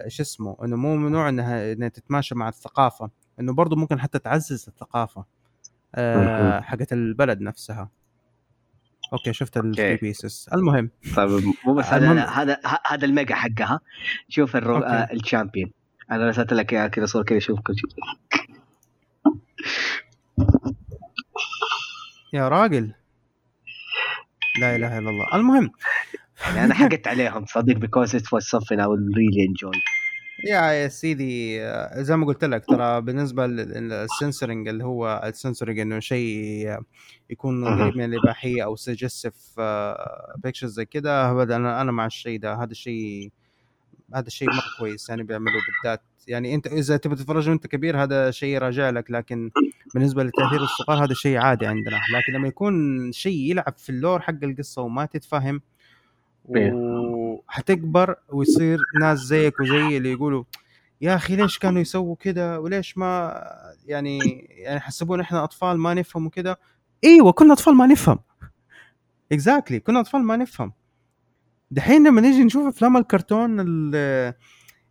[0.08, 3.10] شو اسمه إنه مو من نوع إنها إنها تتماشى مع الثقافة
[3.40, 5.26] إنه برضه ممكن حتى تعزز الثقافة
[5.96, 6.62] آه،.
[6.62, 7.90] حقت البلد نفسها.
[9.14, 9.96] okay شفت ال three.
[9.96, 10.90] pieces المهم.
[11.16, 11.30] طيب
[11.66, 13.80] مو بس هذا لا، هذا هذا ال mega حقها.
[14.30, 14.78] شوف الرو...
[14.78, 15.72] آه ال champion.
[16.12, 17.90] أنا رسلت لك إياها كذا صورة كذا شوف كل شيء.
[22.34, 22.94] يا راجل.
[24.60, 25.36] لا إله إلا الله.
[25.36, 25.72] المهم.
[26.46, 29.78] يعني أنا حقت عليهم صديق because it was something I would really enjoy
[30.44, 36.00] يا يا سيدي آه، زي ما قلت لك ترى بالنسبة للسنسورنج اللي هو السنسورنج إنه
[36.00, 36.80] شيء آه،
[37.30, 37.66] يكون.
[37.66, 39.36] قريب من الإباحية أو suggestive
[40.44, 43.32] pictures زي كده أبداً أنا أنا مع الشيء ده هذا الشيء
[44.16, 48.32] هذا الشيء مره كويس يعني بيعملوه بالذات يعني أنت إذا تبي تتفرج وأنت كبير هذا
[48.32, 49.52] شيء راجع لك لكن
[49.94, 54.22] بالنسبة لتأثير الصغار هذا شيء عادي عندنا لكن لما يكون شيء يلعب في ال lore
[54.22, 55.62] حق القصة وما تتفهم.
[56.46, 60.44] وحتكبر ويصير ناس زيك وزي اللي يقولوا
[61.02, 63.34] يا أخي ليش كانوا يسووا كده؟ وليش ما
[63.86, 64.20] يعني
[64.50, 66.60] يعني حسبونا إحنا أطفال ما نفهم وكده؟
[67.04, 68.20] إيوه كنا أطفال ما نفهم.
[69.32, 69.82] exactly exactly.
[69.84, 70.74] كنا أطفال ما نفهم.
[71.72, 74.34] دحين لما نيجي نشوف أفلام الكرتون ال-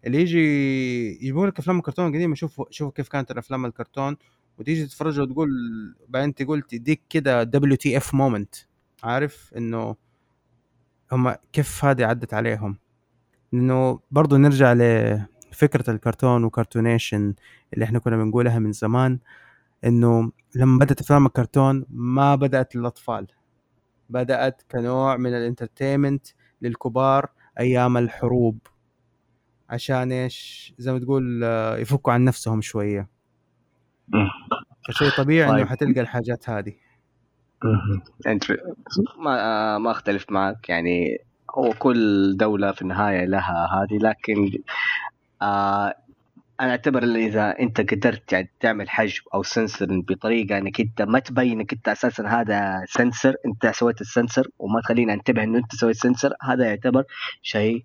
[0.07, 0.39] اللي يجي
[1.15, 4.17] يجيبوا لك أفلام الكرتون القديمة شوف شوف كيف كانت الأفلام الكرتون
[4.59, 5.49] وتيجي تتفرج وتقول
[6.09, 8.55] بعدين تقول تديك كده WTF moment
[9.03, 9.97] عارف؟ إنه
[11.13, 12.77] هم كيف هذه عدت عليهم؟
[13.55, 17.35] انه برضو نرجع لفكرة الكرتون وكرتونيشن
[17.75, 19.19] اللي إحنا كنا بنقولها من زمان
[19.85, 23.27] إنه لما بدأت أفلام الكرتون ما بدأت للأطفال
[24.11, 26.27] بدأت كنوع من الإنترتينمنت
[26.63, 27.31] للكبار
[27.61, 28.59] أيام الحروب.
[29.71, 33.09] عشان إيش؟ زي ما تقول آه، يفكوا عن نفسهم شوية.
[34.89, 35.67] فشيء طبيعي إنه طيب.
[35.67, 36.73] حتلقى الحاجات هذه.
[38.27, 38.45] أنت
[39.19, 40.69] ما ما أختلف معك.
[40.69, 41.19] يعني
[41.55, 44.59] هو كل دولة في النهاية لها هذه لكن
[45.43, 45.95] آه
[46.61, 51.61] أنا أعتبر إذا أنت قدرت يعني تعمل حجب أو سنسر بطريقة إنك أنت ما تبين
[51.61, 56.33] إنك أنت أساسا هذا سنسر أنت سويت السنسر وما تخلينا انتبه إنه أنت سويت سنسر
[56.43, 57.05] هذا يعتبر
[57.43, 57.85] شيء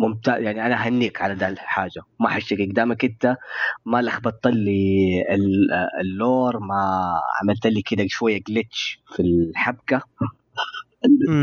[0.00, 2.02] ممتاز يعني أنا أهنيك على ذا الحاجة.
[2.20, 3.36] ما حشتكي قدامك أنت
[3.84, 5.70] ما لخبطت لي ال-
[6.00, 7.12] ال lore ما
[7.42, 10.02] عملت لي كده شوية glitch في الحبكة.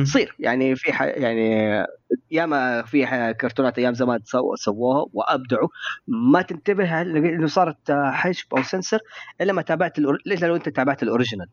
[0.03, 0.35] تصير.
[0.39, 1.01] يعني في ح...
[1.01, 1.85] يعني
[2.31, 4.55] ياما في ح- كرتونات أيام زمان سو...
[4.55, 5.67] سووها وأبدعوا.
[6.07, 8.99] ما تنتبه إنه صارت حجب أو سنسر
[9.41, 10.18] إلا ما تابعت ال or...
[10.27, 11.47] الا لو أنت تابعت ال original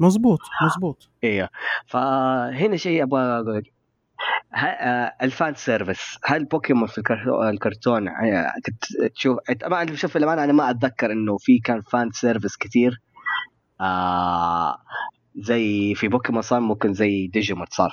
[0.00, 1.48] مزبوط مزبوط أيوه
[1.86, 4.40] فهنا شيء أبغى أقول لك ه- آه،
[5.22, 10.44] ال fan service هل بوكيمون في الكر- الكرتون آه، كنت تشوف طبعا انت شوف للأمانة
[10.44, 13.00] أنا ما أتذكر إنه في كان fan service كثير
[13.80, 14.76] آه
[15.36, 17.90] زي في بوكيمون صار ممكن زي ديجيمون صار.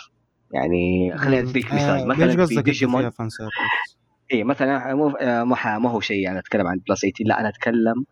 [0.53, 1.89] يعني خلينا نديك مثال.
[1.89, 3.97] آه، ليش مثلا في ديجيمون فيها fan service؟
[4.33, 5.43] اي مثلا مو آه،
[5.77, 8.05] ما هو شيء أنا أتكلم عن plus 18 لا أنا أتكلم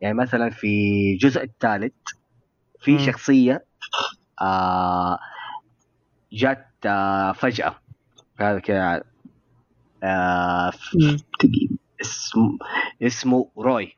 [0.00, 0.66] يعني مثلا في
[1.14, 1.92] الجزء الثالث
[2.80, 2.98] في.
[2.98, 3.64] شخصية
[4.42, 5.18] آه
[6.32, 7.74] جات آه فجأة.
[8.40, 9.02] هذا كذا
[10.02, 11.16] آه مم.
[12.00, 12.58] اسم
[13.02, 13.96] اسمه روي.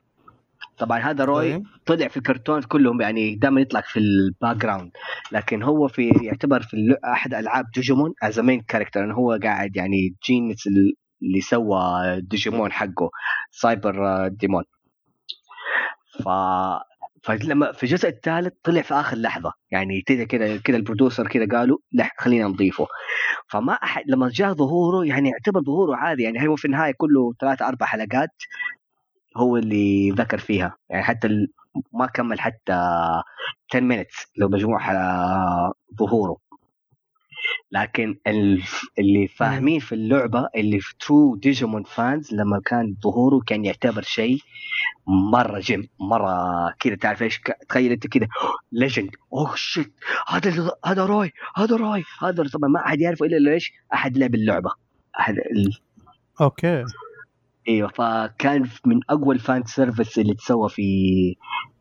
[0.79, 1.67] طبعا هذا روي طيب.
[1.87, 4.91] طلع في الكرتون كلهم يعني دائما يطلع في ال background
[5.33, 10.15] لكن هو في يعتبر في أحد ألعاب ديجيمون as main character انه هو قاعد يعني
[10.27, 10.67] genius
[11.23, 11.81] اللي سوى
[12.21, 13.11] ديجيمون حقه.
[13.51, 14.65] سايبر آه، ديمون
[16.25, 16.29] ف
[17.23, 21.59] فلما في الجزء الثالث طلع في آخر لحظة يعني كذا كذا كذا ال producer كذا
[21.59, 22.87] قالوا لا خلينا نضيفه.
[23.49, 27.69] فما أحد لما جاء ظهوره يعني يعتبر ظهوره عادي يعني هو في النهاية كله ثلاثة
[27.69, 28.31] أربع حلقات
[29.37, 30.77] هو اللي ذكر فيها.
[30.91, 31.47] يعني حتى
[31.93, 32.73] ما كمل حتى
[33.75, 34.81] 10 minutes لو مجموع
[35.99, 36.37] ظهوره.
[37.73, 38.63] لكن ال-
[38.99, 44.39] اللي فاهمين في اللعبة اللي في true ديجيمون fans لما كان ظهوره كان يعتبر شيء
[45.33, 46.35] مرة جيم مرة
[46.81, 48.27] كذا تعرف إيش؟ تخيل أنت كذا.
[48.73, 49.93] legend oh shit
[50.29, 54.71] هذا هذا روي هذا روي هذا طبعا ما أحد يعرفه إلا ليش؟ أحد لعب اللعبة.
[55.21, 55.79] أحد ال-
[56.41, 56.85] أوكي.
[57.69, 60.83] إيوه فكان من أقوى ال fan service اللي تسوى في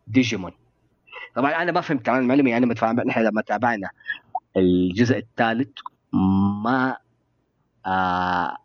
[0.08, 0.52] ديجيمون
[1.36, 3.90] طبعا أنا ما فهمت طبعا المعلومه متفاهم نحن لما تابعنا.
[4.58, 5.70] الجزء الثالث
[6.64, 6.98] ما
[7.86, 8.58] آه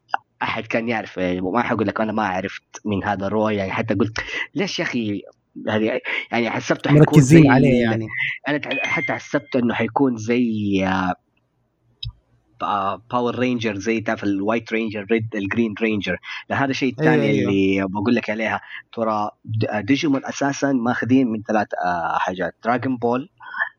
[0.43, 3.95] أحد كان يعرف يعني ما حقول لك أنا ما عرفت من هذا روي يعني حتى
[3.95, 4.19] قلت
[4.55, 5.23] ليش يا أخي
[5.69, 6.01] هذه
[6.33, 8.09] يعني حسبته حيكون زي مركزين عليه يعني.
[8.49, 10.85] أنا حتى حسبت إنه حيكون زي
[13.11, 16.17] باور رينجر زي تعرف ال white ranger red ال green ranger
[16.51, 17.51] هذا الشيء الثاني أيوة.
[17.51, 18.61] اللي بقول لك عليها.
[18.93, 19.31] ترى
[19.81, 22.55] ديجيمون أساسا ماخذين من ثلاث آه، حاجات.
[22.65, 23.29] دراجون بول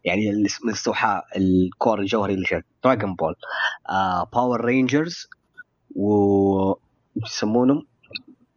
[0.03, 0.31] يعني
[0.63, 0.73] من
[1.35, 3.35] ال core الجوهري اللي فيها دراجون بول
[4.34, 5.27] باور رينجرز
[5.95, 6.73] و
[7.25, 7.85] يسمونهم؟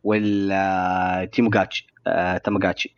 [0.04, 1.86] والتيموغاتشي
[2.44, 2.94] تاماغاتشي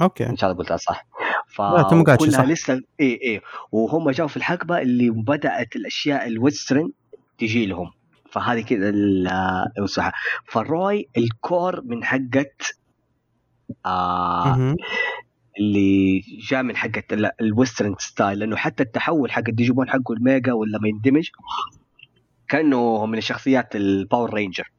[0.00, 0.26] أوكي.
[0.26, 1.06] إن شاء الله قلتها صح.
[1.54, 2.44] فكلها صح.
[2.44, 3.40] لسه اي اي
[3.72, 6.90] وهم جاوا في الحقبة اللي بدأت الأشياء ال western
[7.38, 7.90] تجي لهم.
[8.30, 9.28] فهذه كذا ال-
[9.78, 10.12] الوسعة.
[10.46, 12.76] فالروي ال core من حقت
[13.86, 14.74] آه.
[15.58, 16.20] اللي
[16.50, 16.74] جاء من
[17.12, 21.28] ال- ال western style لأنه حتى التحول حق الديجيمون حقه ال mega ولا ما يندمج
[22.48, 24.70] كأنه من الشخصيات الباور رينجر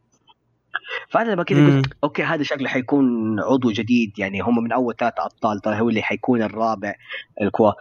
[1.10, 1.77] فأنا لما كذا.
[1.77, 5.89] قلت أوكي هذا شكله حيكون عضو جديد يعني هم من أول ثلاث أبطال ترى هو
[5.89, 6.93] اللي حيكون الرابع
[7.41, 7.72] الكوا.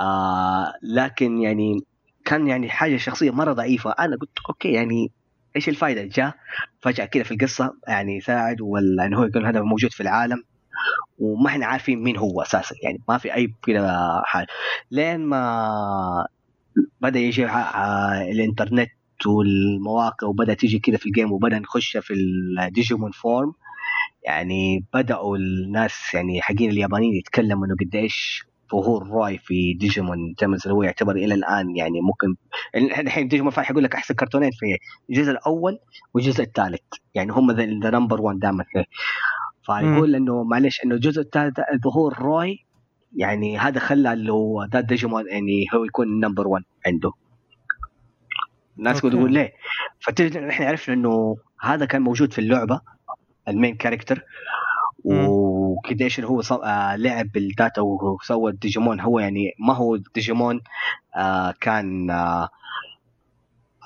[0.00, 1.80] آه لكن يعني
[2.24, 3.90] كان يعني حاجة شخصية مرة ضعيفة.
[3.90, 5.10] أنا قلت أوكي يعني
[5.56, 6.34] إيش الفائده جاء
[6.80, 10.42] فجأة كذا في القصة يعني يساعد ولا يعني هو يقول هذا موجود في العالم.
[11.18, 14.46] وما إحنا عارفين مين هو أساسا يعني ما في أي كذا حاجة
[14.90, 16.26] لين ما
[17.00, 17.46] بدأ يجي
[18.32, 18.90] الإنترنت
[19.26, 23.52] والمواقع وبدأ تيجي كذا في ال game وبدأ نخش في الديجيمون forum
[24.24, 30.82] يعني بدأوا الناس يعني حقين اليابانيين يتكلموا إنه قديش ظهور روي في ديجيمون اللي هو
[30.82, 32.34] يعتبر إلى الآن يعني ممكن.
[32.74, 34.78] الحين ديجيمون فان حيقول لك أحسن كرتونين في
[35.10, 35.78] الجزء الأول
[36.14, 36.80] والجزء الثالث
[37.14, 38.64] يعني هم ذا number 1 دائما.
[39.66, 42.64] فيقول إنه معلش إنه الجزء الثالث ظهور روي
[43.16, 47.12] يعني هذا خلى اللي هو ذا ديجيمون يعني هو يكون number 1 عنده.
[48.78, 49.00] الناس.
[49.00, 49.52] تقول ليه؟
[50.00, 52.80] فتجد إحنا عرفنا إنه هذا كان موجود في اللعبة
[53.48, 54.24] ال main character.
[55.04, 56.54] وقديش إنه هو صو...
[56.54, 59.00] آه لعب بال data وسوى الديجيمون.
[59.00, 60.60] هو يعني ما هو ديجيمون
[61.16, 62.48] آه كان آه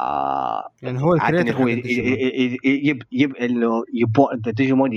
[0.00, 1.68] آه يعني هو ال creator هو
[2.64, 4.90] yep yep إنه يبو ذا ديجيمون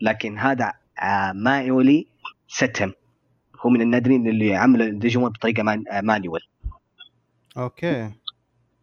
[0.00, 0.72] لكن هذا
[1.02, 2.06] آه manually
[2.48, 2.92] ستهم
[3.60, 6.40] هو من النادرين اللي عملوا الديجيمون بطريقة man آه manual
[7.56, 8.10] okay.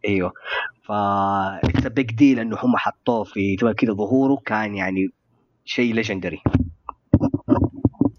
[0.08, 0.32] أيوه.
[0.82, 4.42] ف it's big deal إنه هم حطوه في كذا ظهوره.
[4.46, 5.08] كان يعني
[5.64, 6.42] شيء legendary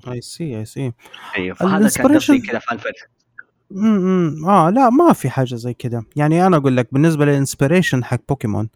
[0.08, 0.94] I see I see
[1.38, 1.56] أيوه.
[1.56, 2.96] فهذا كان قصدي كذا fun fact
[3.76, 6.04] امم آه لا ما في حاجة زي كده.
[6.16, 8.70] يعني أنا أقول لك بالنسبة لل inspiration حق بوكيمون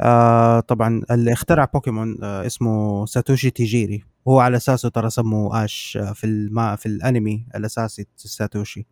[0.00, 4.04] آه طبعا اللي اخترع بوكيمون آه اسمه ساتوشي تيجيري.
[4.28, 8.86] هو على أساسه ترى سموه آش آه، في الما في الأنمي الأساسي ساتوشي.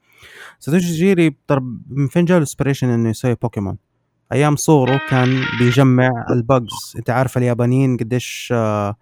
[0.59, 1.60] ساتوشي تيجيري ترى
[1.90, 3.77] من فين جاء ال inspiration إنه يسوي بوكيمون؟
[4.32, 6.93] أيام صغره كان بيجمع ال bugs.
[6.97, 8.97] أنت عارف اليابانيين قديش آه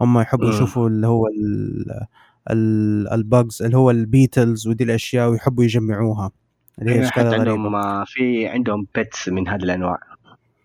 [0.00, 0.48] هم يحبوا.
[0.48, 2.06] يشوفوا اللي هو ال-
[2.50, 6.30] ال bugs اللي هو ال beetles ودي الأشياء ويحبوا يجمعوها.
[6.78, 7.50] اللي هي حتى اشكالها غريبة.
[7.50, 9.98] عندهم آه، في عندهم beetles من هذه الأنواع.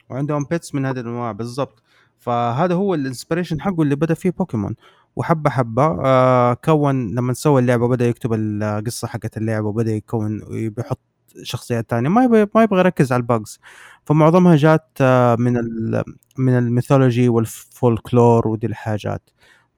[0.09, 1.83] وعندهم beetles من هذه الأنواع بالضبط.
[2.19, 4.75] فهذا هو ال inspiration حقه اللي بدأ فيه بوكيمون
[5.15, 10.99] وحبة حبة آه كون لما سوى اللعبة بدأ يكتب القصة حقت اللعبة وبدأ يكون بيحط
[11.43, 12.09] شخصيات تانية.
[12.09, 13.59] ما يبغى ما يبغى يركز على ال bugs
[14.05, 16.03] فمعظمها جات آه من ال
[16.37, 19.29] من ال mythology وال folklore ودي الحاجات.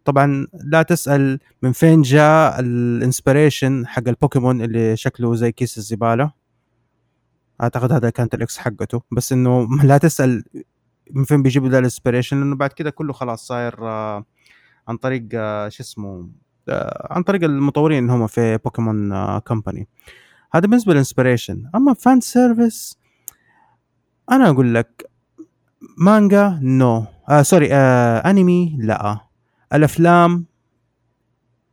[0.05, 6.31] طبعا لا تسأل من فين جاء ال inspiration حق البوكيمون اللي شكله زي كيس الزبالة.
[7.61, 9.01] أعتقد هذا كانت ال ex حقته.
[9.11, 10.43] بس إنه لا تسأل
[11.11, 14.25] من فين بيجيبوا ذا ال inspiration لأنه بعد كده كله خلاص صاير آه،
[14.87, 16.29] عن طريق آه، شو اسمه
[16.69, 19.87] آه، عن طريق المطورين اللي هم في بوكيمون كومباني.
[20.53, 21.69] هذا بالنسبة لل inspiration.
[21.75, 22.97] أما fan service
[24.31, 25.09] أنا أقول لك
[25.97, 27.05] مانجا no.
[27.41, 29.32] sorry أنمي لا.
[29.73, 30.45] الأفلام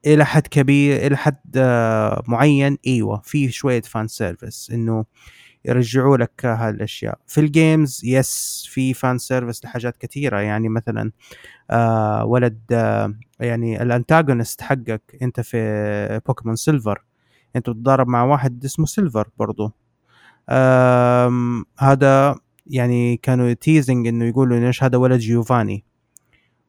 [0.06, 2.78] إلى حد كبير إلى حد آه معين.
[2.86, 5.04] إيوه في شوية fan service إنه
[5.64, 7.18] يرجعوا لك هالأشياء.
[7.26, 10.38] في ال games yes في fan service لحاجات كثيرة.
[10.40, 11.12] يعني مثلا
[11.70, 17.04] آه ولد آه يعني ال antagonist حقك أنت في بوكيمون سيلفر
[17.56, 19.72] أنت بتتضارب مع واحد اسمه سيلفر برضو.
[20.50, 22.36] آم هذا
[22.66, 25.84] يعني كانوا teasing إنه يقولوا إيش هذا ولد جيوفاني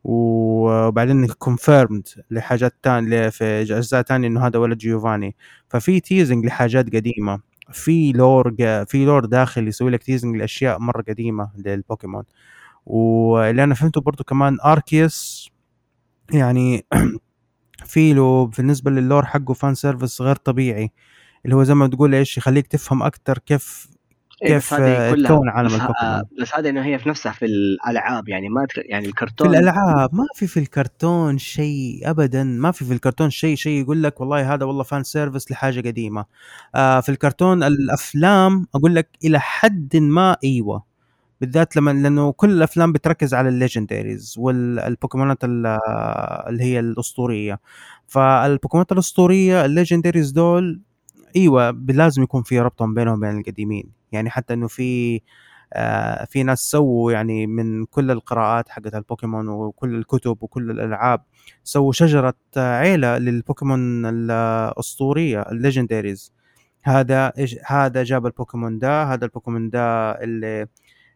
[0.03, 5.35] وبعدين confirmed لحاجات تانية في أجزاء تانية إنه هذا ولد جيوفاني.
[5.69, 7.39] ففي teasing لحاجات قديمة.
[7.71, 8.55] في lore
[8.87, 12.23] في lore داخل يسوي لك teasing لأشياء مرة قديمة للبوكيمون
[12.85, 15.49] واللي أنا فهمته برضو كمان اركيوس
[16.33, 16.85] يعني
[17.85, 20.91] في له بالنسبة لل lore حقه fan service غير طبيعي.
[21.45, 23.87] اللي هو زي ما تقول إيش يخليك تفهم أكثر كيف
[24.47, 28.29] كيف آه، كلها تكون عالم البوكيمون؟ آه، بس هذا إنه هي في نفسها في الألعاب
[28.29, 32.93] يعني ما يعني في الكرتون الألعاب ما في في الكرتون شيء ابدا ما في في
[32.93, 36.25] الكرتون شيء شيء يقول لك والله هذا والله fan service لحاجة قديمة.
[36.75, 40.83] آه في الكرتون الأفلام أقول لك إلى حد ما إيوه.
[41.41, 45.77] بالذات لما لأنه كل الأفلام بتركز على ال legendaries والبوكيمونات ال-
[46.47, 47.59] اللي هي الأسطورية.
[48.07, 50.81] فالبوكيمونات الأسطورية ال legendaries دول
[51.35, 53.91] إيوه لازم يكون في ربط بينهم وبين القديمين.
[54.11, 55.21] يعني حتى إنه في
[55.73, 61.23] آه في ناس سووا يعني من كل القراءات حقت البوكيمون وكل الكتب وكل الألعاب
[61.63, 66.33] سووا شجرة آه، عيلة للبوكيمون الأسطورية ال legendaries.
[66.83, 67.33] هذا
[67.65, 70.67] هذا جاب البوكيمون ده هذا البوكيمون ده اللي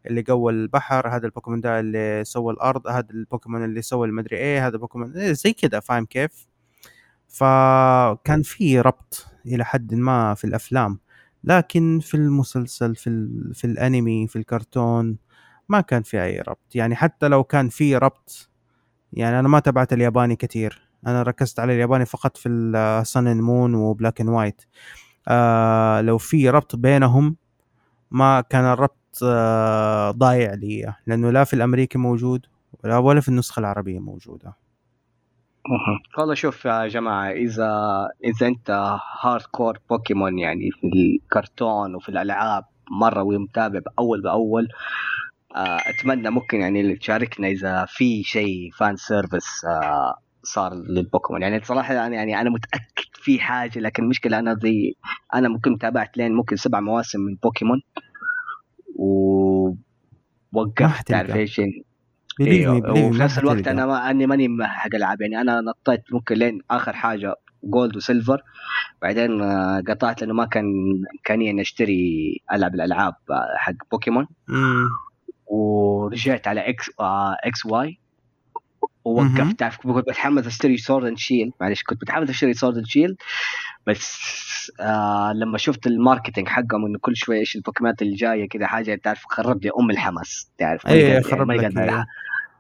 [0.08, 4.68] اللي قوى البحر هذا البوكيمون ده اللي سوى الأرض هذا البوكيمون اللي سوى المدري إيه
[4.68, 6.48] هذا البوكيمون إيه زي كده فاهم كيف؟
[7.36, 11.00] فكان في ربط إلى حد ما في الأفلام
[11.44, 13.52] لكن في المسلسل في ال...
[13.56, 15.18] في الأنمي في الكرتون
[15.70, 16.76] ما كان في أي ربط.
[16.76, 18.50] يعني حتى لو كان في ربط
[19.14, 22.50] يعني أنا ما تابعت الياباني كثير أنا ركزت على الياباني فقط في صن
[23.18, 24.62] اند مون وبلاك اند وايت
[25.28, 27.36] آه لو في ربط بينهم
[28.12, 32.46] ما كان الربط آه ضايع لي لأنه لا في الأمريكي موجود
[32.84, 34.65] ولا في النسخة العربية موجودة.
[36.18, 37.70] والله شوف يا جماعة إذا
[38.24, 44.68] إذا أنت hardcore بوكيمون يعني في الكرتون وفي الألعاب مرة ومتابع أول بأول
[45.56, 51.94] آه، أتمنى ممكن يعني تشاركنا إذا في شيء fan service آه، صار للبوكيمون يعني صراحة
[51.94, 54.96] يعني, يعني أنا متأكد في حاجة لكن المشكلة أنا زي
[55.34, 57.82] أنا ممكن تابعت لين ممكن سبع مواسم من بوكيمون
[58.96, 59.78] ووقفت.
[61.08, 61.86] تعرف إيش يعني.
[62.42, 63.68] أيوه مي وفي نفس الوقت.
[63.68, 68.42] أنا ما أني ماني حق العاب يعني أنا نطيت ممكن لين آخر حاجة جولد وسيلفر
[69.02, 70.66] بعدين آه، قطعت لأنه ما كان
[71.14, 74.86] إمكانية إني أشتري ألعب الألعاب آه، حق بوكيمون مم.
[75.48, 78.00] ورجعت على إكس آه إكس واي.
[79.06, 83.16] ووقفت تعرف كنت بتحمس أشتري Sword and Shield معلش كنت متحمس أشتري Sword and Shield
[83.88, 88.68] بس آه لما شفت ال marketing حقهم إنه كل شوية إيش البوكيمونات اللي جاية كذا
[88.68, 91.78] حاجة تعرف خرب لي أم الحماس تعرف اي قادر- خرب لك.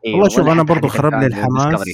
[0.05, 1.25] إيه، والله شوف أنا برضو خرب لي.
[1.25, 1.85] الحماس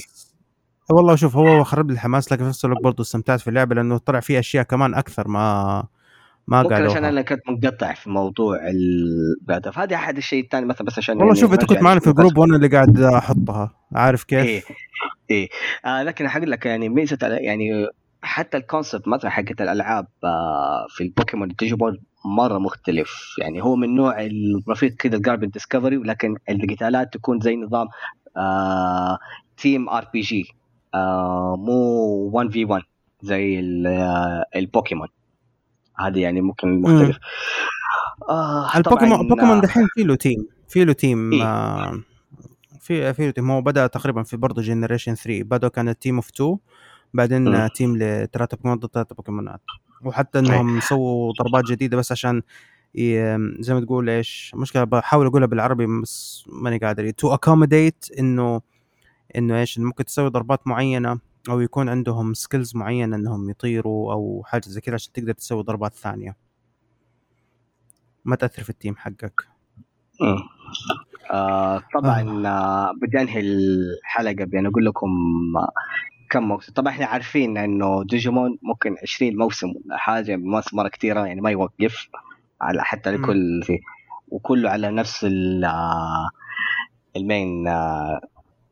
[0.90, 3.98] والله شوف هو خرب لي الحماس لكن في نفس الوقت برضو استمتعت في اللعبة لأنه
[3.98, 5.84] طلع في أشياء كمان أكثر ما
[6.46, 8.58] ما ممكن عشان أنا كنت منقطع في موضوع
[9.76, 12.06] هذا أحد الشيء الثاني مثلا بس عشان والله يعني شوف أنت كنت معنا في.
[12.10, 14.62] الجروب وأنا اللي قاعد أحطها عارف كيف؟ إيه
[15.30, 15.48] إيه
[15.84, 17.86] آه لكن حق لك يعني ميزة يعني
[18.22, 23.34] حتى ال concept مثلا حقت الألعاب آه في البوكيمون ديجيمون مرة مختلف.
[23.38, 27.88] يعني هو من نوع الرفيق كذا الجاربن discovery ولكن القتالات تكون زي نظام
[28.36, 29.18] آه
[29.56, 30.44] team RPG
[31.56, 32.82] مو 1 في 1
[33.22, 35.08] زي آه، البوكيمون.
[35.98, 37.18] هذه يعني ممكن مختلف.
[38.28, 41.44] آه البوكيمون طبعاً، بوكيمون آه، دحين في له team في له team إيه.
[41.44, 42.00] آه
[42.80, 46.28] في في له team هو بدأ تقريبا في برضه generation 3 بدأوا كانت team of
[46.30, 46.58] 2
[47.14, 47.54] بعدين.
[47.54, 49.60] آه، team لثلاثه بوكيمون ضد ثلاثة بوكيمونات
[50.04, 52.42] وحتى إنهم سووا ضربات جديدة بس عشان
[53.60, 57.10] زي ما تقول إيش مشكلة بحاول أقولها بالعربي بس ماني قادر.
[57.10, 58.60] to accommodate إنه
[59.36, 61.18] إنه إيش ممكن تسوي ضربات معينة
[61.48, 65.94] أو يكون عندهم skills معينة إنهم يطيروا أو حاجة زي كذا عشان تقدر تسوي ضربات
[65.94, 66.36] ثانية.
[68.24, 69.48] ما تأثر في ال team حقك.
[71.30, 72.92] آه طبعا آه.
[73.02, 75.08] بدي انهي الحلقة بان أقول لكم
[75.56, 75.72] آه
[76.32, 81.26] كم موسم؟ طبعا إحنا عارفين إنه ديجيمون ممكن 20 موسم ولا حاجة مواسم مرة كثيرة
[81.26, 82.08] يعني ما يوقف
[82.60, 83.10] على حتى.
[83.10, 83.78] لكل في
[84.28, 85.64] وكله على نفس ال
[87.16, 87.64] ال main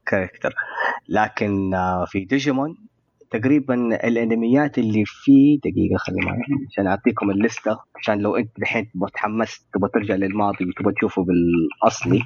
[0.07, 0.55] character
[1.09, 1.71] لكن
[2.07, 2.77] في ديجيمون
[3.31, 3.75] تقريبا
[4.09, 8.91] الأنميات اللي فيه دقيقة خليني معي عشان أعطيكم ال list ه عشان لو أنت الحين
[8.95, 12.23] تبغى تحمست تبغى ترجع للماضي وتبغى تشوفه بالأصلي.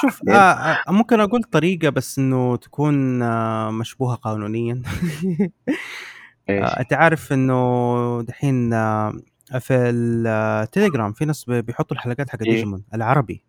[0.00, 0.34] شوف إيه.
[0.34, 0.52] آه
[0.88, 4.82] آه ممكن أقول طريقة بس إنه تكون آه مشبوهة قانونيا؟
[6.48, 9.12] آه أنت عارف إنه دحين آه
[9.60, 12.50] في التليجرام في ناس بي- بيحطوا الحلقات حق إيه.
[12.50, 13.44] ديجيمون العربي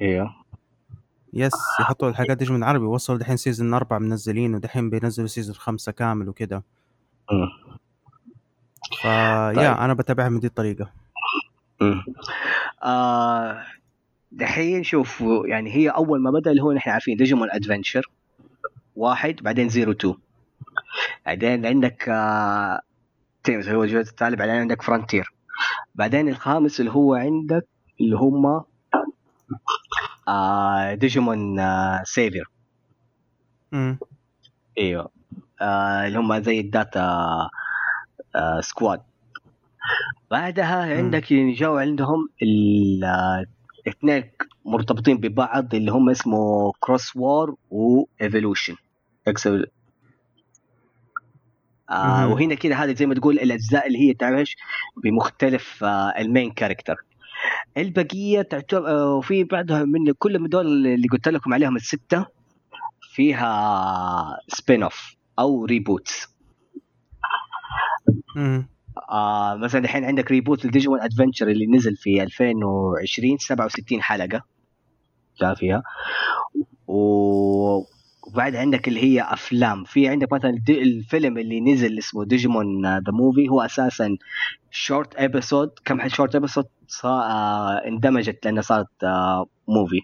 [0.00, 0.34] أيوه
[1.32, 6.28] yes يحطوا الحلقات ديجيمون العربي وصلوا دحين season أربعة منزلين ودحين بينزلوا season خمسة كامل
[6.28, 6.64] وكده
[7.32, 7.48] مم.
[9.02, 9.58] فيا طيب.
[9.78, 10.90] أنا بتابعها من دي الطريقة.
[12.82, 13.62] آه
[14.32, 18.10] دحين شوف يعني هي أول ما بدأ اللي هو نحن عارفين ديجيمون ادفنشر
[18.96, 20.14] واحد بعدين zero two
[21.26, 22.80] بعدين عندك آه
[23.44, 25.32] تيمز هو الجزء الثالث بعدين عندك فرونتير
[25.94, 27.66] بعدين الخامس اللي هو عندك
[28.00, 28.64] اللي هم
[30.28, 32.50] آه ديجيمون آه سيفرز
[33.72, 33.98] مم.
[34.78, 35.10] إيوه.
[35.60, 37.00] آه اللي هم زي ال data
[38.36, 39.02] آه squad
[40.30, 42.28] بعدها عندك اللي جاوا عندهم
[43.86, 44.30] الاثنين
[44.64, 48.76] مرتبطين ببعض اللي هم اسمه كروس وور وايفولوشن
[51.90, 54.48] آه وهنا كده هذه زي ما تقول الأجزاء اللي هي تعرف
[55.04, 56.96] بمختلف آه ال main character
[57.76, 62.26] البقية تعتبر آه وفي بعدها من كل من دول اللي قلت لكم عليهم الستة
[63.14, 66.36] فيها spin off أو reboots
[69.10, 74.42] آه مثلا الحين عندك reboot الديجيمون ادفنتشر اللي نزل في 2020 67 حلقة
[75.40, 75.82] جاء فيها.
[76.86, 79.84] وبعد عندك اللي هي أفلام.
[79.84, 84.16] في عندك مثلا الفيلم اللي نزل اسمه ديجيمون ذا موفي هو أساسا
[84.70, 86.64] short episode كم short episode
[87.04, 90.00] آه اندمجت لانها صارت آه movie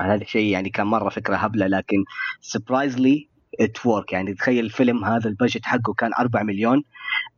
[0.00, 2.04] هذا الشيء يعني كان مرة فكرة هبلة لكن
[2.40, 3.28] surprisingly
[3.60, 3.78] it
[4.12, 6.82] يعني تخيل الفيلم هذا ال budget حقه كان 4 مليون.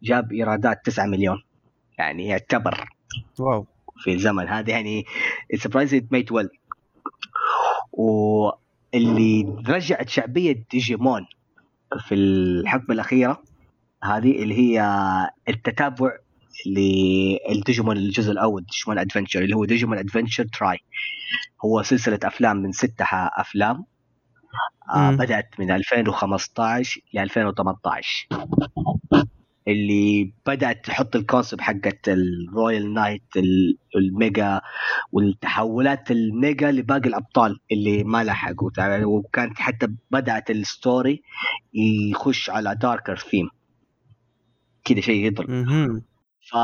[0.03, 1.43] جاب ايرادات 9 مليون.
[1.99, 2.89] يعني يعتبر
[3.39, 3.67] wow.
[4.03, 5.05] في الزمن هذا يعني
[5.55, 6.49] surprise it made well
[7.93, 11.27] واللي رجعت شعبية ديجيمون
[12.09, 13.43] في الحقبة الأخيرة
[14.05, 14.81] هذه اللي هي
[15.49, 16.11] التتابع
[16.67, 20.79] للديجيمون الجزء الأول ديجيمون ادفنتشر اللي هو ديجيمون ادفنتشر تراي
[21.65, 23.85] هو سلسلة أفلام من ستة أفلام
[24.95, 28.29] آه بدأت من 2015 ل 2018
[29.69, 33.23] اللي بدأت تحط ال concept حقت ال Royal Knight
[33.97, 34.61] ال mega
[35.13, 38.71] والتحولات ال mega لباقي الأبطال اللي ما لحقوا
[39.05, 41.23] وكانت حتى بدأت ال story
[41.75, 43.49] يخش على darker theme
[44.85, 45.51] كذا شيء يضرب
[46.43, 46.55] ف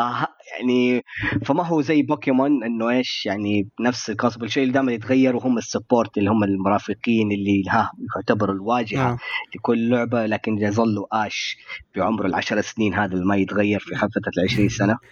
[0.53, 1.05] يعني
[1.45, 5.59] فما هو زي بوكيمون إنه إيش يعني نفس ال concept الشيء اللي دائما يتغير وهم
[5.59, 9.19] ال support اللي هم المرافقين اللي ها يعتبروا الواجهة آه.
[9.57, 11.57] لكل لعبة لكن يظلوا آش
[11.97, 14.99] بعمر العشر سنين هذا اللي ما يتغير في فتره العشرين سنة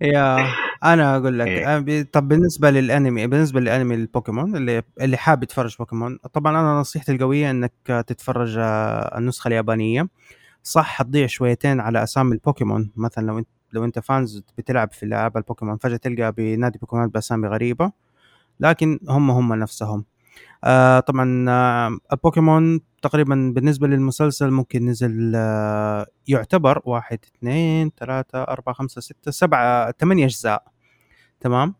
[0.00, 0.46] يا
[0.84, 2.02] أنا أقول لك إيه.
[2.02, 7.50] طب بالنسبة للأنمي بالنسبة للأنمي البوكيمون اللي اللي حاب يتفرج بوكيمون طبعا أنا نصيحتي القوية
[7.50, 10.08] إنك تتفرج آه، النسخة اليابانية
[10.62, 15.36] صح تضيع شويتين على أسامي البوكيمون مثلا لو أنت لو انت fans بتلعب في العاب
[15.36, 17.92] البوكيمون فجأة تلقى بنادي بوكيمون بأسامي غريبة
[18.60, 20.04] لكن هم هم نفسهم.
[20.64, 28.74] آه طبعا آه البوكيمون تقريبا بالنسبة للمسلسل ممكن نزل آه يعتبر واحد اثنين ثلاثة أربعة
[28.74, 30.64] خمسة ستة سبعة ثمانية أجزاء.
[31.40, 31.74] تمام؟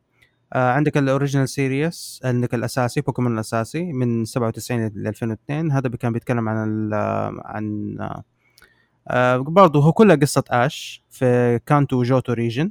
[0.52, 6.12] آه عندك ال original series عندك الأساسي بوكيمون الأساسي من 97 ل 2002 هذا كان
[6.12, 6.90] بيتكلم عن
[7.44, 7.96] عن
[9.08, 12.70] آه برضه هو كلها قصة آش في كانتو جوتو region.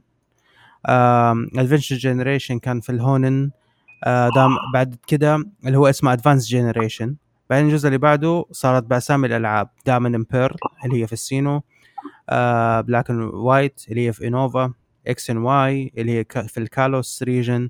[0.86, 3.52] Adventure Generation كان في الهوين.
[4.04, 5.36] آه دام بعد كده
[5.66, 7.16] اللي هو اسمه Advance Generation
[7.50, 9.70] بعدين الجزء اللي بعده صارت بأسامي الألعاب.
[9.86, 11.64] Diamond and Pearl اللي هي في السينو.
[12.30, 14.74] آه Black and White اللي هي في انوفا
[15.08, 17.70] إكس ان واي اللي هي في الكالوس region.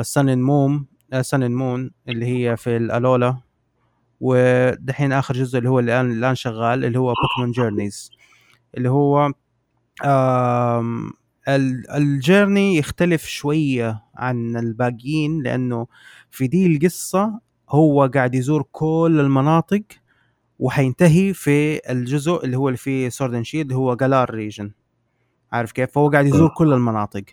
[0.00, 0.86] Sun and Moon
[1.20, 3.36] Sun and Moon اللي هي في الألولا.
[4.24, 8.10] ودحين آخر جزء اللي هو الان الآن شغال اللي هو Pokémon Journeys
[8.76, 9.32] اللي هو
[11.96, 15.86] ال journey يختلف شوية عن الباقيين لأنه
[16.30, 19.82] في دي القصة هو قاعد يزور كل المناطق
[20.58, 24.72] وحينتهي في الجزء اللي هو اللي فيه Sword Shield اللي هو جالار region
[25.52, 27.24] عارف كيف؟ فهو قاعد يزور كل المناطق.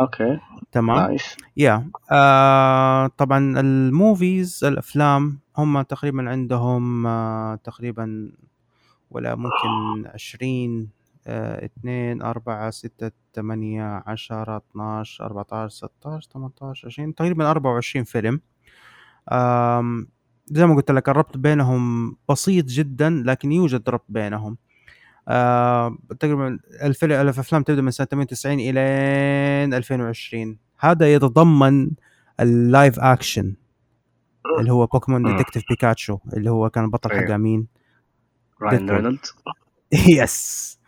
[0.00, 0.38] okay.
[0.72, 1.36] تمام؟ nice.
[1.56, 8.32] yeah آه طبعا ال movies الأفلام هم تقريبا عندهم آه تقريبا
[9.10, 10.90] ولا ممكن عشرين
[11.26, 17.50] آه اثنين أربعة ستة ثمانية عشرة اثناش أربعة عشر ستة عشر ثمانية عشر عشرين تقريبا
[17.50, 18.40] أربعة وعشرين فيلم.
[20.46, 24.56] زي ما قلت لك الربط بينهم بسيط جدا لكن يوجد ربط بينهم.
[25.28, 28.80] آه تقريبا الفيلم الأفلام تبدأ من سنة 98 إلى
[29.76, 31.90] 2020 هذا يتضمن
[32.40, 33.54] ال live action
[34.58, 37.66] اللي هو بوكيمون Detective Pikachu اللي هو كان البطل حقه مين؟
[38.62, 39.34] راين رينولدز
[40.08, 40.78] yes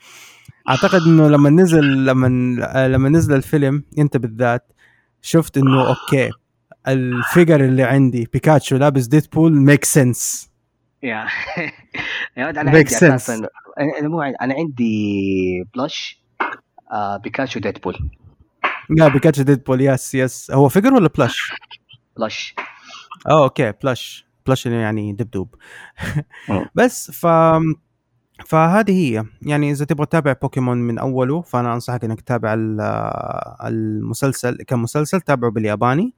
[0.69, 2.29] أعتقد إنه لما نزل لما
[2.89, 4.73] لما نزل الفيلم أنت بالذات
[5.23, 6.31] شفت إنه okay
[6.89, 10.51] ال figure اللي عندي بيكاتشو لابس ديدبول make sense
[11.03, 11.27] يا
[12.37, 13.49] يا ولد أنا عندي أساسا
[14.01, 16.23] أنا مو أنا عندي plush
[16.93, 18.11] آه بيكاتشو ديدبول
[18.91, 21.53] لا بيكاتشو ديدبول yes yes هو figure ولا plush؟
[22.17, 22.55] plush
[23.29, 25.55] آه okay plush plush يعني دبدوب.
[26.75, 27.27] بس ف
[28.47, 29.25] فهذه هي.
[29.43, 32.55] يعني إذا تبغى تتابع بوكيمون من أوله فأنا أنصحك إنك تتابع
[33.67, 36.15] المسلسل كمسلسل تابعه بالياباني.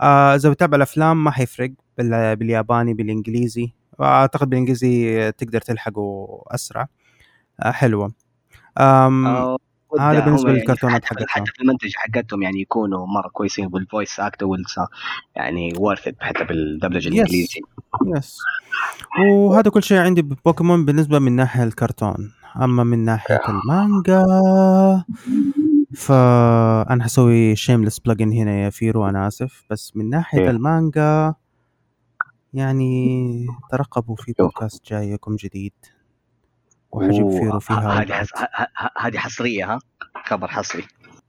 [0.00, 3.72] آه إذا بتتابع الأفلام ما حيفرق بالياباني بالإنجليزي.
[4.00, 6.88] أعتقد بالإنجليزي تقدر تلحقه أسرع.
[7.60, 8.12] آه حلوة.
[8.78, 9.26] أم...
[10.00, 11.26] هذا بالنسبة يعني للكرتونات حتى, حقتهم.
[11.28, 14.46] حتى في المنتج حقتهم يعني يكونوا مرة كويسين بال voice actor
[15.36, 17.08] يعني worth حتى بالدبلجه.
[17.08, 17.60] الإنجليزي.
[18.16, 18.36] yes
[19.30, 22.32] وهذا كل شيء عندي ببوكيمون بالنسبة من ناحية الكرتون.
[22.62, 24.24] أما من ناحية المانجا
[25.94, 29.64] فانا حسوي shameless plug in هنا يا فيرو أنا آسف.
[29.70, 30.50] بس من ناحية.
[30.50, 31.34] المانجا
[32.54, 34.32] يعني ترقبوا في.
[34.38, 35.72] بودكاست جايكم جديد.
[36.98, 39.78] وحجيب فيرو فيها هذه حس- ه- ه- هذه حصرية ها؟
[40.26, 40.84] خبر حصري.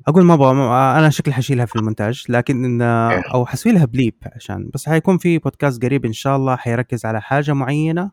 [0.08, 3.24] أقول ما أبغى ما- أنا شكلي حشيلها في المونتاج لكن إن إيه.
[3.34, 7.22] أو حسوي لها بليب عشان بس حيكون في بودكاست قريب إن شاء الله حيركز على
[7.22, 8.12] حاجة معينة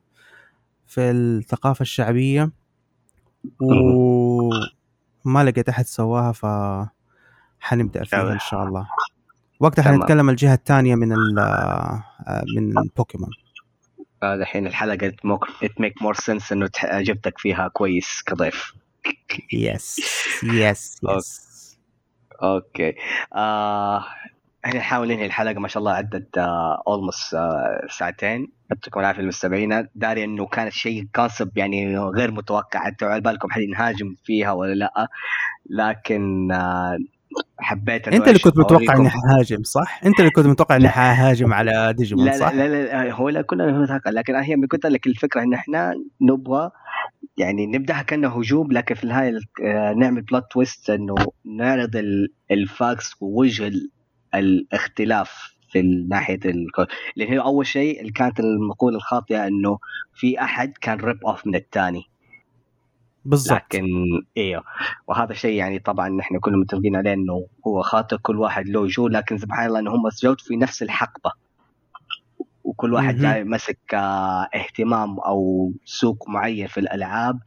[0.87, 2.51] في الثقافة الشعبية.
[3.61, 6.47] وما لقيت أحد سواها ف
[7.61, 8.87] حنبدأ فيها إن شاء الله.
[9.61, 9.83] وقتها.
[9.83, 11.09] حنتكلم الجهة الثانية من
[12.57, 13.31] من البوكيمون.
[14.23, 15.07] هذا الحين الحلقة
[15.63, 18.73] it make more sense إنه جبتك فيها كويس كضيف.
[19.53, 20.01] yes
[20.43, 21.79] yes yes
[22.43, 22.95] okay.
[23.35, 24.05] آه
[24.65, 26.39] إحنا نحاول ننهي الحلقة ما شاء الله عدت
[26.89, 28.53] almost آه ساعتين.
[28.71, 29.89] يعطيكم العافية المستمعين.
[29.95, 34.75] داري إنه كانت شيء concept يعني غير متوقع أنتوا على بالكم حد نهاجم فيها ولا
[34.75, 35.09] لأ.
[35.71, 36.99] لكن آه
[37.59, 38.97] حبيت انت اللي كنت متوقع.
[38.97, 42.85] اني حهاجم صح؟ انت اللي كنت متوقع اني حهاجم على ديجيمون لا صح؟ لا, لا
[43.05, 46.71] لا هو لا كلنا نتوقع لكن هي قلت لك الفكرة إن إحنا نبغى
[47.37, 51.15] يعني نبدأها كأنه هجوم لكن في النهاية آه، نعمل plot twist إنه
[51.59, 53.91] نعرض ال- ال facts ووجه ال-
[54.35, 56.87] الاختلاف في ناحية الكود
[57.17, 59.79] لأن هي أول شيء كانت المقولة الخاطئة إنه
[60.15, 62.03] في أحد كان rip off من الثاني
[63.27, 63.57] بالضبط.
[63.59, 63.85] لكن
[64.37, 64.63] إيوه.
[65.07, 69.09] وهذا شيء يعني طبعا نحن كلنا متفقين عليه إنه هو خاطئ كل واحد له جو
[69.09, 71.33] لكن سبحان الله ان هم جو في نفس الحقبة.
[72.65, 73.17] وكل واحد.
[73.17, 77.39] جاي مسك آه، اهتمام أو سوق معين في الألعاب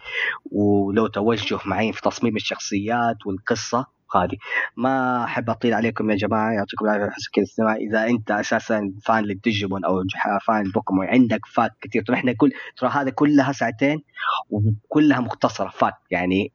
[0.52, 3.99] ولو توجه معين في تصميم الشخصيات والقصة.
[4.18, 4.38] هذه
[4.78, 9.24] ما أحب أطيل عليكم يا جماعة يعطيكم العافية حسن كذا الاستماع إذا أنت أساسا fan
[9.24, 10.04] للديجيمون أو
[10.48, 12.04] fan البوكيمون عندك fact كثير.
[12.04, 14.04] ترى إحنا كل ترى هذا كلها ساعتين
[14.50, 16.52] وكلها مختصرة fact يعني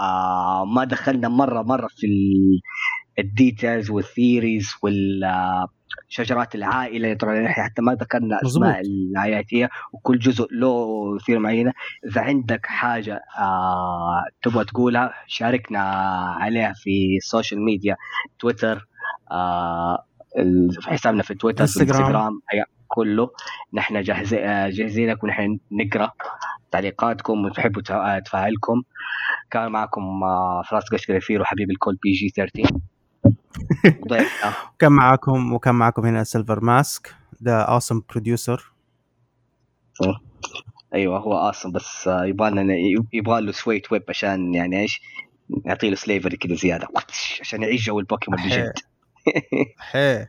[0.00, 2.60] آه ما دخلنا مره مرة في ال-
[3.18, 4.70] details وال theories
[6.18, 8.82] والشجرات العائلة طبعا إحنا حتى ما ذكرنا أسماء
[9.16, 11.72] هي وكل جزء له theory معينة.
[12.06, 15.80] إذا عندك حاجة آه تبغى تقولها شاركنا
[16.40, 17.96] عليها في ال social media
[18.40, 18.86] تويتر
[19.32, 20.04] آه
[20.80, 22.40] في حسابنا في تويتر إنستغرام.
[22.88, 23.30] كله.
[23.74, 26.10] نحن جاهزين آه، جاهزين لكم نحن نقرأ
[26.70, 28.82] تعليقاتكم ونحب تفا- تفاعلكم.
[29.50, 32.80] كان معكم آه، فراس قشقري وحبيب الكل PG 13 ضيفنا
[34.78, 37.14] كان معاكم وكان معاكم هنا سيلفر ماسك
[37.44, 38.72] the awesome producer
[40.94, 42.74] أيوه هو أصلا بس يبغى لنا
[43.12, 45.00] يبغى له شوية weeb عشان يعني إيش؟
[45.64, 46.88] نعطي له silvery كذا زيادة.
[47.40, 48.72] عشان يعيش جو البوكيمون بجد.
[49.78, 50.26] حي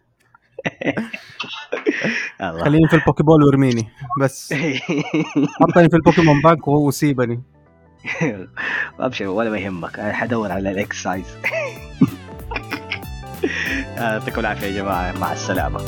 [2.42, 2.64] الله.
[2.64, 3.88] خليني في ال Pokéball وارميني
[4.22, 4.54] بس.
[5.62, 7.44] حطني في البوكيمون بانك وسيبني.
[9.00, 10.00] ابشر ولا ما يهمك.
[10.00, 11.38] أنا حدور على الإكسايز.
[14.04, 15.12] يعطيكم العافية يا جماعة.
[15.12, 15.80] مع السلامة.